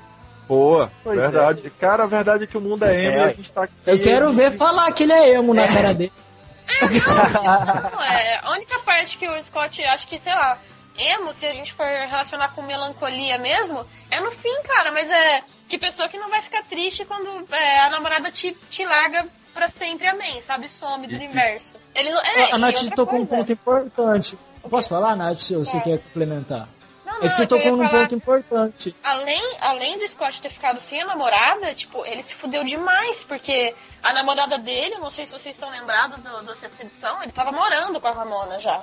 [0.48, 1.70] Boa, Pois verdade.
[1.80, 3.20] Cara, a verdade é que o mundo é emo É.
[3.20, 3.74] e a gente tá aqui.
[3.86, 6.12] Eu quero ver falar que ele é emo na cara dele.
[6.82, 10.58] Não, é, a única parte que o Scott, acho que, sei lá,
[10.98, 15.42] emo, se a gente for relacionar com melancolia mesmo, é no fim, cara, mas é
[15.68, 19.70] que pessoa que não vai ficar triste quando é, a namorada te, te larga pra
[19.70, 20.68] sempre amém, sabe?
[20.70, 21.76] Some do E- universo.
[21.96, 22.22] Ele não.
[22.22, 23.44] É, a Nath tocou um coisa.
[23.44, 24.38] ponto importante.
[24.70, 25.80] Posso falar, Nath, se você É.
[25.82, 26.68] quer complementar?
[27.06, 28.96] Não, É não, que você é que eu tocou num falar- ponto importante.
[29.04, 33.74] Além, além do Scott ter ficado sem a namorada, tipo, ele se fudeu demais, porque
[34.04, 37.32] a namorada dele, eu não sei se vocês estão lembrados do, do sexta edição, ele
[37.32, 38.82] tava morando com a Ramona já.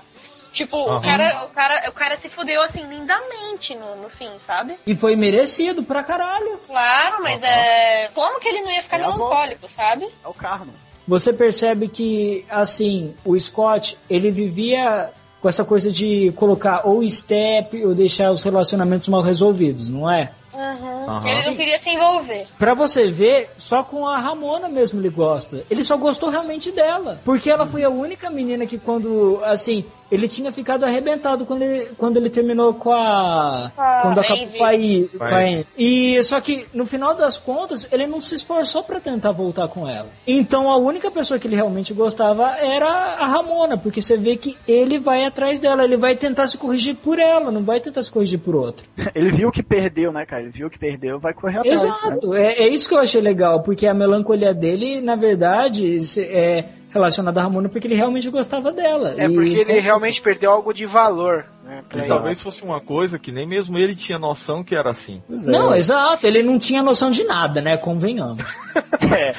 [0.52, 1.00] Tipo, o, Aham.
[1.02, 4.76] cara, o, cara, o cara se fudeu assim lindamente no, no fim, sabe?
[4.86, 6.58] E foi merecido pra caralho.
[6.66, 7.52] Claro, mas Aham.
[7.52, 8.08] é.
[8.14, 10.06] Como que ele não ia ficar É melancólico, sabe?
[10.24, 10.72] É o karma.
[11.06, 15.10] Você percebe que, assim, o Scott, ele vivia
[15.40, 20.32] com essa coisa de colocar ou step ou deixar os relacionamentos mal resolvidos, não é?
[20.52, 21.22] Aham.
[21.28, 22.46] Ele não queria se envolver.
[22.58, 25.64] Pra você ver, só com a Ramona mesmo ele gosta.
[25.70, 27.20] Ele só gostou realmente dela.
[27.24, 31.88] Porque ela foi a única menina que quando, assim, ele tinha ficado arrebentado quando ele,
[31.96, 33.72] quando ele terminou com a...
[33.76, 35.64] Ah, quando acabou com a, I, com a.
[35.76, 39.88] E só que, no final das contas, ele não se esforçou pra tentar voltar com
[39.88, 40.08] ela.
[40.26, 43.76] Então a única pessoa que ele realmente gostava era a Ramona.
[43.76, 45.84] Porque você vê que ele vai atrás dela.
[45.84, 48.86] Ele vai tentar se corrigir por ela, não vai tentar se corrigir por outro.
[49.14, 50.42] Ele viu que perdeu, né, cara?
[50.42, 51.82] Ele viu que perdeu, vai correr atrás.
[51.82, 51.88] né?
[51.88, 56.64] Exato, é, é isso que eu achei legal, porque a melancolia dele, na verdade, é
[56.96, 59.14] relacionada à Ramona porque ele realmente gostava dela.
[59.16, 61.44] É E- porque ele realmente perdeu algo de valor.
[61.64, 65.20] Né, E talvez fosse uma coisa que nem mesmo ele tinha noção que era assim.
[65.28, 65.50] É.
[65.50, 67.76] Não, exato, ele não tinha noção de nada, né?
[67.76, 68.42] Convenhamos.
[69.08, 69.34] É.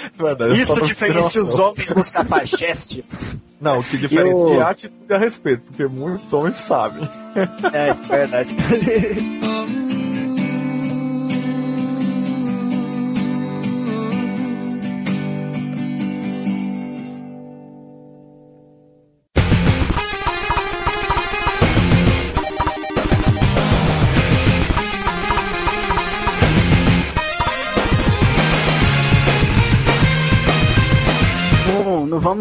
[0.53, 3.38] Isso diferencia os homens dos cafajestes.
[3.59, 7.07] Não, o que diferencia é a atitude a respeito, porque muitos homens sabem.
[7.73, 8.55] É, isso é verdade.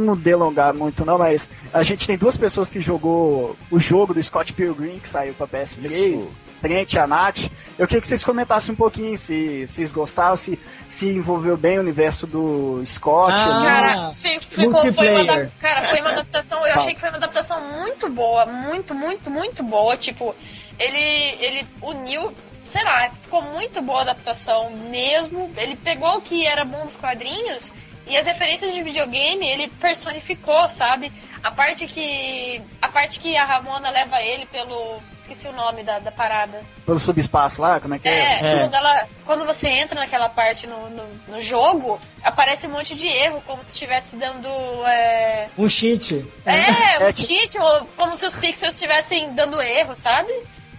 [0.07, 4.23] Não, delongar muito não, mas a gente tem duas pessoas que jogou o jogo do
[4.23, 6.37] Scott Pilgrim que saiu pra PS3, Isso.
[6.61, 7.39] Trent e a Nath.
[7.79, 10.59] Eu queria que vocês comentassem um pouquinho se vocês gostaram, se
[10.89, 13.33] se envolveu bem o universo do Scott.
[13.37, 13.65] Ah, não.
[13.67, 17.61] Cara, fi- ficou, foi uma, cara, foi uma adaptação, eu achei que foi uma adaptação
[17.83, 19.97] muito boa, muito, muito, muito boa.
[19.99, 20.35] Tipo,
[20.79, 22.33] ele, ele uniu,
[22.67, 25.51] sei lá, ficou muito boa a adaptação mesmo.
[25.57, 27.71] Ele pegou o que era bom dos quadrinhos
[28.07, 31.13] e as referências de videogame ele personificou, sabe?
[31.43, 32.61] A parte que.
[32.81, 35.01] A parte que a Ramona leva ele pelo.
[35.19, 36.63] Esqueci o nome da, da parada.
[36.85, 38.39] Pelo subespaço lá, como é que é?
[38.39, 42.95] É, Quando, ela, quando você entra naquela parte no, no, no jogo, aparece um monte
[42.95, 44.47] de erro, como se estivesse dando.
[44.87, 46.25] É, Um cheat.
[46.45, 50.31] é, É um tipo- cheat, ou como se os pixels estivessem dando erro, sabe?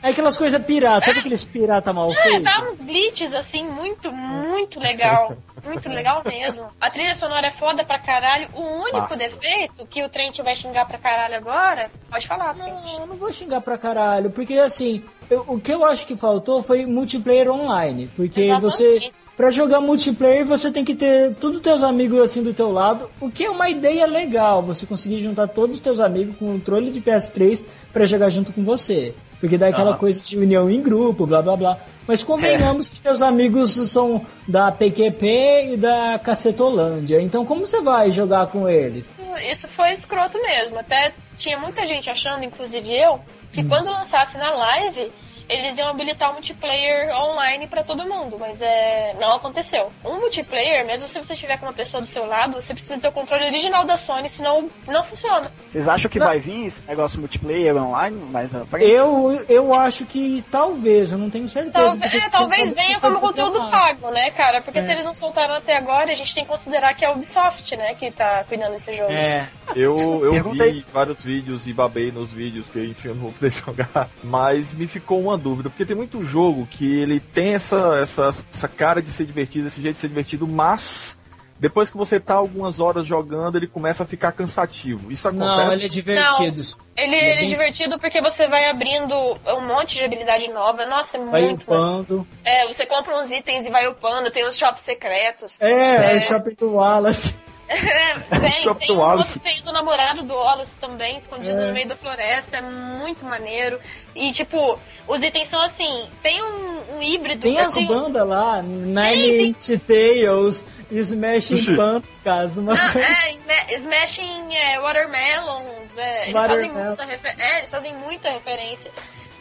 [0.02, 2.44] É aquelas coisas pirata, sabe aqueles pirata mal É, feitos?
[2.44, 5.36] dá uns glitches assim, muito, muito legal.
[5.64, 6.68] Muito legal mesmo.
[6.80, 8.50] A trilha sonora é foda pra caralho.
[8.54, 12.70] O único defeito que o Trent vai xingar pra caralho agora, pode falar, Trent.
[12.74, 16.16] Não, eu não vou xingar pra caralho, porque assim, eu- o que eu acho que
[16.16, 18.72] faltou foi multiplayer online, porque Exatamente.
[18.76, 22.72] você Pra jogar multiplayer você tem que ter todos os teus amigos assim do teu
[22.72, 26.54] lado, o que é uma ideia legal, você conseguir juntar todos os teus amigos com
[26.54, 27.64] controle de PS3
[27.94, 29.14] pra jogar junto com você.
[29.40, 30.00] Porque dá aquela Aham.
[30.00, 31.78] coisa de união em grupo, blá blá blá.
[32.08, 37.22] Mas convenhamos que teus amigos são da PQP e da Cacetolândia.
[37.22, 39.10] Então como você vai jogar com eles?
[39.18, 40.80] Isso, isso foi escroto mesmo.
[40.80, 43.20] Até tinha muita gente achando, inclusive eu,
[43.52, 45.12] que quando lançasse na live,
[45.50, 49.92] eles iam habilitar o multiplayer online pra todo mundo, mas é, não aconteceu.
[50.04, 53.08] Um multiplayer, mesmo se você estiver com uma pessoa do seu lado, você precisa ter
[53.08, 55.52] o controle original da Sony, senão não funciona.
[55.70, 56.28] Vocês acham que Não.
[56.28, 58.90] vai vir esse negócio multiplayer online à frente?
[58.92, 61.74] Eu, eu acho que talvez, eu não tenho certeza.
[61.74, 64.62] Talvez, porque é, talvez sabe que venha como conteúdo pago, né, cara?
[64.62, 64.82] Porque É.
[64.84, 67.76] se eles não soltaram até agora, a gente tem que considerar que é a Ubisoft,
[67.76, 69.12] né, que tá cuidando desse jogo.
[69.12, 69.98] É, Eu,
[70.34, 74.10] eu vi vários vídeos e babei nos vídeos, que enfim eu não vou poder jogar.
[74.24, 78.68] Mas me ficou uma dúvida, porque tem muito jogo que ele tem essa, essa, essa
[78.68, 81.18] cara de ser divertido, esse jeito de ser divertido, mas
[81.60, 85.12] depois que você tá algumas horas jogando, ele começa a ficar cansativo.
[85.12, 85.56] Isso acontece.
[85.66, 86.62] não, ele é divertido.
[86.96, 90.52] Ele, Ele é ele é bem- divertido porque você vai abrindo um monte de habilidade
[90.52, 90.86] nova.
[90.86, 91.64] Nossa, é Vai muito.
[91.64, 92.28] upando.
[92.44, 95.60] É, você compra uns itens e vai upando, tem os shops secretos.
[95.60, 96.18] É, é, É.
[96.18, 97.34] o shopping do Wallace.
[97.70, 99.40] É, tem, tem, um Wallace.
[99.40, 101.68] tem o do namorado do Wallace também, escondido É.
[101.68, 103.80] no meio da floresta, é muito maneiro.
[104.16, 107.42] E tipo, os itens são assim, tem um, um híbrido.
[107.42, 111.76] Tem as assim, bandas lá, Nine Inch Tales, Smashing.
[111.76, 113.08] Pumpkins, uma Ah, coisa.
[113.08, 118.92] é, né, Smashing é, Watermelons, é, eles, fazem muita refer- é, eles fazem muita referência.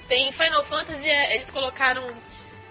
[0.09, 2.03] Tem Final Fantasy, é, eles colocaram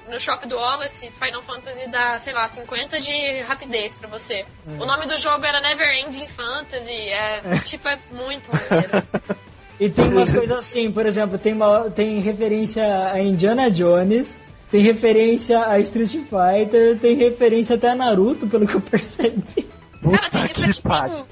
[0.10, 4.46] no Shop do Wallace, Final Fantasy dá, sei lá, 50 de rapidez pra você.
[4.80, 6.92] O nome do jogo era Never Ending Fantasy.
[6.92, 9.36] É, tipo, é muito maneiro.
[9.78, 14.38] E tem umas coisas assim, por exemplo, tem, uma, tem referência a Indiana Jones,
[14.72, 19.70] tem referência a Street Fighter, tem referência até a Naruto, pelo que eu percebi.
[20.02, 20.82] Cara, tem referência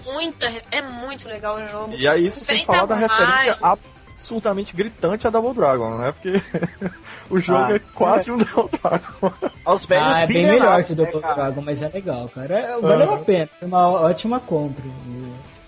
[0.06, 0.54] em muita.
[0.72, 1.94] É muito legal o jogo.
[1.94, 3.80] E aí, isso sem falar da a referência Mario.
[4.14, 6.12] Absolutamente gritante a Double Dragon, né?
[6.14, 6.42] Porque
[7.30, 7.76] o jogo Ah.
[7.76, 9.34] é quase um Double Dragon.
[9.66, 11.34] Aos velhos Ah, é bem melhor que o né, Double cara?
[11.36, 12.60] Dragon, mas é legal, cara.
[12.60, 13.16] É, valeu Aham.
[13.16, 14.84] a pena, foi uma ótima compra.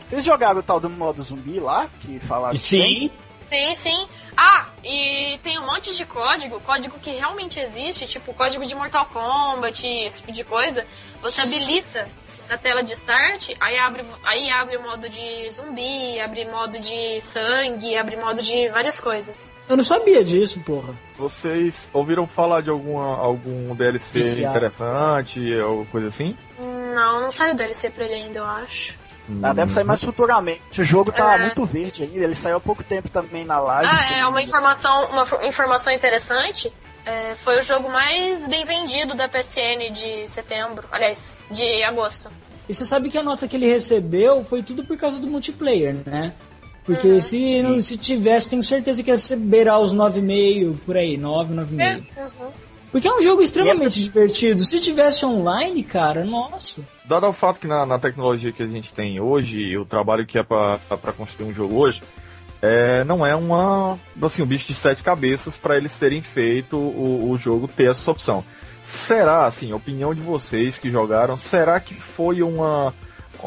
[0.04, 1.88] Vocês jogaram o tal do modo zumbi lá?
[2.00, 3.12] Que falaram que tem?
[3.50, 4.08] Sim, sim.
[4.38, 9.06] Ah, e tem um monte de código, código que realmente existe, tipo código de Mortal
[9.06, 10.86] Kombat, esse tipo de coisa.
[11.22, 12.06] Você habilita
[12.50, 17.22] na tela de start, aí abre, aí abre o modo de zumbi, abre modo de
[17.22, 19.52] sangue, abre modo de várias coisas.
[19.68, 20.94] Eu não sabia disso, porra.
[21.18, 24.56] Vocês ouviram falar de alguma, algum DLC Viciado.
[24.56, 26.36] interessante ou coisa assim?
[26.60, 29.05] Não, não saiu DLC pra ele ainda, eu acho.
[29.42, 30.82] Ah, deve sair mais futuramente.
[30.82, 31.38] O jogo tá É.
[31.40, 33.90] muito verde ainda, ele saiu há pouco tempo também na live.
[33.92, 36.72] Ah, é uma informação, uma fo- informação interessante.
[37.08, 42.30] é, foi o jogo mais bem vendido da PSN de setembro, aliás, de agosto.
[42.68, 45.98] E você sabe que a nota que ele recebeu foi tudo por causa do multiplayer,
[46.04, 46.34] né?
[46.84, 47.22] Porque Uhum.
[47.22, 51.54] se, não, se tivesse, tenho certeza que ia ser beirar os 9,5 por aí, 9,
[51.54, 52.04] 9,5.
[52.18, 52.52] Uhum.
[52.96, 54.64] Porque é um jogo extremamente divertido.
[54.64, 56.80] Se tivesse online, cara, nossa.
[57.04, 60.38] Dado ao fato que na, na tecnologia que a gente tem hoje, o trabalho que
[60.38, 62.02] é pra pra construir um jogo hoje,
[62.62, 67.32] é, não é uma, assim, um bicho de sete cabeças para eles terem feito o,
[67.32, 68.46] o jogo ter essa opção.
[68.82, 72.94] Será, assim, a opinião de vocês que jogaram, será que foi uma.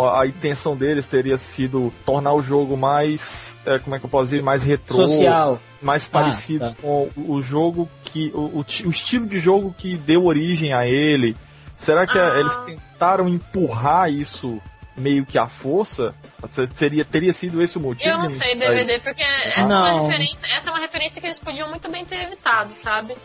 [0.04, 3.56] A intenção deles teria sido tornar o jogo mais.
[3.66, 4.42] é, como é que eu posso dizer?
[4.42, 5.06] Mais retrô.
[5.08, 5.60] Social.
[5.82, 6.74] mais parecido tá.
[6.80, 8.30] com o, jogo que.
[8.34, 11.36] O, o o estilo de jogo que deu origem a ele.
[11.76, 12.38] Será que Ah.
[12.40, 14.60] eles tentaram empurrar isso
[14.96, 16.14] meio que à força?
[16.50, 18.08] Se- Seria, teria sido esse o motivo?
[18.10, 19.96] Eu não sei, DVD, porque essa é, Não.
[19.96, 23.16] uma referência, essa é uma referência que eles podiam muito bem ter evitado, sabe?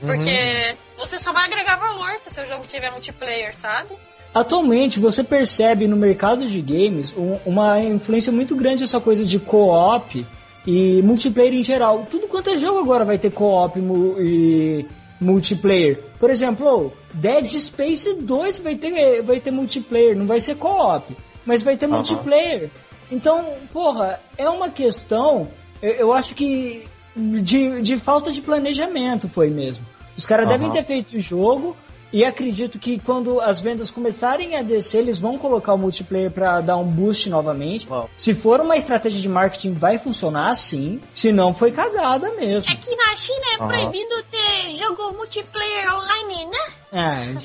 [0.00, 3.96] Porque você só vai agregar valor se seu jogo tiver multiplayer, sabe?
[4.32, 9.38] Atualmente você percebe no mercado de games um- uma influência muito grande essa coisa de
[9.40, 10.24] co-op
[10.66, 12.06] e multiplayer em geral.
[12.10, 14.86] Tudo quanto é jogo agora vai ter co-op e
[15.20, 15.98] multiplayer.
[16.18, 21.16] Por exemplo, oh, Dead Space 2 vai ter, vai ter multiplayer, não vai ser co-op,
[21.44, 22.70] mas vai ter multiplayer.
[23.10, 25.48] Então, porra, é uma questão,
[25.82, 26.84] eu, eu acho que
[27.16, 29.84] de, de falta de planejamento foi mesmo.
[30.16, 31.76] Os caras devem ter feito o jogo
[32.12, 36.60] e acredito que quando as vendas começarem a descer, eles vão colocar o multiplayer pra
[36.60, 37.88] dar um boost novamente.
[37.88, 38.10] Uau.
[38.16, 41.00] Se for uma estratégia de marketing, vai funcionar sim.
[41.12, 42.70] Se não, foi cagada mesmo.
[42.70, 43.68] É que na China é Aham.
[43.68, 46.58] proibido ter jogo multiplayer online, né?
[46.92, 47.36] Ai,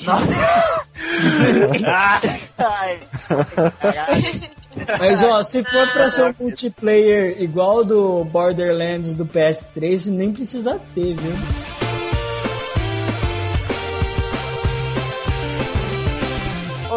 [2.49, 3.01] caralho.
[4.99, 10.79] mas ó, se for pra ser um multiplayer igual do Borderlands do PS3, nem precisa
[10.95, 11.85] ter, viu?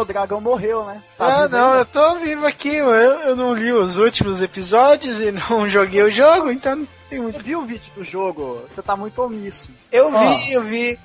[0.01, 1.01] O dragão morreu, né?
[1.17, 5.31] Ah, vivo não, eu tô vivo aqui, eu, eu não li os últimos episódios e
[5.49, 7.37] não joguei o jogo, então não tem muito.
[7.37, 8.61] Você viu o vídeo do jogo?
[8.67, 9.69] Você tá muito omisso.
[9.91, 10.39] Eu vi, Ó.
[10.51, 10.99] eu vi.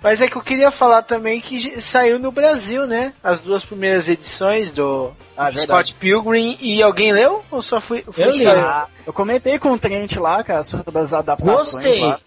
[0.00, 3.12] Mas é que eu queria falar também que saiu no Brasil, né?
[3.22, 5.50] As duas primeiras edições do Ah.
[5.56, 7.44] Scott Pilgrim e alguém leu?
[7.50, 8.46] Ou só fui, fui Eu li.
[8.46, 12.00] Ah, eu comentei com o Trent lá, cara, sobre as adaptações Gostei.
[12.00, 12.20] lá.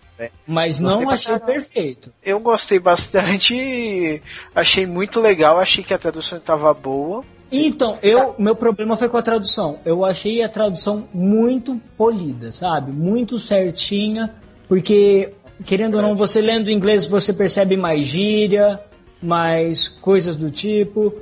[0.47, 1.45] Mas Gostei não achei caramba.
[1.45, 2.13] perfeito.
[2.23, 4.21] Eu gostei bastante,
[4.53, 7.23] achei muito legal, achei que a tradução estava boa.
[7.51, 9.79] Então, eu, meu problema foi com a tradução.
[9.85, 12.91] Eu achei a tradução muito polida, sabe?
[12.91, 14.33] Muito certinha,
[14.67, 15.33] porque
[15.65, 18.81] querendo ou não, você lendo inglês você percebe mais gíria,
[19.21, 21.13] mais coisas do tipo.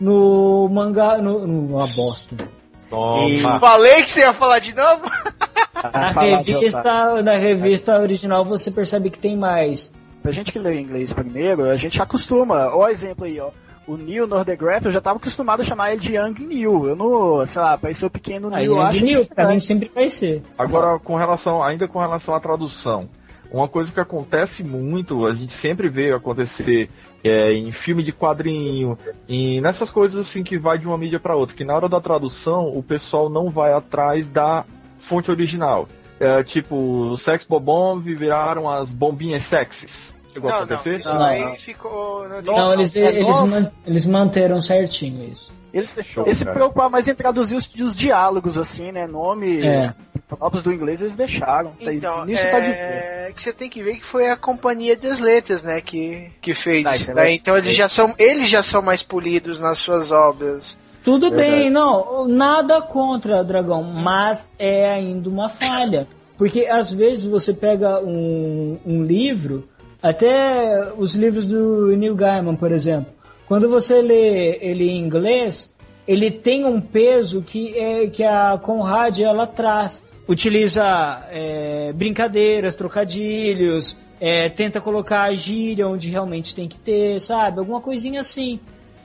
[0.00, 2.36] No mangá, no, no uma bosta.
[2.90, 3.60] Toma.
[3.60, 5.04] Falei que você ia falar de novo?
[5.90, 9.90] Na revista, na revista original você percebe que tem mais.
[10.22, 12.68] Pra gente que lê inglês primeiro, a gente acostuma.
[12.74, 13.50] Ó, exemplo aí, ó.
[13.86, 16.86] O Neil Nordegraph, eu já tava acostumado a chamar ele de Young Neil.
[16.86, 19.58] Eu não, sei lá, parecia o pequeno Aí Neil, eu acho New, que pra mim
[19.58, 20.42] sempre vai ser.
[20.56, 23.08] Agora, com relação, ainda com relação à tradução,
[23.50, 26.88] uma coisa que acontece muito, a gente sempre vê acontecer
[27.24, 28.96] é, em filme de quadrinho,
[29.28, 32.00] e nessas coisas assim que vai de uma mídia para outra, que na hora da
[32.00, 34.64] tradução o pessoal não vai atrás da
[35.02, 35.88] fonte original.
[36.20, 40.14] É, tipo, sex bobomb viraram as bombinhas sexys.
[40.32, 41.00] Chegou a acontecer?
[41.00, 41.54] Isso Não, aí não.
[41.56, 42.28] ficou.
[42.28, 42.72] Não, original.
[42.74, 45.52] eles, é eles, man- eles manteram certinho isso.
[45.74, 46.54] Ele se, Show, ele se cara.
[46.54, 49.06] preocupava mais em traduzir os, os diálogos, assim, né?
[49.06, 49.90] Nomes É.
[50.28, 51.70] próprios do inglês eles deixaram.
[51.82, 54.94] Tá- Então, Nisso tá de é que você tem que ver que foi a companhia
[54.96, 57.10] das letras, né, que, que fez isso.
[57.12, 57.32] é né?
[57.32, 60.76] Então eles já são eles já são mais polidos nas suas obras.
[61.04, 61.50] Tudo Verdade.
[61.50, 66.06] bem, não, nada contra Dragão, mas é ainda uma falha.
[66.38, 69.68] Porque às vezes você pega um, um livro,
[70.02, 73.12] até os livros do Neil Gaiman, por exemplo,
[73.46, 75.72] quando você lê ele em inglês,
[76.06, 80.02] ele tem um peso que, é, que a Conrad ela traz.
[80.28, 87.58] Utiliza é, brincadeiras, trocadilhos, é, tenta colocar a gíria onde realmente tem que ter, sabe?
[87.58, 88.60] Alguma coisinha assim.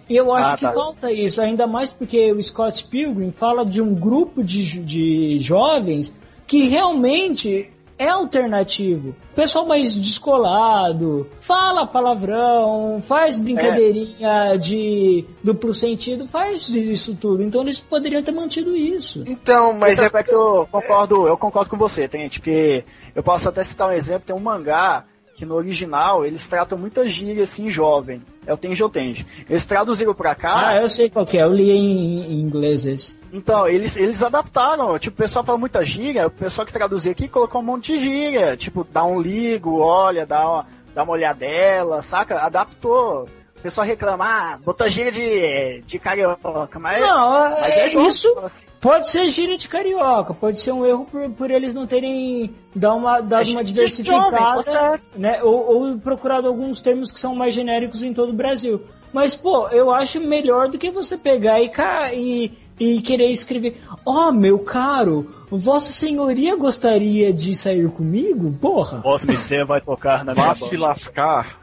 [0.10, 0.72] E eu acho Ah, que tá.
[0.74, 6.14] falta isso, ainda mais porque o Scott Pilgrim fala de um grupo de, de jovens
[6.46, 7.70] que realmente
[8.00, 9.16] é alternativo.
[9.36, 17.44] Pessoal mais descolado, fala palavrão, faz brincadeirinha de duplo sentido, faz isso tudo.
[17.44, 19.24] Então eles poderiam ter mantido isso.
[19.26, 22.84] Então, mas Nesse é aspecto eu concordo, eu concordo com você, Tenente, porque
[23.16, 25.04] eu posso até citar um exemplo, tem um mangá
[25.36, 28.22] que no original eles tratam muita gíria assim jovem.
[28.48, 29.28] É o Tenji Tenji.
[29.50, 32.86] Eles traduziram pra cá, Ah, eu sei qual que é, eu li em, em inglês
[32.86, 33.18] esse.
[33.32, 34.98] então eles, eles adaptaram.
[34.98, 38.00] Tipo, o pessoal fala muita gíria, o pessoal que traduzia aqui colocou um monte de
[38.00, 38.56] gíria.
[38.56, 40.66] Tipo, dá um ligo, olha, dá uma,
[40.96, 42.40] dá uma olhadela, saca?
[42.40, 43.28] Adaptou.
[43.68, 48.40] O pessoal reclama, ah, botou gíria de, de carioca, mas, Não, mas é, igual, isso
[48.40, 48.66] assim.
[48.80, 52.96] pode ser gíria de carioca, pode ser um erro por, por eles não terem dado
[52.96, 55.10] uma, dado É uma jovem, tá diversificada, certo.
[55.18, 55.44] né?
[55.44, 58.86] Ou, ou procurado alguns termos que são mais genéricos em todo o Brasil.
[59.12, 61.68] Mas, pô, eu acho melhor do que você pegar e,
[62.14, 68.52] e, e querer escrever, ó, meu caro, Vossa Senhoria gostaria de sair comigo?
[68.60, 69.00] Porra!
[69.00, 71.60] Vossa Missê vai tocar na minha Vá se lascar.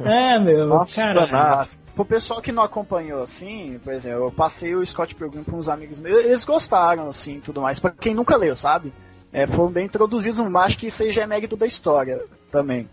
[0.00, 1.66] É, meu, Nossa, cara.
[1.94, 5.68] pro pessoal que não acompanhou assim, por exemplo, eu passei o Scott Pilgrim pra uns
[5.68, 7.80] amigos meus, eles gostaram, assim, tudo mais.
[7.80, 8.92] Pra quem nunca leu, sabe?
[9.32, 12.88] É, foram bem introduzidos, mas acho que isso aí já é mérito da história também.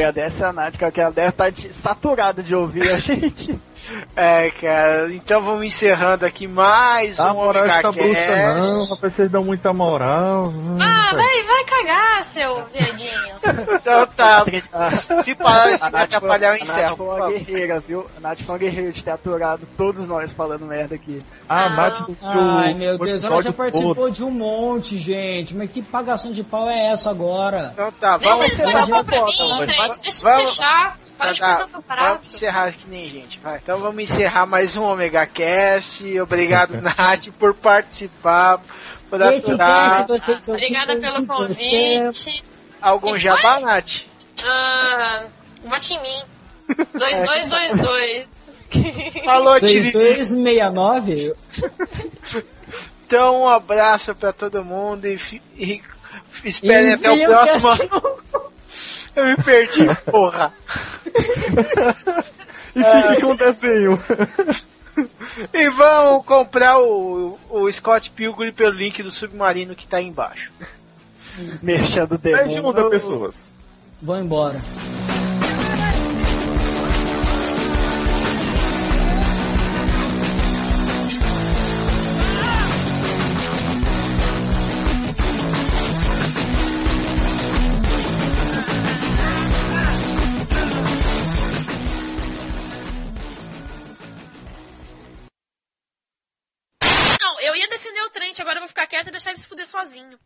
[0.00, 3.58] Agradece a Nath, que ela deve estar de- saturada de ouvir a gente.
[4.16, 9.14] É, cara, então vamos encerrando aqui mais Dá um moral essa Omega bruxa não, rapaz,
[9.14, 10.48] vocês dão muita moral.
[10.48, 11.16] Hum, Ah, cara.
[11.18, 13.36] vai, vai cagar, seu viadinho.
[13.76, 14.44] Então tá,
[15.22, 16.96] se parar de atrapalhar, eu a Nath encerro.
[16.96, 18.06] foi uma guerreira, viu?
[18.16, 21.18] A Nath foi uma guerreira de ter aturado todos nós falando merda aqui.
[21.48, 24.10] Ah, Nath do Ai, do- meu do Deus, ela já participou todo.
[24.12, 25.54] de um monte, gente.
[25.54, 27.70] Mas que pagação de pau é essa agora?
[27.72, 28.80] Então tá, Deixa vamos eles encerrar.
[28.80, 31.06] pagar pau pra foto, mim, mas vamos- Deixa de vamos- ser chato.
[31.16, 32.18] Para de Tá, prato.
[32.18, 33.56] vamos encerrar que nem gente, vai.
[33.56, 36.20] Então vamos encerrar mais um Omega Cast.
[36.20, 38.60] Obrigado, Nath, por participar,
[39.08, 40.06] por Esse aturar.
[40.06, 42.44] cast Obrigada pelo de convite.
[42.82, 44.02] Algum jabá, Nath?
[44.44, 45.22] Ah,
[45.64, 46.22] vote em mim.
[46.92, 48.26] 2222.
[49.24, 49.98] Falou, Tiririca.
[49.98, 51.34] 2269?
[53.06, 55.18] Então, um abraço pra todo mundo e,
[55.56, 55.80] e
[56.44, 57.68] esperem até o próximo.
[57.76, 58.25] cast-
[59.16, 60.52] Eu me perdi, porra.
[62.74, 63.98] E fique com o desenho.
[65.52, 70.50] E vão comprar o, o Scott Pilgrim pelo link do Submarino que tá aí embaixo.
[71.62, 72.62] Mexendo o demônio.
[72.62, 73.52] muda pessoas.
[74.00, 74.60] Vou embora.
[99.16, 100.18] Deixar ele se fuder sozinho.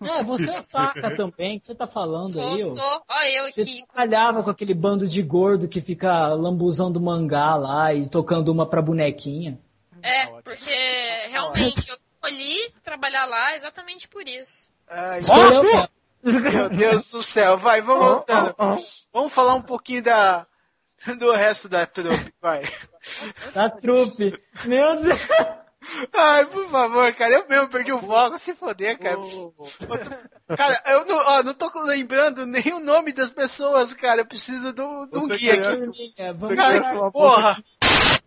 [0.00, 2.76] É, você é saca também, que você tá falando Sou, aí, ó.
[2.76, 3.02] sou.
[3.08, 3.84] Ó, eu Você aqui.
[3.92, 8.80] trabalhava com aquele bando de gordo que fica lambuzando mangá lá e tocando uma pra
[8.80, 9.58] bonequinha.
[10.00, 14.70] É, porque realmente eu escolhi trabalhar lá exatamente por isso.
[14.88, 15.62] Ai, Escolheu
[16.22, 18.54] meu Deus do céu, vai, vamos voltando.
[19.12, 20.46] Vamos falar um pouquinho da,
[21.18, 22.62] do resto da trupe, vai.
[23.52, 24.40] Da trupe.
[24.64, 25.18] Meu Deus.
[26.12, 29.18] Ai, por favor, cara, eu mesmo perdi o foco, se foder, cara.
[30.56, 34.72] Cara, eu não, ó, não tô lembrando nem o nome das pessoas, cara, eu preciso
[34.72, 35.80] do, do Você guia aqui.
[35.80, 36.92] conhece- É, vamos lá.
[36.92, 37.64] uma Porra,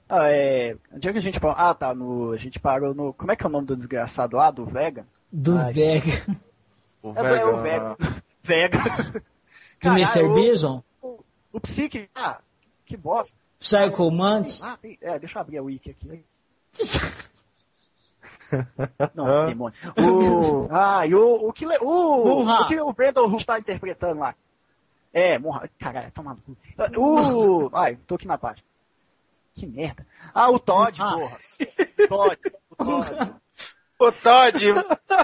[0.07, 0.76] Ah, é.
[0.94, 1.56] Onde é que a gente parou?
[1.57, 1.94] Ah, tá.
[1.95, 3.11] No, a gente parou no.
[3.14, 4.52] Como é que é o nome do desgraçado lá?
[4.52, 5.07] Do Vega?
[5.32, 5.73] Do Ai.
[5.73, 6.26] Vega.
[7.02, 7.98] O É, do- é o Vega.
[8.44, 8.77] Vega.
[9.82, 10.06] Do Mr.
[10.14, 10.84] Caralho, o- Bison.
[11.52, 12.07] O Psique.
[12.14, 12.38] Ah,
[12.86, 13.36] que bosta.
[13.60, 14.61] Psycho Mantis.
[14.64, 16.23] Ah, tem- é, deixa eu abrir a wiki aqui.
[19.14, 19.46] Não, Ah.
[19.48, 19.78] demônio.
[19.98, 24.20] O, ah, e o, o que le- o, o que o Brandon Rush tá interpretando
[24.20, 24.36] lá.
[25.14, 25.70] É, morra.
[25.80, 26.58] Caralho, toma no cu.
[27.00, 27.70] O.
[27.74, 28.66] Ai, tô aqui na página.
[29.54, 30.06] Que merda.
[30.34, 31.16] Ah, o Todd, Ah.
[31.16, 31.38] porra.
[32.10, 32.40] Todd.
[32.78, 33.36] O Todd.
[33.98, 34.66] O Todd,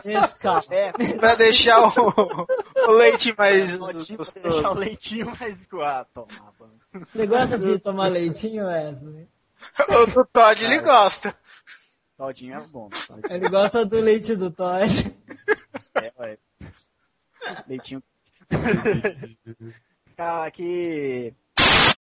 [0.06, 0.64] Esse cara.
[0.70, 1.92] É, pra deixar o,
[2.88, 4.74] o leite mais Todinho pra deixar o gostoso.
[4.80, 6.54] leitinho mais ah, tomar.
[7.14, 9.28] Você gosta de tomar leitinho, Wesley?
[9.90, 11.36] O do Todd ele gosta.
[12.22, 12.88] Todinho é bom.
[12.90, 15.12] Todinho Ele gosta do leite do Todd.
[15.96, 16.38] é, ué.
[17.68, 18.04] Leitinho.
[20.16, 21.34] Cara, que